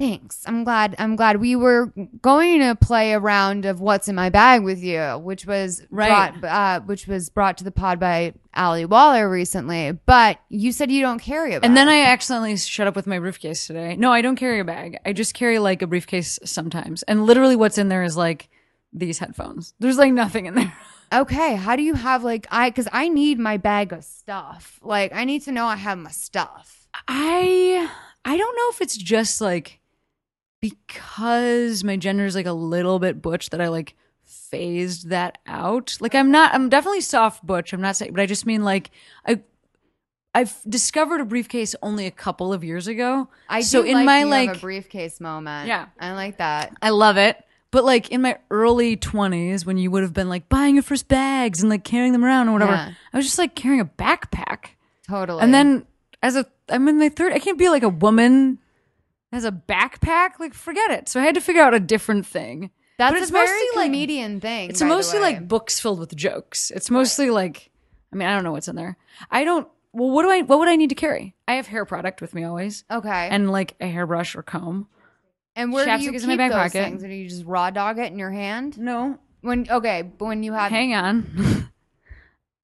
[0.00, 0.42] thanks.
[0.46, 0.96] I'm glad.
[0.98, 1.92] I'm glad we were
[2.22, 6.32] going to play a round of what's in my bag with you, which was Right.
[6.40, 9.92] brought, uh, which was brought to the pod by Ali Waller recently.
[9.92, 11.68] But you said you don't carry a bag.
[11.68, 13.94] And then I accidentally shut up with my briefcase today.
[13.94, 14.98] No, I don't carry a bag.
[15.04, 17.02] I just carry like a briefcase sometimes.
[17.02, 18.48] And literally what's in there is like
[18.94, 19.74] these headphones.
[19.80, 20.72] There's like nothing in there.
[21.12, 21.56] okay.
[21.56, 22.70] How do you have like I?
[22.70, 24.80] Because I need my bag of stuff.
[24.82, 26.88] Like I need to know I have my stuff.
[27.06, 27.88] I
[28.24, 29.79] I don't know if it's just like
[30.60, 33.94] because my gender is like a little bit butch that I like
[34.24, 35.96] phased that out.
[36.00, 37.72] Like I'm not I'm definitely soft butch.
[37.72, 38.90] I'm not saying but I just mean like
[39.26, 39.40] I
[40.34, 43.28] I've discovered a briefcase only a couple of years ago.
[43.48, 45.66] I so do in like my like a briefcase moment.
[45.66, 45.86] Yeah.
[45.98, 46.76] I like that.
[46.80, 47.42] I love it.
[47.72, 51.08] But like in my early 20s, when you would have been like buying your first
[51.08, 52.92] bags and like carrying them around or whatever, Yeah.
[53.12, 54.70] I was just like carrying a backpack.
[55.08, 55.40] Totally.
[55.42, 55.86] And then
[56.22, 58.58] as a, I'm in my third, I can't be like a woman
[59.32, 60.38] as a backpack.
[60.38, 61.08] Like forget it.
[61.08, 62.70] So I had to figure out a different thing.
[62.98, 64.70] that's but a it's very mostly, like- comedian thing.
[64.70, 66.70] It's mostly like books filled with jokes.
[66.70, 67.70] It's mostly like,
[68.12, 68.96] I mean, I don't know what's in there.
[69.30, 69.68] I don't.
[69.92, 70.42] Well, what do I?
[70.42, 71.34] What would I need to carry?
[71.48, 73.28] I have hair product with me always, okay.
[73.30, 74.86] and like a hairbrush or comb.
[75.56, 76.72] And where do you keep in my back those pocket.
[76.84, 77.02] things?
[77.02, 78.78] Do you just raw dog it in your hand?
[78.78, 81.26] No, When okay, but when you have hang on.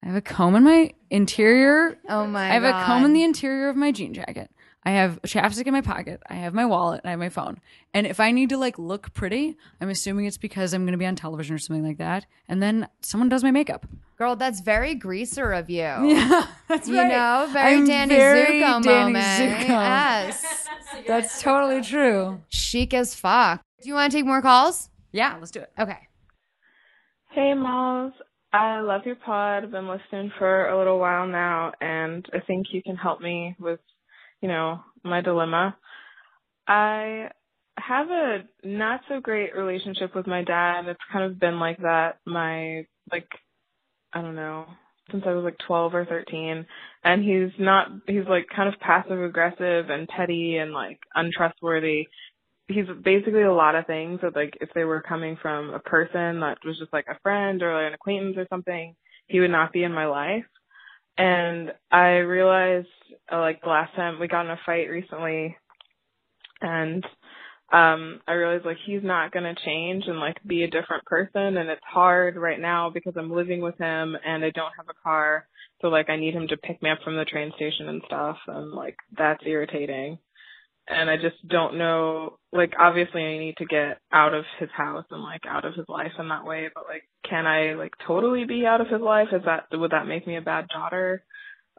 [0.04, 1.98] I have a comb in my interior.
[2.08, 4.48] oh my, I have a comb in the interior of my jean jacket.
[4.86, 6.22] I have a chapstick in my pocket.
[6.30, 7.00] I have my wallet.
[7.02, 7.58] And I have my phone.
[7.92, 10.98] And if I need to like look pretty, I'm assuming it's because I'm going to
[10.98, 12.24] be on television or something like that.
[12.48, 13.84] And then someone does my makeup.
[14.16, 14.36] girl.
[14.36, 15.82] That's very greaser of you.
[16.04, 19.24] Yeah, that's You know, very I'm Danny very Zuko Danny moment.
[19.24, 19.68] Zuko.
[19.68, 20.68] Yes,
[21.08, 22.40] That's totally true.
[22.48, 23.60] chic as fuck.
[23.82, 24.88] Do you want to take more calls?
[25.12, 25.70] Yeah, let's do it.
[25.78, 25.98] Okay.
[27.32, 28.12] Hey, Malls.
[28.52, 29.64] I love your pod.
[29.64, 33.54] I've been listening for a little while now, and I think you can help me
[33.58, 33.80] with,
[34.40, 35.76] you know, my dilemma.
[36.68, 37.30] I
[37.78, 40.86] have a not so great relationship with my dad.
[40.88, 43.28] It's kind of been like that my, like,
[44.12, 44.66] I don't know,
[45.10, 46.66] since I was like 12 or 13.
[47.04, 52.06] And he's not, he's like kind of passive aggressive and petty and like untrustworthy.
[52.68, 56.40] he's basically a lot of things that like if they were coming from a person
[56.40, 58.94] that was just like a friend or like an acquaintance or something,
[59.28, 60.44] he would not be in my life.
[61.18, 62.88] And I realized
[63.32, 65.56] uh, like the last time we got in a fight recently
[66.60, 67.04] and
[67.72, 71.68] um I realized like he's not to change and like be a different person and
[71.68, 75.48] it's hard right now because I'm living with him and I don't have a car.
[75.80, 78.36] So like I need him to pick me up from the train station and stuff
[78.46, 80.18] and like that's irritating
[80.88, 82.38] and I just don't know.
[82.52, 85.86] Like, obviously, I need to get out of his house and like out of his
[85.88, 86.68] life in that way.
[86.74, 89.28] But like, can I like totally be out of his life?
[89.32, 91.24] Is that would that make me a bad daughter?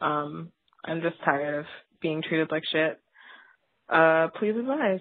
[0.02, 0.52] Um,
[0.86, 1.66] I'm just tired of
[2.02, 3.00] being treated like shit.
[3.90, 5.00] Uh, please advise.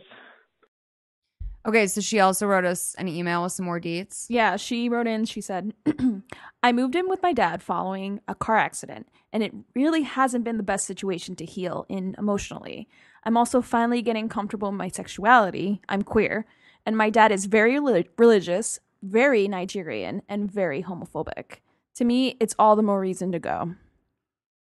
[1.66, 4.26] Okay, so she also wrote us an email with some more deets.
[4.28, 5.74] Yeah, she wrote in, she said,
[6.62, 10.58] I moved in with my dad following a car accident, and it really hasn't been
[10.58, 12.88] the best situation to heal in emotionally.
[13.26, 15.82] I'm also finally getting comfortable in my sexuality.
[15.88, 16.46] I'm queer,
[16.86, 21.56] and my dad is very relig- religious, very Nigerian, and very homophobic.
[21.96, 23.74] To me, it's all the more reason to go.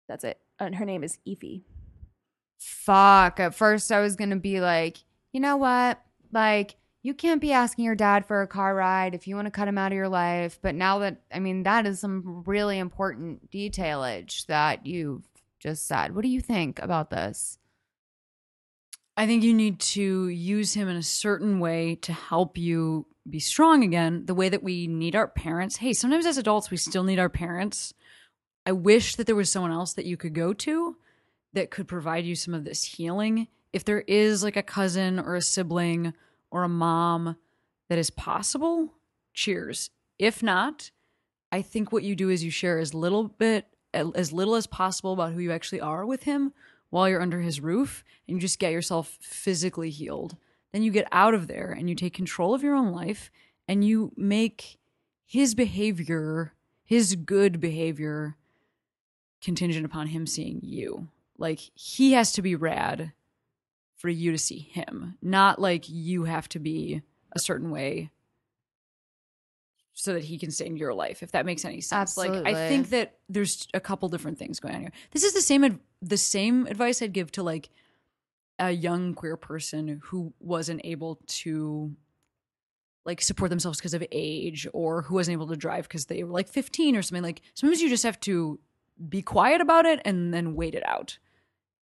[0.08, 0.39] That's it.
[0.58, 1.64] And her name is Ify.
[2.58, 3.41] Fuck.
[3.41, 4.99] At first, I was going to be like,
[5.34, 6.01] you know what?
[6.32, 9.51] Like, you can't be asking your dad for a car ride if you want to
[9.51, 10.60] cut him out of your life.
[10.62, 15.28] But now that, I mean, that is some really important detailage that you've
[15.60, 16.16] just said.
[16.16, 17.60] What do you think about this?
[19.18, 23.39] I think you need to use him in a certain way to help you be
[23.39, 25.78] strong again, the way that we need our parents.
[25.78, 27.93] Hey, sometimes as adults, we still need our parents.
[28.66, 30.97] I wish that there was someone else that you could go to
[31.53, 33.47] that could provide you some of this healing.
[33.72, 36.13] If there is like a cousin or a sibling
[36.51, 37.38] or a mom
[37.89, 38.93] that is possible,
[39.34, 39.89] cheers.
[40.20, 40.91] If not,
[41.51, 45.13] I think what you do is you share as little bit as little as possible
[45.13, 46.51] about who you actually are with him
[46.96, 50.38] while you're under his roof and you just get yourself physically healed.
[50.72, 53.30] Then you get out of there and you take control of your own life
[53.68, 54.78] and you make
[55.26, 56.54] his behavior,
[56.86, 58.38] his good behavior,
[59.41, 61.10] contingent upon him seeing you.
[61.38, 63.12] Like he has to be rad
[63.98, 67.02] for you to see him, not like you have to be
[67.34, 68.10] a certain way
[69.96, 72.18] so that he can stay in your life if that makes any sense.
[72.18, 74.91] Like i think that there's a couple different things going on here.
[75.12, 77.70] This is the same ad- the same advice i'd give to like
[78.60, 81.96] a young queer person who wasn't able to
[83.06, 86.32] like support themselves because of age or who wasn't able to drive because they were
[86.32, 87.24] like 15 or something.
[87.24, 88.60] Like sometimes you just have to
[89.10, 91.18] be quiet about it and then wait it out.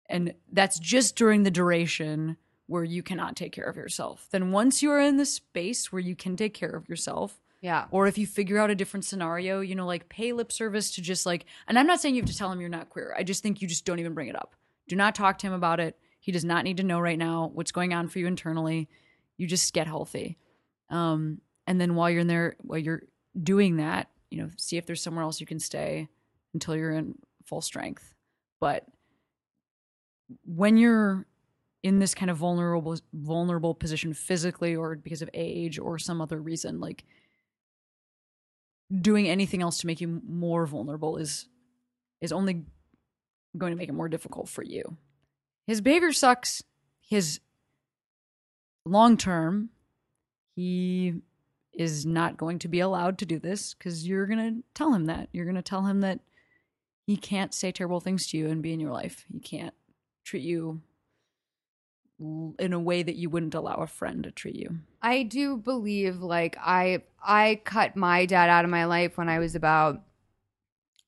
[0.06, 2.36] And that's just during the duration
[2.66, 4.26] where you cannot take care of yourself.
[4.30, 7.86] Then once you are in the space where you can take care of yourself Yeah.
[7.92, 11.00] or if you figure out a different scenario, you know, like pay lip service to
[11.00, 13.14] just like, and I'm not saying you have to tell him you're not queer.
[13.16, 14.54] I just think you just don't even bring it up.
[14.88, 15.96] Do not talk to him about it.
[16.18, 18.88] He does not need to know right now what's going on for you internally.
[19.38, 20.38] You just get healthy.
[20.90, 23.02] Um, and then while you're in there, while you're
[23.40, 26.08] doing that, you know, see if there's somewhere else you can stay
[26.54, 27.14] until you're in
[27.46, 28.14] full strength.
[28.60, 28.86] But
[30.44, 31.26] when you're
[31.82, 36.40] in this kind of vulnerable vulnerable position physically or because of age or some other
[36.40, 37.04] reason, like
[39.00, 41.46] doing anything else to make you more vulnerable is
[42.20, 42.64] is only
[43.56, 44.96] going to make it more difficult for you.
[45.66, 46.62] His behavior sucks.
[47.00, 47.40] His
[48.84, 49.70] long term,
[50.54, 51.14] he
[51.72, 55.06] is not going to be allowed to do this because you're going to tell him
[55.06, 55.28] that.
[55.32, 56.20] You're going to tell him that
[57.06, 59.24] he can't say terrible things to you and be in your life.
[59.32, 59.74] He can't
[60.24, 60.80] treat you
[62.58, 64.78] in a way that you wouldn't allow a friend to treat you.
[65.00, 69.38] I do believe like I I cut my dad out of my life when I
[69.38, 70.02] was about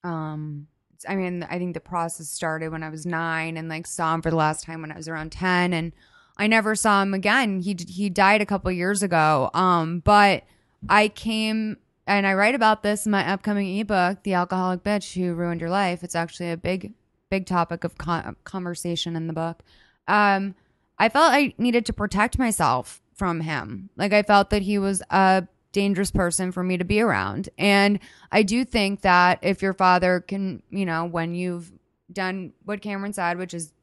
[0.03, 0.67] um
[1.07, 4.21] I mean I think the process started when I was 9 and like saw him
[4.21, 5.93] for the last time when I was around 10 and
[6.37, 7.61] I never saw him again.
[7.61, 9.49] He he died a couple years ago.
[9.53, 10.43] Um but
[10.89, 15.33] I came and I write about this in my upcoming ebook, The Alcoholic Bitch Who
[15.33, 16.03] Ruined Your Life.
[16.03, 16.93] It's actually a big
[17.29, 19.63] big topic of con- conversation in the book.
[20.07, 20.55] Um
[20.97, 23.89] I felt I needed to protect myself from him.
[23.95, 27.49] Like I felt that he was a dangerous person for me to be around.
[27.57, 27.99] And
[28.31, 31.71] I do think that if your father can, you know, when you've
[32.11, 33.73] done what Cameron said, which is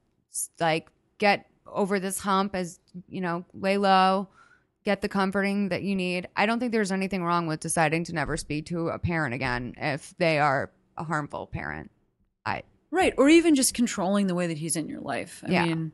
[0.58, 0.88] like
[1.18, 4.28] get over this hump as, you know, lay low,
[4.84, 6.28] get the comforting that you need.
[6.34, 9.74] I don't think there's anything wrong with deciding to never speak to a parent again
[9.76, 11.90] if they are a harmful parent.
[12.46, 13.14] I Right.
[13.16, 15.42] Or even just controlling the way that he's in your life.
[15.46, 15.64] I Yeah.
[15.66, 15.92] mean,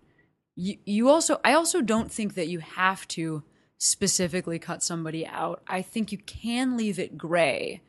[0.59, 3.45] you, you also, I also don't think that you have to
[3.79, 5.63] specifically cut somebody out.
[5.69, 7.81] I think you can leave it gray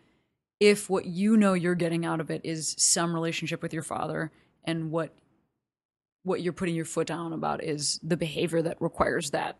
[0.59, 4.31] if what you know you're getting out of it is some relationship with your father
[4.63, 5.15] and what
[6.23, 9.57] what you're putting your foot down about is the behavior that requires that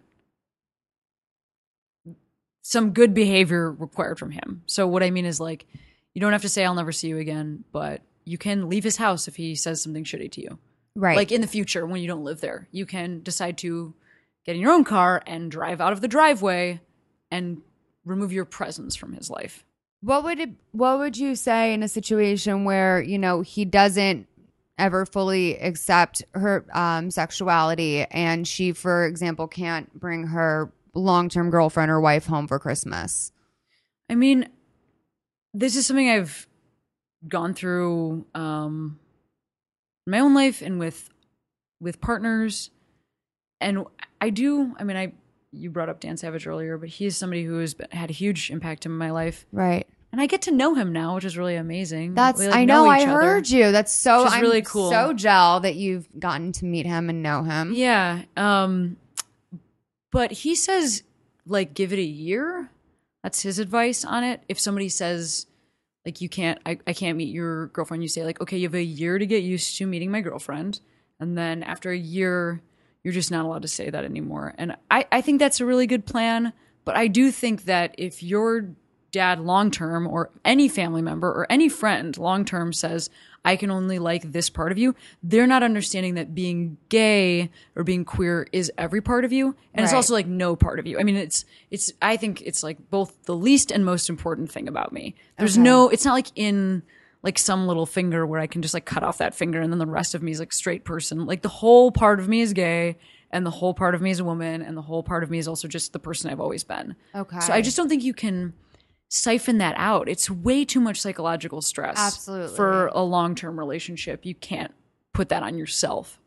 [2.62, 4.62] some good behavior required from him.
[4.68, 5.66] So what I mean is like
[6.14, 8.98] you don't have to say I'll never see you again, but you can leave his
[8.98, 10.60] house if he says something shitty to you.
[10.96, 11.16] Right.
[11.18, 13.94] Like in the future when you don't live there, you can decide to
[14.46, 16.82] get in your own car and drive out of the driveway
[17.32, 17.62] and
[18.06, 19.64] remove your presence from his life.
[20.02, 24.28] What would it what would you say in a situation where, you know, he doesn't
[24.78, 31.92] ever fully accept her um, sexuality and she for example can't bring her long-term girlfriend
[31.92, 33.32] or wife home for Christmas?
[34.10, 34.50] I mean,
[35.54, 36.48] this is something I've
[37.28, 39.00] gone through um
[40.10, 41.10] in my own life and with
[41.80, 42.72] with partners
[43.62, 43.86] and
[44.20, 45.14] I do I mean I
[45.52, 48.14] you brought up Dan Savage earlier, but he is somebody who has been, had a
[48.14, 49.48] huge impact in my life.
[49.52, 49.88] Right.
[50.12, 52.14] And I get to know him now, which is really amazing.
[52.14, 53.12] That's We, like, I know, I other.
[53.22, 53.72] heard you.
[53.72, 54.92] That's so I'm really cool.
[54.92, 57.74] so gel that you've gotten to meet him and know him.
[57.74, 58.24] Yeah.
[58.36, 58.98] Um
[60.12, 61.04] but he says
[61.46, 62.70] like give it a year.
[63.24, 64.42] That's his advice on it.
[64.50, 65.46] If somebody says
[66.06, 68.76] like you can't I, I can't meet your girlfriend, you say like, okay, you have
[68.76, 70.80] a year to get used to meeting my girlfriend.
[71.20, 72.62] And then after a year,
[73.04, 74.54] you're just not allowed to say that anymore.
[74.58, 76.54] And I, I think that's a really good plan.
[76.86, 78.72] But I do think that if your
[79.12, 83.10] dad long term or any family member or any friend long term says,
[83.46, 87.84] I can only like this part of you, they're not understanding that being gay or
[87.84, 89.56] being queer is every part of you.
[89.74, 91.00] And it's also like no part of you.
[91.00, 94.68] I mean, it's, it's, I think it's like both the least and most important thing
[94.68, 95.16] about me.
[95.38, 95.64] There's Okay.
[95.64, 96.84] no, it's not like in,
[97.24, 99.80] like some little finger where I can just like cut off that finger and then
[99.80, 101.26] the rest of me is like straight person.
[101.26, 102.98] Like the whole part of me is gay
[103.32, 105.38] and the whole part of me is a woman and the whole part of me
[105.38, 106.96] is also just the person I've always been.
[107.16, 107.40] Okay.
[107.42, 108.54] So I just don't think you can
[109.10, 110.08] siphon that out.
[110.08, 111.98] It's way too much psychological stress.
[111.98, 112.56] Absolutely.
[112.56, 114.74] For a long-term relationship, you can't
[115.14, 116.20] put that on yourself.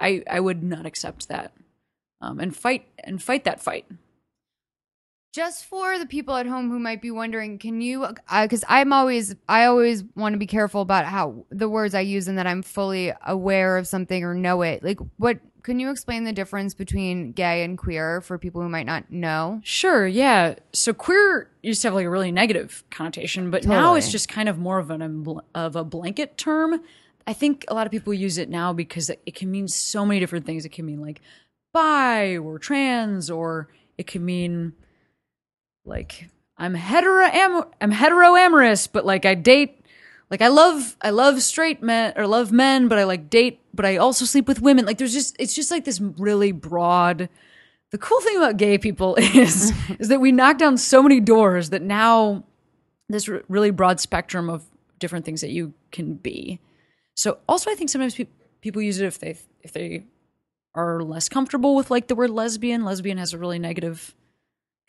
[0.00, 1.52] I I would not accept that.
[2.20, 3.86] Um, and fight and fight that fight.
[5.32, 8.06] just for the people at home who might be wondering can you
[8.42, 12.26] because i'm always i always want to be careful about how the words i use
[12.28, 16.24] and that i'm fully aware of something or know it like what can you explain
[16.24, 20.54] the difference between gay and queer for people who might not know Sure, yeah.
[20.72, 24.48] So queer used to have like a really negative connotation, but now it's just kind
[24.48, 26.80] of more of an of a blanket term.
[27.26, 30.18] I think a lot of people use it now because it, can mean so many
[30.18, 30.64] different things.
[30.64, 31.20] It can mean like
[31.74, 34.72] bi or trans, or it can mean
[35.84, 37.26] like I'm hetero
[37.80, 39.77] I'm heteroamorous, but like I date
[40.30, 43.84] like I love I love straight men or love men, but I like date, but
[43.86, 44.84] I also sleep with women.
[44.84, 47.28] Like there's just it's just like this really broad
[47.90, 51.70] the cool thing about gay people is is that we knock down so many doors
[51.70, 52.44] that now
[53.08, 54.64] this r- really broad spectrum of
[54.98, 56.60] different things that you can be.
[57.14, 58.26] So also I think sometimes pe-
[58.60, 60.04] people use it if they if they
[60.74, 62.84] are less comfortable with like the word lesbian.
[62.84, 64.14] Lesbian has a really negative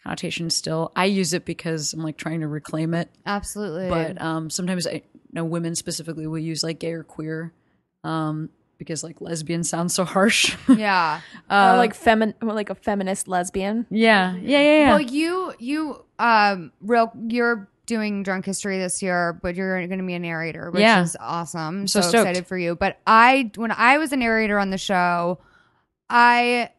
[0.04, 0.92] connotation still.
[0.96, 3.10] I use it because I'm like trying to reclaim it.
[3.26, 5.04] absolutely But um sometimes I
[5.34, 7.54] know women specifically will use like gay or queer
[8.04, 10.56] um because like lesbian sounds so harsh.
[10.70, 11.20] yeah
[11.50, 13.86] Uh, or like femin like a feminist lesbian.
[13.90, 14.36] yeah.
[14.36, 14.90] Yeah, yeah, yeah.
[14.90, 20.06] well you you um real you're doing drunk history this year but you're going to
[20.06, 21.02] be a narrator which Yeah.
[21.02, 24.70] is awesome so so, excited for you but i when i was a narrator on
[24.70, 25.40] the show
[26.10, 26.70] i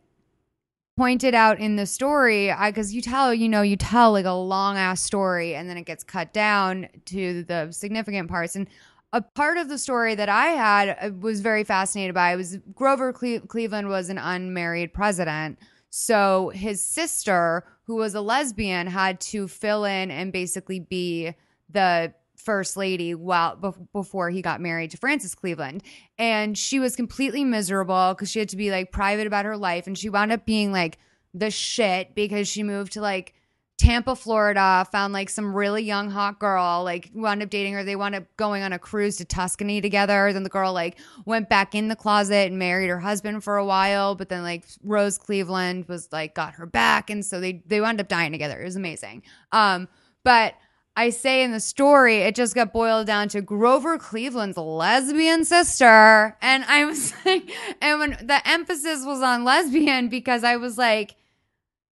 [1.00, 4.76] pointed out in the story because you tell you know you tell like a long
[4.76, 8.54] ass story and then it gets cut down to the significant parts.
[8.54, 8.68] And
[9.14, 13.14] a part of the story that i had uh, was very fascinated by was grover
[13.14, 15.58] Cle- cleveland was an unmarried president.
[15.88, 21.34] So his sister who was a lesbian had to fill in and basically be
[21.70, 25.82] the first lady while bef- before he got married to Frances Cleveland
[26.18, 29.86] and she was completely miserable cuz she had to be like private about her life
[29.86, 30.98] and she wound up being like
[31.34, 33.34] the shit because she moved to like
[33.80, 37.82] Tampa, Florida, found like some really young hot girl, like wound up dating her.
[37.82, 40.34] They wound up going on a cruise to Tuscany together.
[40.34, 43.64] Then the girl like went back in the closet and married her husband for a
[43.64, 47.80] while, but then like Rose Cleveland was like got her back and so they they
[47.80, 48.60] wound up dying together.
[48.60, 49.22] It was amazing.
[49.50, 49.88] Um
[50.24, 50.56] but
[51.00, 56.36] I say in the story, it just got boiled down to Grover Cleveland's lesbian sister.
[56.42, 61.16] And I was like, and when the emphasis was on lesbian, because I was like,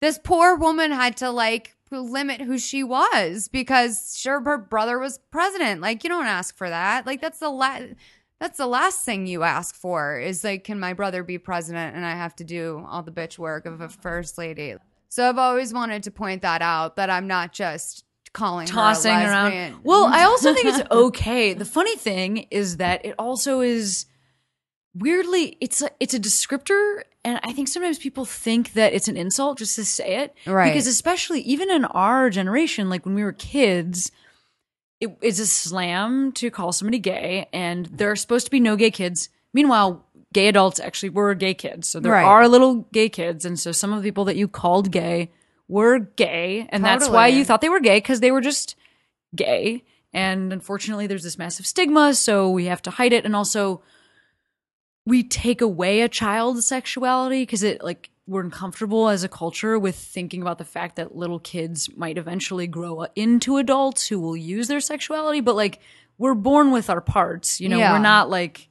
[0.01, 5.21] this poor woman had to like limit who she was because sure her brother was
[5.31, 5.79] president.
[5.79, 7.05] Like you don't ask for that.
[7.05, 7.85] Like that's the last
[8.41, 12.05] that's the last thing you ask for is like can my brother be president and
[12.05, 14.75] I have to do all the bitch work of a first lady.
[15.07, 18.03] So I've always wanted to point that out that I'm not just
[18.37, 19.83] calling tossing around.
[19.83, 21.53] Well, I also think it's okay.
[21.53, 24.05] The funny thing is that it also is
[24.95, 29.15] weirdly it's a it's a descriptor and i think sometimes people think that it's an
[29.15, 30.69] insult just to say it Right.
[30.71, 34.11] because especially even in our generation like when we were kids
[34.99, 38.75] it is a slam to call somebody gay and there are supposed to be no
[38.75, 42.25] gay kids meanwhile gay adults actually were gay kids so there Right.
[42.25, 45.29] are little gay kids and so some of the people that you called gay
[45.67, 48.75] were gay and that's why you thought they were gay because they were just
[49.35, 49.83] gay.
[50.13, 53.25] And unfortunately there's this massive stigma so we have to hide it.
[53.25, 53.81] And also
[55.05, 59.95] we take away a child's sexuality because it like we're uncomfortable as a culture with
[59.95, 64.67] thinking about the fact that little kids might eventually grow into adults who will use
[64.67, 65.41] their sexuality.
[65.41, 65.79] But like
[66.17, 67.77] we're born with our parts you know?
[67.77, 67.93] Yeah.
[67.93, 68.69] we're not like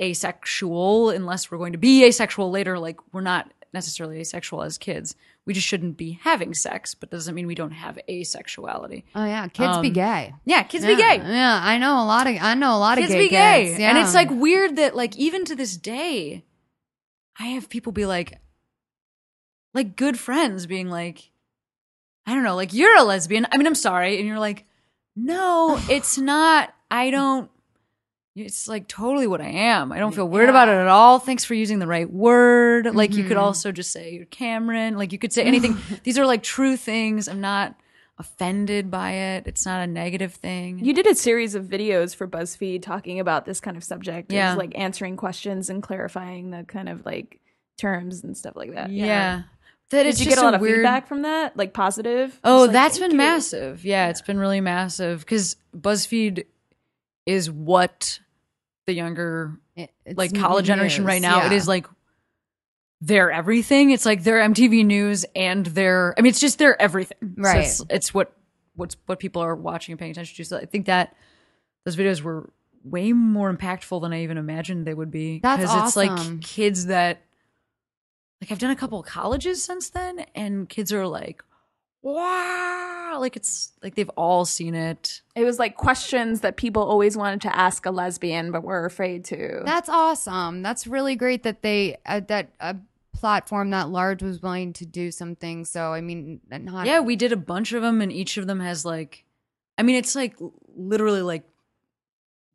[0.00, 2.78] asexual unless we're going to be asexual later.
[2.78, 5.14] Like we're not necessarily asexual as kids
[5.46, 9.04] we just shouldn't be having sex but doesn't mean we don't have asexuality.
[9.14, 10.34] Oh yeah, kids be Um, gay.
[10.44, 11.16] yeah kids yeah, be gay.
[11.16, 13.64] Yeah, I know a lot of I know a lot kids of gay be gay.
[13.68, 13.80] kids.
[13.80, 16.44] and it's like weird that like even to this day
[17.38, 18.38] i have people be like
[19.74, 21.30] like good friends being like
[22.26, 23.46] i don't know like you're a lesbian.
[23.52, 24.18] I mean i'm sorry.
[24.18, 24.64] And you're like
[25.16, 26.74] no it's not.
[26.90, 27.50] I don't
[28.36, 31.44] it's like totally what i am i don't feel weird about it at all thanks
[31.44, 33.40] for using the right word like you could Mhm.
[33.42, 37.28] also just say you're cameron like you could say anything these are like true things
[37.28, 37.74] i'm not
[38.18, 42.28] offended by it it's not a negative thing You did a series of videos for
[42.28, 44.30] BuzzFeed talking about this kind of subject.
[44.30, 44.54] It was, Yeah.
[44.54, 47.40] like answering questions and clarifying the kind of like
[47.76, 48.90] terms and stuff like that.
[48.90, 49.42] yeah,
[49.90, 50.76] That Did you get a lot of weird...
[50.76, 51.56] feedback from that?
[51.56, 52.38] Like positive?
[52.44, 53.84] Oh, like, that's "Thank been you." massive.
[53.84, 56.44] Yeah, it's been really massive because BuzzFeed
[57.26, 58.20] is what
[58.86, 61.46] the younger, It- like college generation news, right now.
[61.46, 61.56] It yeah.
[61.58, 61.86] is like
[63.00, 63.90] their everything.
[63.90, 67.18] It's like they're MTV News and they're I mean, it's just they're everything.
[67.22, 67.64] So Right.
[67.64, 68.32] it's, it's what
[68.76, 70.44] what's what people are watching and paying attention to.
[70.44, 71.14] So I think that
[71.84, 72.50] those videos were
[72.82, 75.40] way more impactful than I even imagined they would be.
[75.40, 77.22] That's because it's like kids that
[78.40, 81.42] like I've done a couple of colleges since then, and kids are like,
[82.04, 85.22] wow, like it's like they've all seen it.
[85.34, 89.24] It was like questions that people always wanted to ask a lesbian, but were afraid
[89.26, 89.62] to.
[89.64, 90.62] That's awesome.
[90.62, 92.76] That's really great that they uh, that a
[93.12, 95.64] platform that large was willing to do something.
[95.64, 98.60] So I mean, not Yeah, we did a bunch of them, and each of them
[98.60, 99.24] has like,
[99.78, 100.36] I mean, it's like
[100.76, 101.44] literally like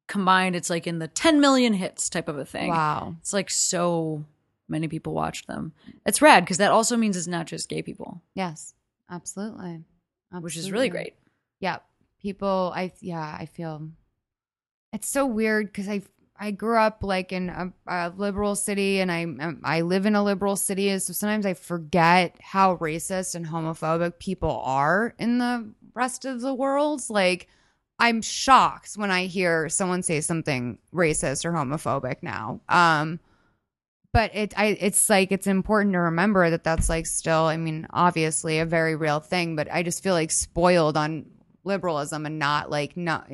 [0.07, 0.55] combined.
[0.55, 2.69] It's like in the 10 million hits type of a thing.
[2.69, 3.15] Wow.
[3.21, 4.25] It's like so
[4.67, 5.73] many people watched them.
[6.05, 8.73] It's rad because that also means it's not just gay people, Yes,
[9.09, 9.83] absolutely.
[10.39, 11.15] which is really great.
[11.59, 11.77] Yeah,
[12.21, 12.71] people.
[12.75, 13.89] I yeah, I feel
[14.93, 16.01] it's so weird because I
[16.37, 20.15] I grew up like in a, a liberal city, and I um, I live in
[20.15, 25.73] a liberal city, so sometimes I forget how racist and homophobic people are in the
[25.93, 27.01] rest of the world.
[27.09, 27.47] Like.
[28.01, 32.61] I'm shocked when I hear someone say something racist or homophobic now.
[32.69, 33.19] Um,
[34.13, 37.87] but it I it's like it's important to remember that that's like still I mean
[37.91, 41.25] obviously a very real thing but I just feel like spoiled on
[41.63, 43.29] liberalism and not like not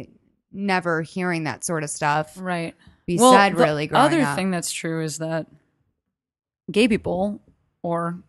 [0.52, 2.74] never hearing that sort of stuff Right.
[3.06, 4.36] be Well, said the really growing other up.
[4.36, 5.48] thing that's true is that
[6.72, 7.42] gay people
[7.84, 8.20] or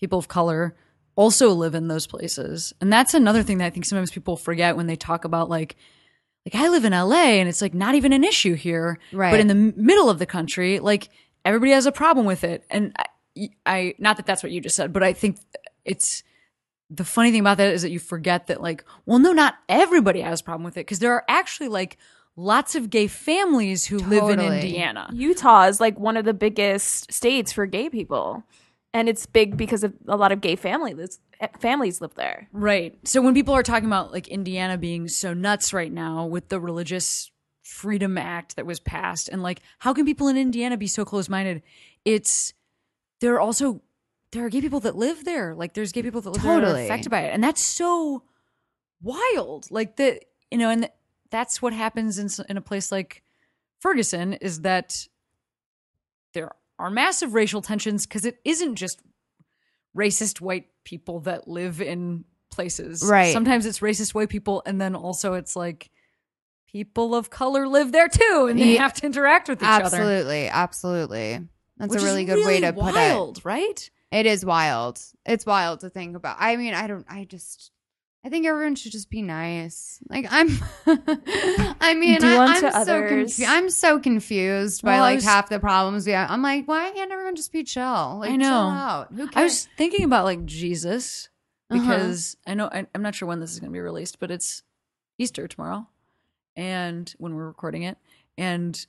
[0.00, 0.74] people of color
[1.16, 2.74] also live in those places.
[2.80, 5.76] And that's another thing that I think sometimes people forget when they talk about like
[6.44, 8.98] like I live in LA and it's like not even an issue here.
[9.12, 9.30] Right.
[9.30, 11.08] But in the middle of the country, like
[11.46, 12.64] everybody has a problem with it.
[12.68, 15.38] And I, I not that that's what you just said, but I think
[15.84, 16.22] it's
[16.90, 20.20] the funny thing about that is that you forget that like well no not everybody
[20.20, 21.98] has a problem with it because there are actually like
[22.36, 24.60] lots of gay families who live in Totally.
[24.60, 25.08] Indiana.
[25.12, 28.44] Utah is like one of the biggest states for gay people.
[28.92, 32.48] And it's big because of a lot of gay families eh, families live there.
[32.52, 32.98] Right.
[33.04, 36.60] So when people are talking about like Indiana being so nuts right now with the
[36.60, 37.30] Religious
[37.66, 41.62] Freedom Act that was passed and like how can people in Indiana be so close-minded?
[42.04, 42.54] It's
[43.20, 43.82] there are also
[44.30, 45.54] there are gay people that live there.
[45.54, 47.34] Like there's gay people that live there that are affected by it.
[47.34, 48.22] And that's so
[49.02, 49.70] wild.
[49.70, 50.88] Like the you know and
[51.30, 53.22] that's what happens in in a place like
[53.80, 55.06] Ferguson is that
[56.34, 59.00] there are massive racial tensions because it isn't just
[59.96, 63.02] racist white people that live in places.
[63.04, 63.32] Right.
[63.32, 65.90] Sometimes it's racist white people, and then also it's like
[66.70, 68.82] people of color live there too, and they Yeah.
[68.82, 69.84] have to interact with each other.
[69.84, 71.40] absolutely absolutely
[71.78, 73.90] that's Which a really good way really to put it wild, right?
[74.12, 75.00] It is wild.
[75.26, 76.36] It's wild to think about.
[76.40, 77.04] I mean, I don't.
[77.08, 77.70] I just.
[78.24, 79.98] I think everyone should just be nice.
[80.08, 80.48] Like I'm.
[81.80, 83.36] I mean, Do I, I'm so others.
[83.36, 86.30] confu- I'm so confused by Well, I like was- half the problems we have.
[86.30, 88.18] I'm like, why can't everyone just be chill?
[88.20, 88.46] Like, I know.
[88.48, 89.12] Chill out.
[89.12, 89.36] Who cares?
[89.36, 91.28] I was thinking about like Jesus
[91.70, 91.80] Uh-huh.
[91.80, 94.30] because I know I, I'm not sure when this is going to be released, but
[94.30, 94.62] it's
[95.18, 95.88] Easter tomorrow,
[96.56, 97.98] and when we're recording it,
[98.38, 98.86] and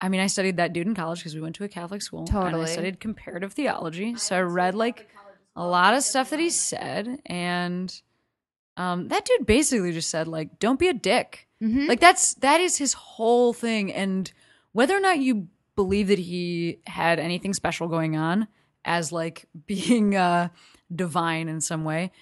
[0.00, 2.20] I mean, I studied that dude in college because we went to a Catholic school.
[2.20, 2.64] And Totally.
[2.64, 4.16] I studied comparative theology.
[4.16, 5.08] So I read like
[5.56, 7.20] a lot of stuff that he said.
[7.24, 7.94] And
[8.76, 11.48] um, that dude basically just said, like, don't be a dick.
[11.62, 11.88] Mhm.
[11.88, 13.92] Like that's that is his whole thing.
[13.92, 14.30] And
[14.72, 18.46] whether or not you believe that he had anything special going on
[18.84, 20.48] as like being uh
[20.94, 22.12] divine in some way,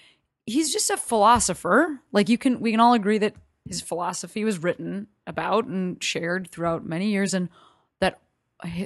[0.45, 1.99] he's just a philosopher.
[2.13, 3.35] Like you can we can all agree that
[3.67, 7.49] his philosophy was written about and shared throughout many years and
[8.01, 8.19] that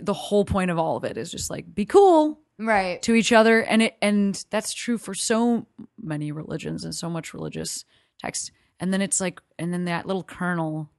[0.01, 2.99] the whole point of all of it is just like be cool Right.
[3.03, 5.67] to each other and it and that's true for so
[6.01, 7.86] many religions and so much religious
[8.19, 10.89] text and then it's like and then that little kernel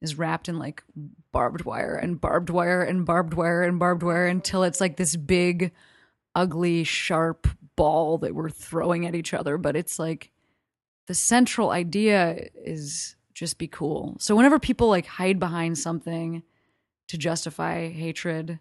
[0.00, 0.82] is wrapped in like
[1.30, 5.14] barbed wire and barbed wire and barbed wire and barbed wire until it's like this
[5.16, 5.70] big
[6.34, 10.30] ugly sharp ball that we're throwing at each other but it's like
[11.06, 16.42] the central idea is just be cool so whenever people like hide behind something
[17.08, 18.58] to justify hatred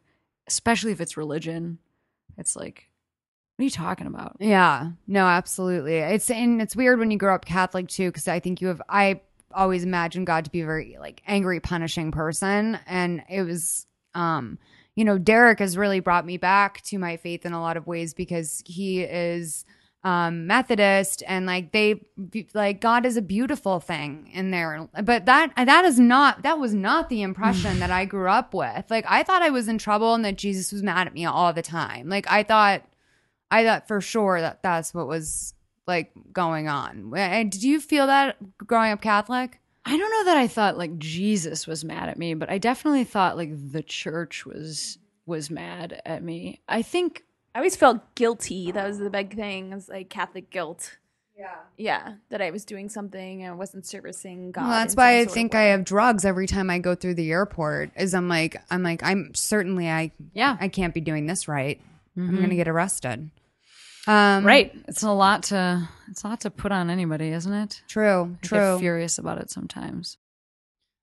[0.48, 1.78] especially if it's religion
[2.38, 2.90] it's like,
[3.56, 4.38] what are you talking about?
[4.40, 5.98] Yeah, no, absolutely.
[5.98, 8.82] It's and it's weird when you grow up Catholic too, because I think you have.
[8.90, 9.22] I
[9.54, 14.58] always imagined God to be a very like angry, punishing person, and it was, um,
[14.96, 17.86] you know, Derek has really brought me back to my faith in a lot of
[17.86, 19.66] ways because he is
[20.04, 22.06] um methodist and like they
[22.54, 26.74] like god is a beautiful thing in there but that that is not that was
[26.74, 30.14] not the impression that i grew up with like i thought i was in trouble
[30.14, 32.84] and that jesus was mad at me all the time like i thought
[33.54, 35.54] I thought for sure that that's what was
[35.86, 37.14] like going on.
[37.16, 39.60] And did you feel that growing up Catholic?
[39.86, 43.04] I don't know that I thought like Jesus was mad at me, but I definitely
[43.04, 44.98] thought like the church was
[45.28, 46.62] was mad at me.
[46.68, 47.26] I think
[47.56, 48.72] I always felt guilty.
[48.72, 49.72] That was the big thing.
[49.72, 50.98] It was like Catholic guilt.
[51.38, 51.56] Yeah.
[51.78, 54.62] Yeah, that I was doing something and I wasn't servicing God.
[54.62, 55.56] Well, that's why I think.
[55.56, 57.92] I have drugs every time I go through the airport.
[57.96, 61.82] Is I'm like I'm like I'm certainly I yeah, I can't be doing this right.
[62.16, 62.42] I'm Mhm.
[62.42, 63.32] gonna get arrested.
[64.06, 64.72] Um, right.
[64.88, 67.82] It's a lot to it's a lot to put on anybody, isn't it?
[67.88, 68.36] True.
[68.44, 68.58] I True.
[68.76, 70.18] get furious about it sometimes.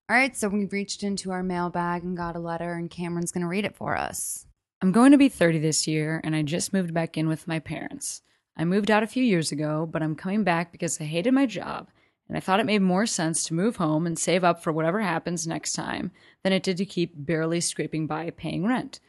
[0.09, 3.47] All right, so we reached into our mailbag and got a letter, and Cameron's gonna
[3.49, 4.47] read it for us.
[4.83, 7.59] I'm going to be 30 this year, and I just moved back in with my
[7.59, 8.23] parents.
[8.57, 11.45] I moved out a few years ago, but I'm coming back because I hated my
[11.45, 11.89] job,
[12.27, 15.01] and I thought it made more sense to move home and save up for whatever
[15.01, 16.13] happens next time
[16.43, 19.01] than it did to keep barely scraping by paying rent.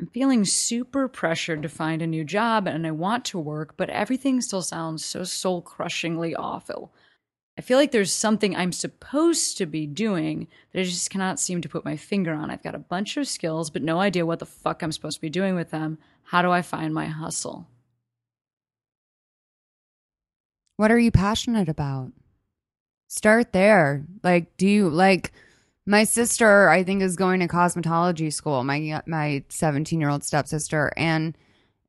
[0.00, 3.90] I'm feeling super pressured to find a new job, and I want to work, but
[3.90, 6.94] everything still sounds so soul crushingly awful.
[7.56, 11.60] I feel like there's something I'm supposed to be doing that I just cannot seem
[11.60, 12.50] to put my finger on.
[12.50, 15.20] I've got a bunch of skills, but no idea what the fuck I'm supposed to
[15.20, 15.98] be doing with them.
[16.24, 17.68] How do I find my hustle?
[20.76, 22.12] What are you passionate about?
[23.06, 24.04] Start there.
[24.24, 25.32] Like, do you like
[25.86, 26.68] my sister?
[26.68, 28.64] I think is going to cosmetology school.
[28.64, 31.38] My my seventeen year old stepsister, and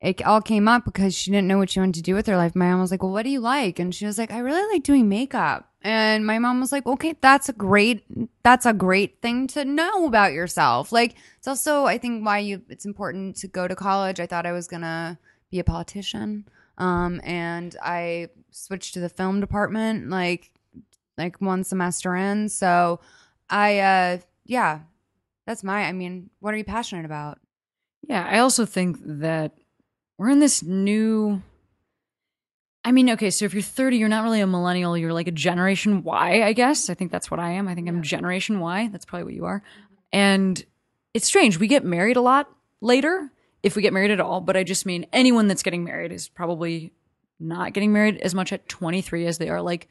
[0.00, 2.36] it all came up because she didn't know what she wanted to do with her
[2.36, 2.54] life.
[2.54, 4.72] My mom was like, "Well, what do you like?" And she was like, "I really
[4.72, 8.04] like doing makeup." And my mom was like, "Okay, that's a great
[8.42, 12.62] that's a great thing to know about yourself." Like, it's also I think why you
[12.68, 14.20] it's important to go to college.
[14.20, 15.18] I thought I was gonna
[15.50, 16.46] be a politician,
[16.78, 20.50] um, and I switched to the film department like
[21.16, 22.48] like one semester in.
[22.50, 23.00] So
[23.48, 24.80] I uh yeah,
[25.46, 27.38] that's my I mean, what are you passionate about?
[28.08, 29.52] Yeah, I also think that
[30.18, 31.42] we're in this new.
[32.84, 34.96] I mean, okay, so if you're 30, you're not really a millennial.
[34.96, 36.88] You're like a Generation Y, I guess.
[36.88, 37.66] I think that's what I am.
[37.66, 38.88] I think I'm Generation Y.
[38.92, 39.62] That's probably what you are.
[40.12, 40.64] And
[41.12, 41.58] it's strange.
[41.58, 42.48] We get married a lot
[42.80, 43.32] later,
[43.62, 44.40] if we get married at all.
[44.40, 46.92] But I just mean anyone that's getting married is probably
[47.40, 49.88] not getting married as much at 23 as they are like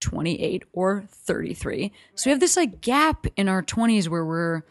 [0.00, 1.92] 28 or 33.
[2.16, 4.62] So we have this like gap in our 20s where we're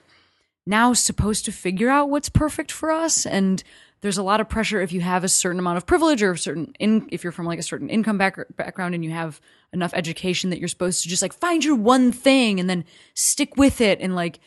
[0.65, 3.63] now supposed to figure out what's perfect for us and
[4.01, 6.37] there's a lot of pressure if you have a certain amount of privilege or a
[6.37, 9.39] certain in, if you're from like a certain income back, background and you have
[9.73, 12.83] enough education that you're supposed to just like find your one thing and then
[13.13, 14.39] stick with it and like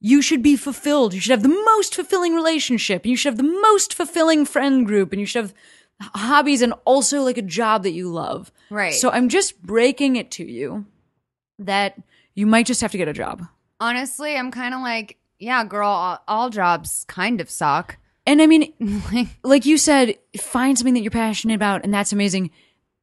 [0.00, 3.60] you should be fulfilled you should have the most fulfilling relationship you should have the
[3.62, 5.54] most fulfilling friend group and you should have
[6.00, 8.92] hobbies and also like a job that you love Right.
[8.94, 10.86] so i'm just breaking it to you
[11.60, 12.00] that
[12.34, 13.46] you might just have to get a job
[13.80, 17.96] Honestly, I'm kind of like, yeah, girl, all, all jobs kind of suck.
[18.26, 18.72] And I mean,
[19.42, 22.50] like you said, find something that you're passionate about, and that's amazing.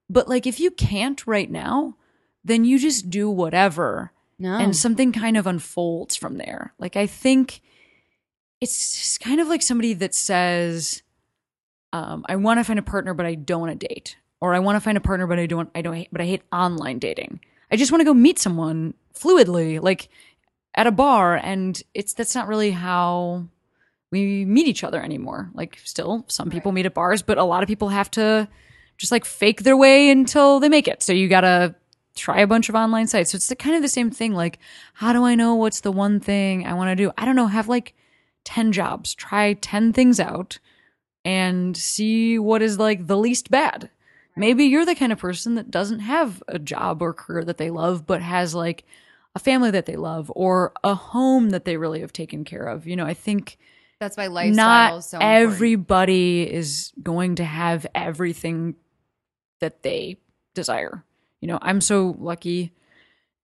[0.10, 1.96] But like, if you can't right now,
[2.44, 4.58] then you just do whatever, No.
[4.58, 6.74] and something kind of unfolds from there.
[6.80, 7.62] Like, I think
[8.62, 11.04] it's just kind of like somebody that says,
[11.94, 14.60] um, "I want to find a partner, but I don't want to date," or "I
[14.60, 17.40] want to find a partner, but I don't, I don't, but I hate online dating.
[17.72, 20.10] I just want to go meet someone fluidly." Like,
[20.76, 23.44] at a bar and it's that's not really how
[24.12, 25.50] we meet each other anymore.
[25.54, 28.48] Like still some people meet at bars, but a lot of people have to
[28.98, 31.04] just like fake their way until they make it.
[31.04, 31.76] So you got to
[32.16, 33.32] try a bunch of online sites.
[33.32, 34.60] So it's the, kind of the same thing like
[34.94, 37.12] how do I know what's the one thing I want to do?
[37.18, 37.94] I don't know, have like
[38.46, 40.60] 10 jobs, try 10 things out
[41.24, 43.90] and see what is like the least bad.
[44.36, 47.70] Maybe you're the kind of person that doesn't have a job or career that they
[47.70, 48.86] love, but has like
[49.36, 52.88] a family that they love or a home that they really have taken care of.
[52.88, 53.58] You know, I think
[54.00, 55.44] That's why lifestyle not is so important.
[55.44, 58.76] everybody is going to have everything
[59.60, 60.18] that they
[60.54, 61.04] desire.
[61.42, 62.74] You know, I'm so lucky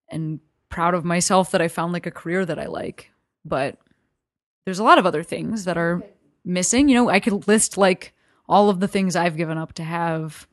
[0.10, 3.11] and proud of myself that I found like a career that I like,
[3.44, 3.77] but
[4.65, 6.03] there's a lot of other things that are
[6.44, 6.90] missing.
[6.90, 8.14] You know, I could list like
[8.48, 10.48] all of the things I've given up to have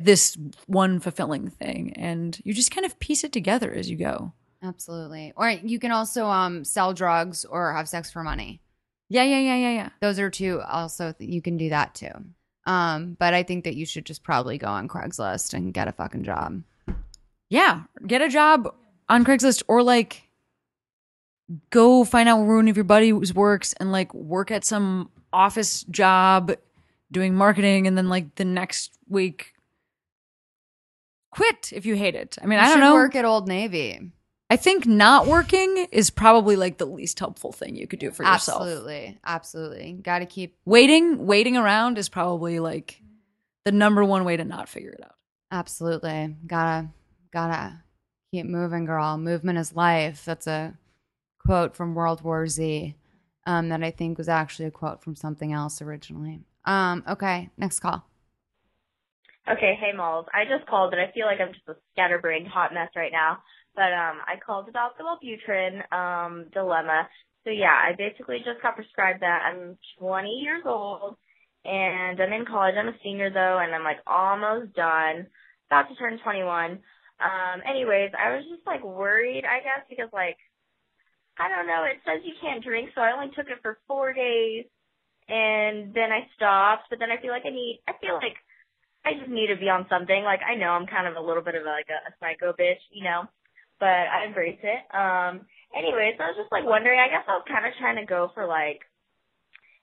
[0.00, 0.36] this
[0.66, 4.32] one fulfilling thing and you just kind of piece it together as you go.
[4.62, 5.32] Absolutely.
[5.36, 8.60] Or you can also um sell drugs or have sex for money.
[9.08, 9.88] Yeah, yeah, yeah, yeah, yeah.
[10.00, 12.10] Those are two also th- you can do that too.
[12.66, 15.92] Um but I think that you should just probably go on Craigslist and get a
[15.92, 16.62] fucking job.
[17.48, 18.74] Yeah, get a job
[19.08, 20.22] on Craigslist or like
[21.70, 25.84] go find out where one of your buddies works and like work at some office
[25.84, 26.52] job
[27.10, 29.54] doing marketing and then like the next week
[31.30, 32.36] quit if you hate it.
[32.42, 32.94] I mean, You I don't know.
[32.94, 34.10] work at Old Navy.
[34.50, 38.22] I think not working is probably like the least helpful thing you could do for
[38.22, 38.62] yourself.
[38.62, 39.18] Absolutely.
[39.24, 39.92] Absolutely.
[40.02, 43.02] Got to keep Waiting, waiting around is probably like
[43.64, 45.16] the number one way to not figure it out.
[45.50, 46.34] Absolutely.
[46.46, 46.88] Gotta
[47.32, 47.82] gotta
[48.30, 49.18] keep moving, girl.
[49.18, 50.24] Movement is life.
[50.24, 50.74] That's a
[51.38, 52.94] quote from World War Z.
[53.46, 56.40] Um, that I think was actually a quote from something else originally.
[56.66, 58.04] Um, okay, next call.
[59.50, 60.26] Okay, hey Malls.
[60.34, 63.38] I just called, but I feel like I'm just a scatterbrained hot mess right now.
[63.78, 67.06] But um, I called about the Wellbutrin um dilemma.
[67.44, 69.46] So yeah, I basically just got prescribed that.
[69.46, 71.14] I'm 20 years old,
[71.64, 72.74] and I'm in college.
[72.76, 75.28] I'm a senior though, and I'm like almost done,
[75.70, 76.72] about to turn 21.
[77.22, 80.38] Um, anyways, I was just like worried, I guess, because like
[81.38, 81.84] I don't know.
[81.86, 84.66] It says you can't drink, so I only took it for four days,
[85.28, 86.90] and then I stopped.
[86.90, 87.78] But then I feel like I need.
[87.86, 88.34] I feel like
[89.06, 90.24] I just need to be on something.
[90.24, 92.82] Like I know I'm kind of a little bit of like a, a psycho bitch,
[92.90, 93.30] you know,
[93.80, 94.82] but I embrace it.
[94.94, 95.46] Um.
[95.76, 96.98] Anyways, I was just like wondering.
[96.98, 98.80] I guess I was kind of trying to go for like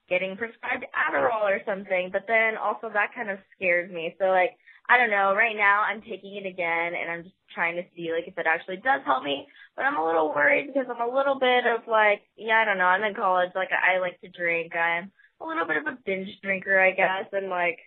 [0.09, 4.15] getting prescribed Adderall or something, but then also that kind of scares me.
[4.19, 4.57] So like
[4.87, 5.33] I don't know.
[5.33, 8.45] Right now I'm taking it again, and I'm just trying to see like if it
[8.47, 9.47] actually does help me.
[9.75, 12.77] But I'm a little worried because I'm a little bit of like yeah I don't
[12.77, 12.89] know.
[12.89, 13.51] I'm in college.
[13.55, 14.75] Like I like to drink.
[14.75, 15.11] I'm
[15.41, 17.79] a little bit of a binge drinker, I guess, and like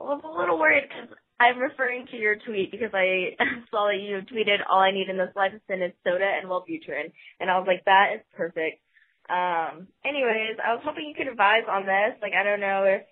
[0.00, 3.36] I'm a little worried because I'm referring to your tweet because I
[3.70, 7.50] saw that you tweeted all I need in this life is soda and Wellbutrin, and
[7.50, 8.80] I was like, that is perfect.
[9.28, 12.16] Um, anyways, I was hoping you could advise on this.
[12.22, 13.02] Like, I don't know if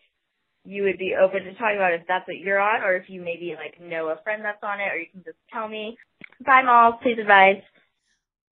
[0.65, 3.21] you would be open to talking about if that's what you're on, or if you
[3.21, 5.99] maybe like know a friend that's on it, or you can just tell me.
[6.45, 6.95] Bye, Malls.
[7.03, 7.63] Please advise.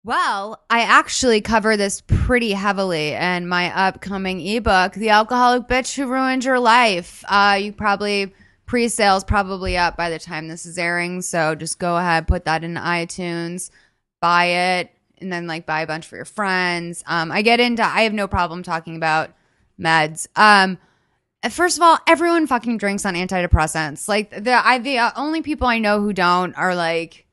[0.05, 6.09] Well, I actually cover this pretty heavily in my upcoming ebook, The Alcoholic Bitch Who
[6.09, 7.25] Ruined Your Life.
[7.29, 8.35] Uh, you probably
[8.67, 12.65] pre-sales probably up by the time this is airing, so just go ahead, put that
[12.65, 13.71] in iTunes,
[14.21, 14.91] buy it,
[15.21, 17.03] and then like buy a bunch for your friends.
[17.07, 19.31] Um, I get into I have no problem talking about
[19.81, 20.27] meds.
[20.37, 20.79] Um,
[21.51, 24.09] first of all, everyone fucking drinks on antidepressants.
[24.09, 27.27] Like the I the only people I know who don't are like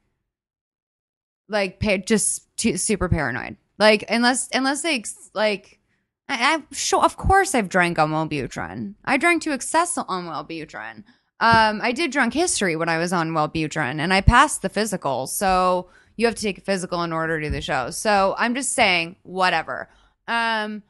[1.49, 3.57] like just too, super paranoid.
[3.77, 5.03] Like unless unless they
[5.33, 5.79] like
[6.27, 8.95] I, I sure of course I've drank on Wellbutrin.
[9.03, 11.03] I drank to excess on Wellbutrin.
[11.39, 15.27] Um, I did drunk history when I was on Wellbutrin, and I passed the physical.
[15.27, 17.91] So you have to take a physical in order to do the show.
[17.91, 19.89] So I'm just saying, whatever.
[20.27, 20.83] Um,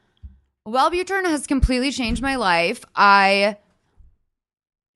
[0.66, 2.84] Wellbutrin has completely changed my life.
[2.94, 3.56] I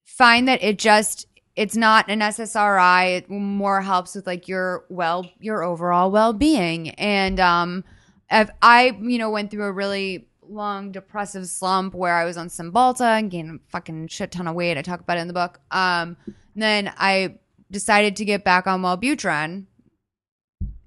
[0.05, 1.27] find that it just
[1.57, 3.19] it's not an SSRI.
[3.19, 6.91] It more helps with like your well your overall well being.
[6.91, 7.85] And um,
[8.31, 12.49] if I you know went through a really long depressive slump where I was on
[12.49, 14.79] Cymbalta and gained a fucking shit ton of weight.
[14.79, 15.61] I talk about it in the book.
[15.71, 16.17] Um,
[16.57, 17.39] then I
[17.71, 19.67] decided to get back on Wellbutrin.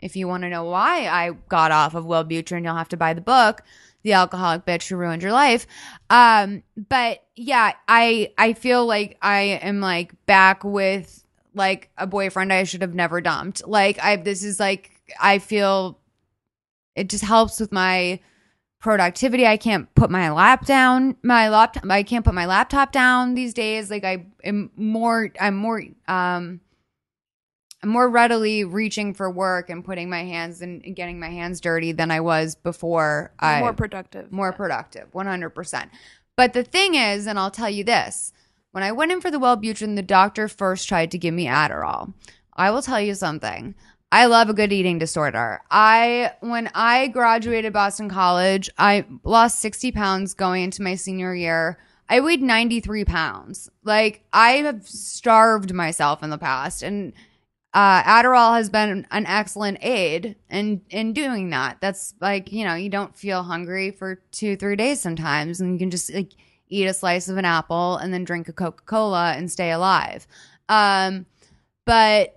[0.02, 3.14] If you want to know why I got off of Wellbutrin, you'll have to buy
[3.14, 3.64] the book
[4.08, 5.68] the alcoholic bitch who ruined your life.
[6.10, 12.54] Um, but yeah, I I feel like I am like back with like a boyfriend
[12.54, 13.68] I should have never dumped.
[13.68, 16.00] Like I this is like I feel
[16.96, 18.22] it just helps with my
[18.80, 19.46] productivity.
[19.46, 23.54] I can't put my lap down, my laptop I can't put my laptop down these
[23.54, 23.90] days.
[23.90, 26.62] Like I am more I'm more um
[27.84, 31.92] I'm more readily reaching for work and putting my hands and getting my hands dirty
[31.92, 33.34] than I was before.
[33.40, 34.32] I more productive.
[34.32, 35.90] more productive, 100%.
[36.36, 38.32] But the thing is, and I'll tell you this
[38.72, 42.14] when I went in for the Wellbutrin, the doctor first tried to give me Adderall.
[42.54, 43.76] I will tell you something.
[44.12, 45.62] I love a good eating disorder.
[45.70, 51.78] I, when I graduated Boston College, I lost 60 pounds going into my senior year.
[52.10, 53.70] I weighed 93 pounds.
[53.84, 56.84] Like, I have starved myself in the past.
[56.84, 57.12] And
[57.74, 61.78] uh, Adderall has been an excellent aid in in doing that.
[61.80, 65.80] That's like you know you don't feel hungry for two three days sometimes, and you
[65.80, 66.32] can just like
[66.70, 70.28] eat a slice of an apple and then drink a Coca Cola and stay alive.
[70.70, 71.26] Um,
[71.86, 72.37] but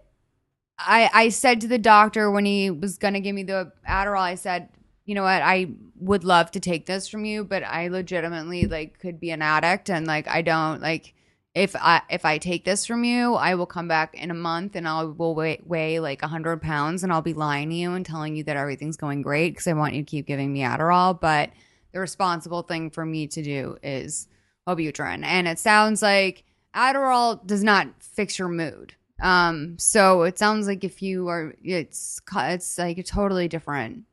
[0.87, 4.35] I I said to the doctor when he was gonna give me the Adderall, I
[4.35, 4.69] said,
[5.05, 8.99] you know what, I would love to take this from you, but I legitimately like
[8.99, 11.15] could be an addict and like I don't like
[11.55, 14.77] if I if I take this from you, I will come back in a month
[14.77, 18.07] and I will weigh, weigh like hundred pounds and I'll be lying to you and
[18.07, 21.21] telling you that everything's going great because I want you to keep giving me Adderall.
[21.21, 21.51] But
[21.93, 24.29] the responsible thing for me to do is
[24.67, 26.45] Wellbutrin, and it sounds like
[26.75, 28.95] Adderall does not fix your mood.
[29.21, 34.05] Um, so it sounds like if you are, it's it's like a totally different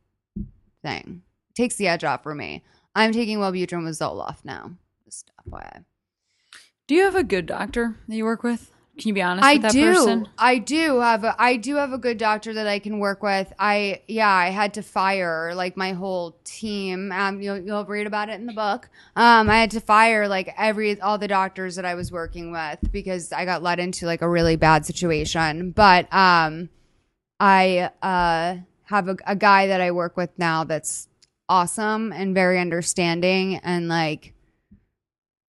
[0.83, 1.23] thing.
[1.55, 2.63] takes the edge off for me.
[2.95, 4.71] I'm taking Wellbutrin with Zoloft now.
[5.05, 5.85] Just FYI.
[6.87, 8.71] Do you have a good doctor that you work with?
[8.97, 9.93] Can you be honest I with that do.
[9.93, 10.27] person?
[10.39, 13.53] I do have a I do have a good doctor that I can work with.
[13.59, 17.11] I yeah, I had to fire like my whole team.
[17.11, 18.89] Um, you'll you'll read about it in the book.
[19.15, 22.79] Um, I had to fire like every all the doctors that I was working with
[22.91, 25.71] because I got led into like a really bad situation.
[25.71, 26.69] But um,
[27.39, 31.07] I uh have a, a guy that I work with now that's
[31.49, 34.33] awesome and very understanding and like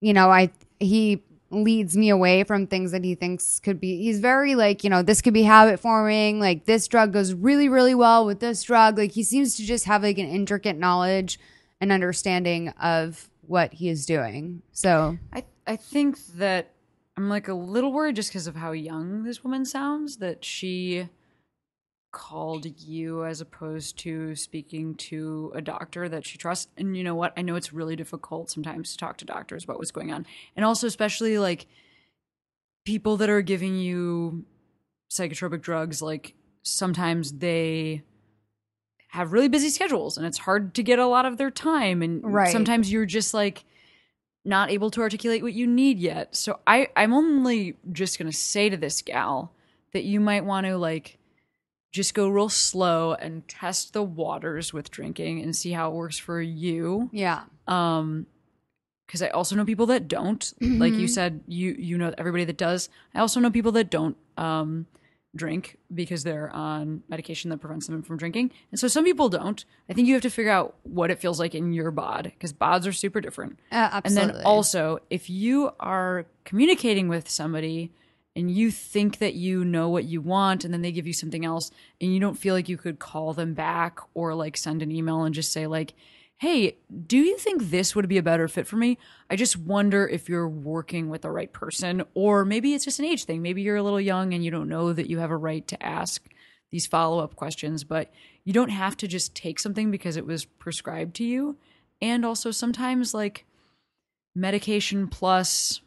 [0.00, 4.20] you know I he leads me away from things that he thinks could be he's
[4.20, 7.94] very like you know this could be habit forming like this drug goes really really
[7.94, 8.98] well with this drug.
[8.98, 11.38] Like he seems to just have like an intricate knowledge
[11.80, 14.62] and understanding of what he is doing.
[14.72, 16.72] So I I think that
[17.16, 21.08] I'm like a little worried just because of how young this woman sounds that she
[22.18, 26.66] called you as opposed to speaking to a doctor that she trusts.
[26.76, 27.32] And you know what?
[27.36, 30.26] I know it's really difficult sometimes to talk to doctors about what's going on.
[30.56, 31.66] And also especially like
[32.84, 34.44] people that are giving you
[35.10, 38.02] psychotropic drugs like sometimes they
[39.10, 42.20] have really busy schedules and it's hard to get a lot of their time and
[42.24, 42.50] Right.
[42.52, 43.64] sometimes you're just like
[44.44, 46.34] not able to articulate what you need yet.
[46.34, 49.52] So I I'm only just going to say to this gal
[49.92, 51.17] that you might want to like
[51.92, 56.18] just go real slow and test the waters with drinking and see how it works
[56.18, 57.08] for you.
[57.12, 58.26] yeah Um
[59.06, 60.52] because I also know people that don't.
[60.60, 62.90] Like you said, you you know everybody that does.
[63.14, 64.86] I also know people that don't um
[65.36, 68.50] drink because they're on medication that prevents them from drinking.
[68.70, 69.64] And so some people don't.
[69.88, 72.52] I think you have to figure out what it feels like in your bod because
[72.52, 73.58] bods are super different.
[73.72, 77.92] Uh, And then also, if you are communicating with somebody
[78.38, 81.44] and you think that you know what you want and then they give you something
[81.44, 84.92] else and you don't feel like you could call them back or like send an
[84.92, 85.92] email and just say like,
[86.36, 86.76] "Hey,
[87.08, 88.96] do you think this would be a better fit for me?"
[89.28, 93.06] I just wonder if you're working with the right person or maybe it's just an
[93.06, 93.42] age thing.
[93.42, 95.82] Maybe you're a little young and you don't know that you have a right to
[95.82, 96.24] ask
[96.70, 98.12] these follow-up questions, but
[98.44, 101.56] you don't have to just take something because it was prescribed to you.
[102.00, 103.46] And also sometimes like
[104.36, 105.80] medication plus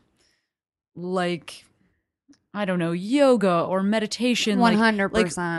[0.98, 1.64] like
[2.54, 4.60] I don't know, yoga or meditation.
[4.60, 5.12] 100%.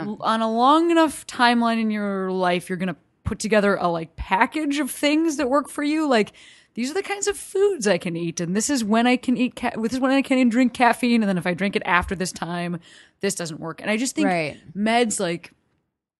[0.07, 4.15] Like, on a long enough timeline in your life, you're gonna put together a like
[4.15, 6.07] package of things that work for you.
[6.07, 6.33] Like
[6.75, 9.37] these are the kinds of foods I can eat, and this is when I can
[9.37, 9.55] eat.
[9.55, 12.15] Ca- this is when I can drink caffeine, and then if I drink it after
[12.15, 12.79] this time,
[13.21, 13.81] this doesn't work.
[13.81, 14.57] And I just think Right.
[14.75, 15.51] meds like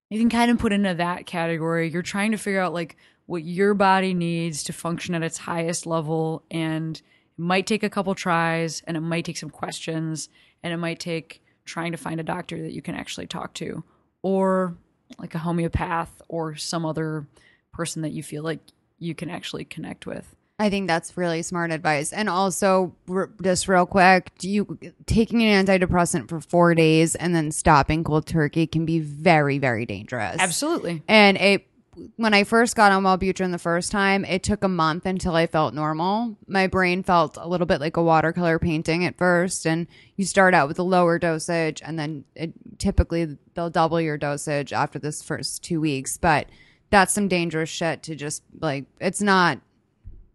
[0.10, 1.90] you can kind of put into that category.
[1.90, 2.96] You're trying to figure out like
[3.26, 7.90] what your body needs to function at its highest level and it might take a
[7.90, 10.30] couple tries and it might take some questions
[10.64, 13.84] and it might take trying to find a doctor that you can actually talk to
[14.22, 14.76] or
[15.20, 17.28] like a homeopath or some other
[17.72, 18.60] person that you feel like
[19.00, 20.36] you can actually connect with.
[20.60, 22.14] I think that's really smart advice.
[22.14, 27.36] And also, r- just real quick, do you taking an antidepressant for four days and
[27.36, 30.38] then stopping cold turkey can be very, very dangerous.
[30.40, 31.02] Absolutely.
[31.08, 31.68] And it,
[32.16, 35.48] when I first got on Wellbutrin the first time, it took a month until I
[35.48, 36.38] felt normal.
[36.48, 40.54] My brain felt a little bit like a watercolor painting at first, and you start
[40.54, 45.22] out with a lower dosage, and then it, typically they'll double your dosage after this
[45.22, 46.18] first two weeks.
[46.18, 46.48] But
[46.90, 48.86] that's some dangerous shit to just like.
[49.00, 49.60] It's not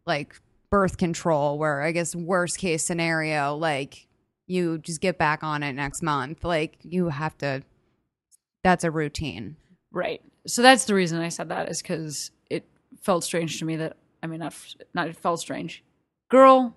[0.06, 0.40] like
[0.70, 4.06] birth control, where I guess worst case scenario, like
[4.46, 6.44] you just get back on it next month.
[6.44, 7.62] Like you have to.
[8.64, 9.56] That's a routine.
[9.92, 10.20] Right.
[10.48, 12.64] So that's the reason I said that is because it
[13.02, 14.54] felt strange to me that I mean not
[14.94, 15.84] not it felt strange.
[16.30, 16.74] Girl,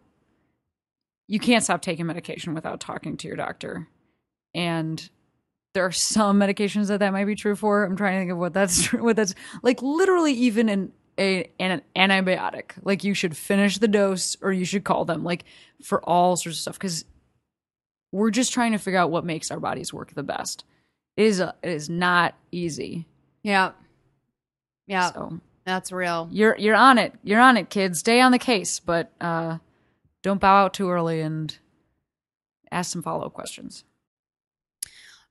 [1.28, 3.88] you can't stop taking medication without talking to your doctor,
[4.54, 5.10] and
[5.74, 7.86] there are some medications that that might be true for.
[7.86, 9.04] I'm trying to think of what that's true.
[9.04, 12.74] What that's like literally even in a an antibiotic.
[12.84, 15.24] Like you should finish the dose or you should call them.
[15.24, 15.46] Like
[15.82, 17.06] for all sorts of stuff because
[18.12, 20.66] we're just trying to figure out what makes our bodies work the best.
[21.16, 23.08] It is a, it is not easy.
[23.44, 23.72] Yeah.
[24.88, 25.12] Yeah.
[25.12, 26.28] So that's real.
[26.32, 27.14] you're you're on it.
[27.24, 28.00] You're on it, kids.
[28.00, 29.58] Stay on the case, but uh,
[30.24, 31.58] don't bow out too early and
[32.72, 33.84] ask some follow up questions.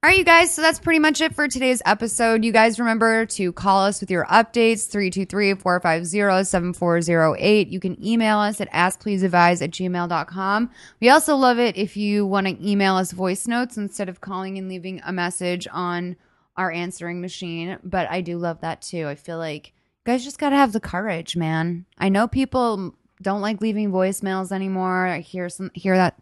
[0.02, 0.54] All right, you guys.
[0.54, 2.42] So that's pretty much it for today's episode.
[2.42, 7.68] You guys remember to call us with your updates 323 450 7408.
[7.68, 10.70] You can email us at askpleaseadvise at gmail.com.
[11.02, 14.56] We also love it if you want to email us voice notes instead of calling
[14.56, 16.16] and leaving a message on
[16.60, 17.78] our answering machine.
[17.82, 19.06] But I do love that too.
[19.06, 19.72] I feel like
[20.04, 21.86] guys just got to have the courage, man.
[21.96, 25.06] I know people don't like leaving voicemails anymore.
[25.06, 26.20] I hear some, hear that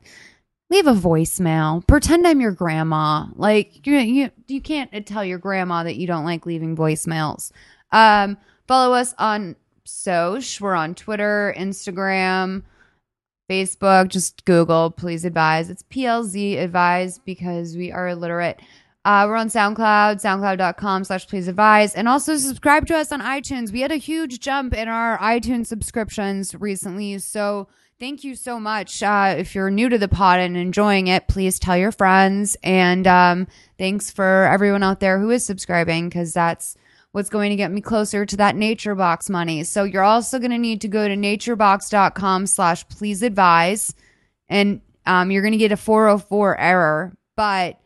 [0.70, 1.84] leave a voicemail.
[1.88, 3.26] Pretend I'm your grandma.
[3.34, 7.50] Like you, you, you can't tell your grandma that you don't like leaving voicemails.
[7.90, 8.38] Um,
[8.68, 10.60] follow us on Soch.
[10.60, 12.62] We're on Twitter, Instagram,
[13.50, 14.06] Facebook.
[14.06, 14.92] Just Google.
[14.92, 15.68] Please advise.
[15.68, 18.60] It's PLZ advise because we are illiterate.
[19.08, 21.94] Uh, we're on SoundCloud, soundcloud.com slash please advise.
[21.94, 23.72] And also subscribe to us on iTunes.
[23.72, 27.18] We had a huge jump in our iTunes subscriptions recently.
[27.20, 27.68] So
[27.98, 29.02] thank you so much.
[29.02, 32.54] Uh, if you're new to the pod and enjoying it, please tell your friends.
[32.62, 33.46] And um,
[33.78, 36.76] thanks for everyone out there who is subscribing because that's
[37.12, 39.64] what's going to get me closer to that NatureBox money.
[39.64, 43.94] So you're also going to need to go to naturebox.com slash please advise.
[44.50, 47.16] And um, you're going to get a 404 error.
[47.36, 47.80] But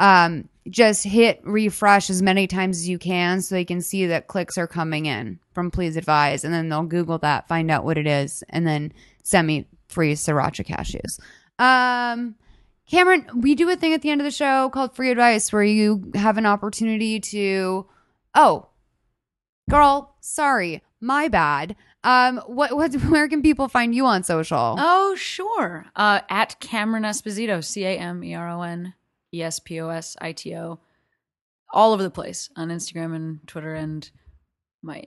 [0.00, 4.28] um, just hit refresh as many times as you can so they can see that
[4.28, 6.44] clicks are coming in from please advise.
[6.44, 8.92] And then they'll google that find out what it is and then
[9.22, 11.20] send me free sriracha cashews.
[11.62, 12.36] Um
[12.86, 15.62] cameron we do a thing at the end of the show called free advice where
[15.62, 17.86] you have an opportunity to
[18.34, 18.68] oh
[19.68, 21.76] girl sorry my bad.
[22.04, 24.76] Um what, what where can people find you on social?
[24.78, 25.86] Oh, sure.
[25.94, 28.94] Uh, at Cameron Esposito, C A M E R O N
[29.34, 30.78] E S P O S I T O,
[31.72, 33.74] all over the place on Instagram and Twitter.
[33.74, 34.08] And
[34.82, 35.04] my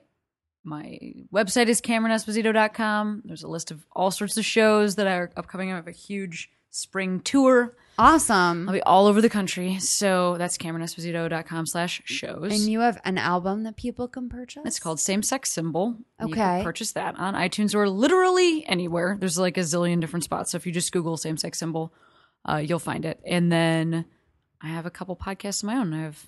[0.64, 0.98] my
[1.32, 3.22] website is CameronEsposito.com.
[3.24, 5.72] There's a list of all sorts of shows that are upcoming.
[5.72, 7.74] I have a huge spring tour.
[7.98, 9.78] awesome I'll be all over the country.
[9.78, 12.52] So that's CameronEsposito.com slash shows.
[12.52, 15.96] and you have an album that people can purchase It's called Same Sex Symbol.
[16.20, 16.34] You Okay.
[16.34, 19.16] can purchase that on iTunes or literally anywhere.
[19.18, 20.50] There's like a zillion different spots.
[20.52, 21.94] So if you just Google Same Sex Symbol,
[22.46, 23.20] uh, you'll find it.
[23.26, 24.04] And then
[24.60, 25.92] I have a couple podcasts of my own.
[25.94, 26.26] I have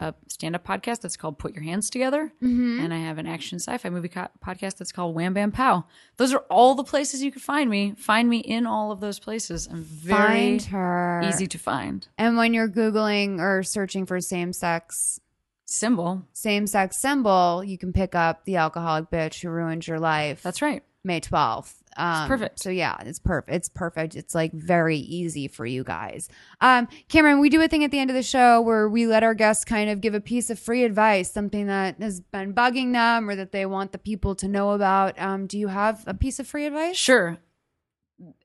[0.00, 2.32] a stand up podcast that's called Put Your Hands Together.
[2.42, 2.80] Mm-hmm.
[2.80, 5.84] And I have an action sci fi movie co- podcast that's called Wham Bam Pow.
[6.16, 7.94] Those are all the places you could find me.
[7.96, 9.68] Find me in all of those places.
[9.70, 10.16] I'm very
[10.58, 12.06] find her easy to find.
[12.18, 15.20] And when you're googling or searching for same sex
[15.64, 16.26] Symbol.
[16.32, 20.42] same sex symbol, you can pick up the alcoholic bitch who ruined your life.
[20.42, 20.82] That's right.
[21.04, 21.81] May twelfth.
[21.96, 22.60] Um, perfect.
[22.60, 23.54] So yeah, it's perfect.
[23.54, 24.16] It's perfect.
[24.16, 26.28] It's like very easy for you guys.
[26.60, 29.22] Um, Cameron, we do a thing at the end of the show where we let
[29.22, 32.92] our guests kind of give a piece of free advice, something that has been bugging
[32.92, 35.18] them or that they want the people to know about.
[35.18, 36.96] Um, do you have a piece of free advice?
[36.96, 37.38] Sure.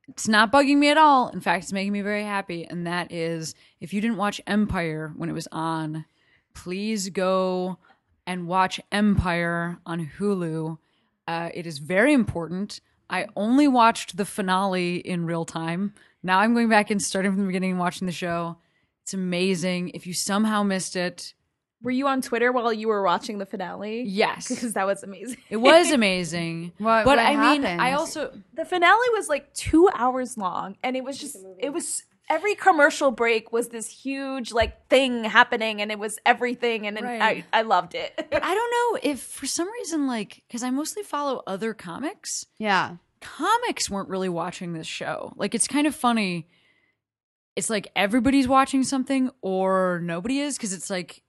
[0.07, 1.30] It's not bugging me at all.
[1.30, 2.65] In fact, it's making me very happy.
[2.65, 6.06] And that is if you didn't watch Empire when it was on,
[6.53, 7.78] please go
[8.26, 10.78] and watch Empire on Hulu.
[11.28, 12.80] Uh, it is very important.
[13.09, 15.93] I only watched the finale in real time.
[16.23, 18.57] Now I'm going back and starting from the beginning and watching the show.
[19.03, 19.89] It's amazing.
[19.89, 21.34] If you somehow missed it,
[21.81, 24.01] Were you on Twitter while you were watching the finale?
[24.03, 25.38] yes, Because that was amazing.
[25.49, 26.73] it was amazing.
[26.79, 27.81] What- but what I mean, happened?
[27.81, 32.03] I also the finale was like two hours long and it was just it was
[32.30, 37.06] every commercial break was this huge like thing happening and it was everything and, and
[37.08, 37.45] Right.
[37.54, 38.72] I, I loved it I don't
[39.04, 42.98] know if for some reason, like, because I mostly follow other comics, Yeah.
[43.22, 45.34] comics weren't really watching this show.
[45.38, 46.48] Like, it's kind of funny.
[47.56, 51.24] It's like everybody's watching something or nobody is because it's like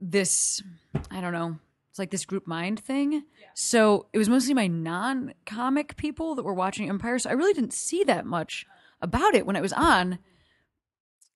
[0.00, 0.62] this,
[1.10, 1.58] I don't know,
[1.90, 3.22] it's like this group mind thing.
[3.54, 7.18] So it was mostly my non comic people that were watching Empire.
[7.18, 8.66] So I really didn't see that much
[9.00, 10.18] about it when it was on.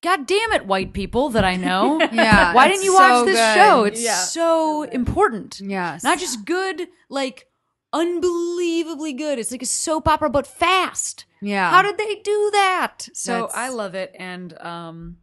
[0.02, 1.98] God damn it, white people that I know.
[2.12, 3.54] Yeah, Why didn't you so watch this good.
[3.54, 3.84] show?
[3.84, 4.14] It's Yeah.
[4.14, 5.60] so important.
[5.62, 6.02] Yes.
[6.02, 7.46] Not just good, like
[7.92, 9.38] unbelievably good.
[9.38, 11.26] It's like a soap opera but fast.
[11.42, 11.70] Yeah.
[11.70, 13.08] How did they do that?
[13.14, 15.16] So That's- I love it, and um,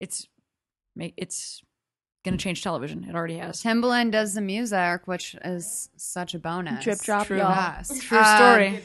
[0.00, 0.26] it's
[0.96, 1.14] make
[2.24, 3.04] it's gonna change television.
[3.04, 3.62] It already has.
[3.62, 6.82] Timbaland does the music, which is such a bonus.
[6.82, 7.36] Drip drop, True.
[7.36, 7.50] y'all.
[7.54, 7.98] Yes.
[8.00, 8.80] True Uh, story.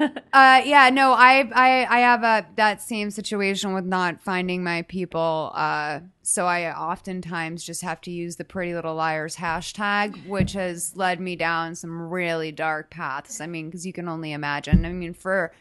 [0.32, 4.80] Uh, yeah, no, I, I, I have a that same situation with not finding my
[4.82, 5.50] people.
[5.54, 10.96] Uh, so I oftentimes just have to use the Pretty Little Liars hashtag, which has
[10.96, 13.42] led me down some really dark paths.
[13.42, 14.86] I mean, because you can only imagine.
[14.86, 15.52] I mean, for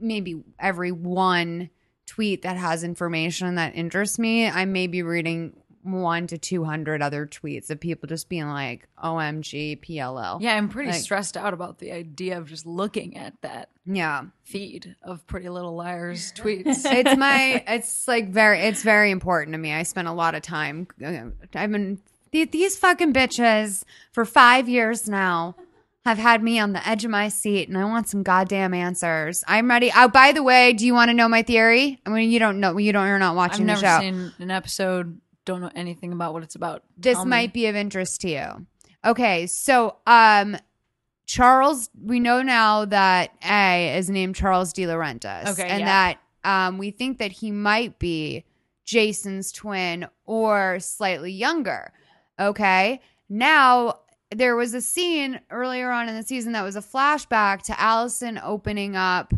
[0.00, 1.68] maybe every one
[2.06, 5.54] tweet that has information that interests me, I may be reading
[5.84, 10.68] one to two hundred other tweets of people just being like, "OMG, PLL." yeah, I'm
[10.68, 14.22] pretty Like- stressed out about the idea of just looking at that yeah.
[14.42, 16.84] feed of Pretty Little Liars tweets.
[16.84, 20.42] it's my it's like very it's very important to me i spend a lot of
[20.42, 21.98] time uh, i've been
[22.32, 25.54] these fucking bitches for five years now
[26.04, 29.44] have had me on the edge of my seat and i want some goddamn answers
[29.46, 32.30] i'm ready oh by the way do you want to know my theory i mean
[32.30, 35.20] you don't know you don't you're not I've watching the never show seen an episode.
[35.44, 36.82] Don't know anything about what it's about.
[36.96, 37.30] this Tell me.
[37.30, 38.66] might be of interest to you.
[39.04, 40.56] Okay, so um
[41.26, 45.48] Charles, we know now that A is named Charles DiLaurentis.
[45.52, 45.86] Okay, and yeah.
[45.86, 48.44] that um we think that he might be
[48.84, 51.92] Jason's twin or slightly younger.
[52.38, 53.00] Okay.
[53.28, 54.00] Now
[54.34, 58.38] there was a scene earlier on in the season that was a flashback to Alison
[58.42, 59.32] opening up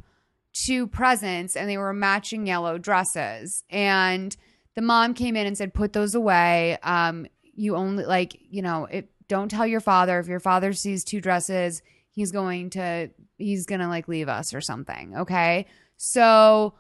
[0.53, 3.63] two presents and they were matching yellow dresses.
[3.69, 4.35] And
[4.77, 6.79] the mom came in and said, put those away.
[6.83, 10.21] Um, you only like, you know, it don't tell your father.
[10.21, 11.83] If your father sees two dresses,
[12.13, 13.09] he's going to
[13.39, 15.17] he's gonna like leave us or something.
[15.17, 15.67] Okay.
[15.97, 16.75] So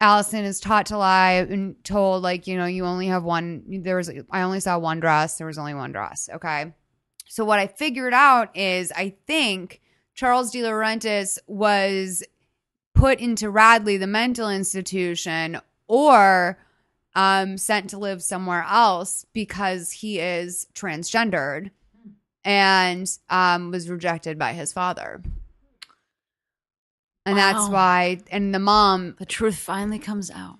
[0.00, 3.96] Alison is taught to lie and told like, you know, you only have one there
[3.96, 5.38] was I only saw one dress.
[5.38, 6.28] There was only one dress.
[6.32, 6.74] Okay.
[7.26, 9.80] So what I figured out is I think
[10.14, 12.22] Charles DiLaurentis was
[12.94, 16.58] put into Radley, the mental institution, or
[17.18, 21.72] um, sent to live somewhere else because he is transgendered
[22.44, 25.20] and um, was rejected by his father.
[27.26, 30.58] And that's why, and the mom, the truth finally comes out.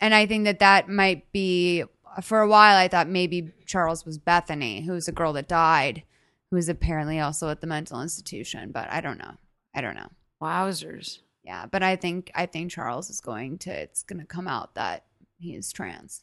[0.00, 1.82] and I think that that might be,
[2.22, 6.04] for a while, I thought maybe Charles was Bethany, who was a girl that died,
[6.50, 9.34] who was apparently also at the mental institution, but I don't know.
[9.74, 10.10] I don't know.
[10.40, 11.18] Wowzers.
[11.42, 14.74] Yeah, but I think I think Charles is going to it's going to come out
[14.76, 15.04] that
[15.40, 16.22] he is trans.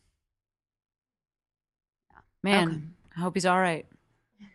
[2.44, 2.77] Man, Okay.
[3.18, 3.85] I hope he's all right.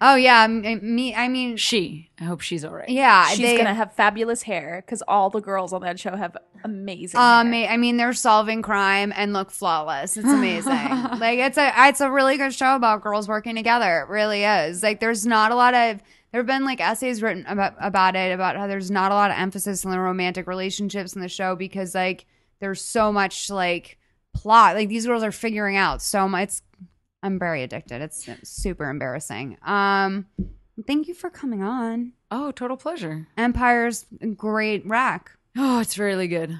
[0.00, 2.10] Oh yeah, m- me I mean She.
[2.20, 2.88] I hope she's all right.
[2.88, 6.36] yeah, She's they, gonna have fabulous hair because all the girls on that show have
[6.62, 7.18] amazing.
[7.18, 7.68] um hair.
[7.70, 10.16] I mean they're solving crime and look flawless.
[10.16, 10.72] It's amazing.
[11.18, 14.00] like it's a it's a really good show about girls working together.
[14.02, 14.82] It really is.
[14.84, 18.32] Like there's not a lot of there have been like essays written about about it
[18.32, 21.56] about how there's not a lot of emphasis on the romantic relationships in the show
[21.56, 22.24] because like
[22.60, 23.98] there's so much like
[24.34, 24.76] plot.
[24.76, 26.44] Like these girls are figuring out so much.
[26.44, 26.62] It's,
[27.22, 28.02] I'm very addicted.
[28.02, 29.56] It's super embarrassing.
[29.64, 30.26] Um,
[30.86, 32.12] thank you for coming on.
[32.30, 33.28] Oh, total pleasure.
[33.36, 34.06] Empire's
[34.36, 35.32] great rack.
[35.56, 36.58] Oh, it's really good.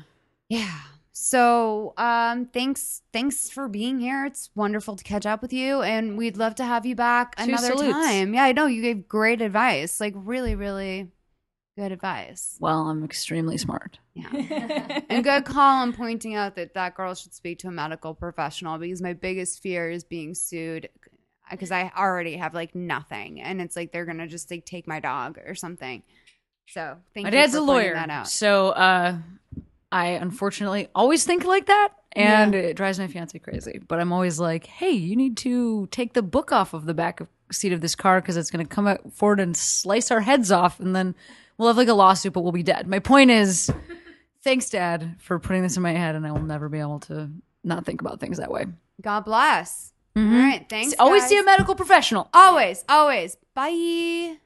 [0.49, 0.81] Yeah.
[1.15, 4.24] So, um, thanks, thanks for being here.
[4.27, 7.44] It's wonderful to catch up with you, and we'd love to have you back Two
[7.44, 7.93] another salutes.
[7.93, 8.35] time.
[8.35, 11.09] Yeah, I know you gave great advice, like really, really
[11.77, 12.57] good advice.
[12.61, 13.99] Well, I'm extremely smart.
[14.15, 14.28] Yeah,
[15.09, 18.78] and good call on pointing out that that girl should speak to a medical professional
[18.78, 20.89] because my biggest fear is being sued
[21.51, 25.01] because I already have like nothing, and it's like they're gonna just like take my
[25.01, 26.03] dog or something.
[26.69, 27.94] So, thank My you dad's for a lawyer.
[27.94, 28.28] That out.
[28.28, 29.19] So uh,
[29.90, 31.90] I unfortunately always think like that.
[32.12, 33.81] And it drives my fiance crazy.
[33.86, 37.20] But I'm always like, hey, you need to take the book off of the back
[37.20, 40.20] of, seat of this car because it's going to come out forward and slice our
[40.20, 40.81] heads off.
[40.81, 41.15] And then
[41.58, 42.86] we'll have like a lawsuit, but we'll be dead.
[42.86, 43.70] My point is,
[44.42, 46.14] thanks, Dad, for putting this in my head.
[46.14, 47.30] And I will never be able to
[47.64, 48.66] not think about things that way.
[49.00, 49.92] God bless.
[50.16, 50.34] Mm-hmm.
[50.34, 50.94] All right, thanks.
[50.98, 51.30] Always guys.
[51.30, 52.28] see a medical professional.
[52.34, 53.36] Always, always.
[53.54, 54.36] Bye.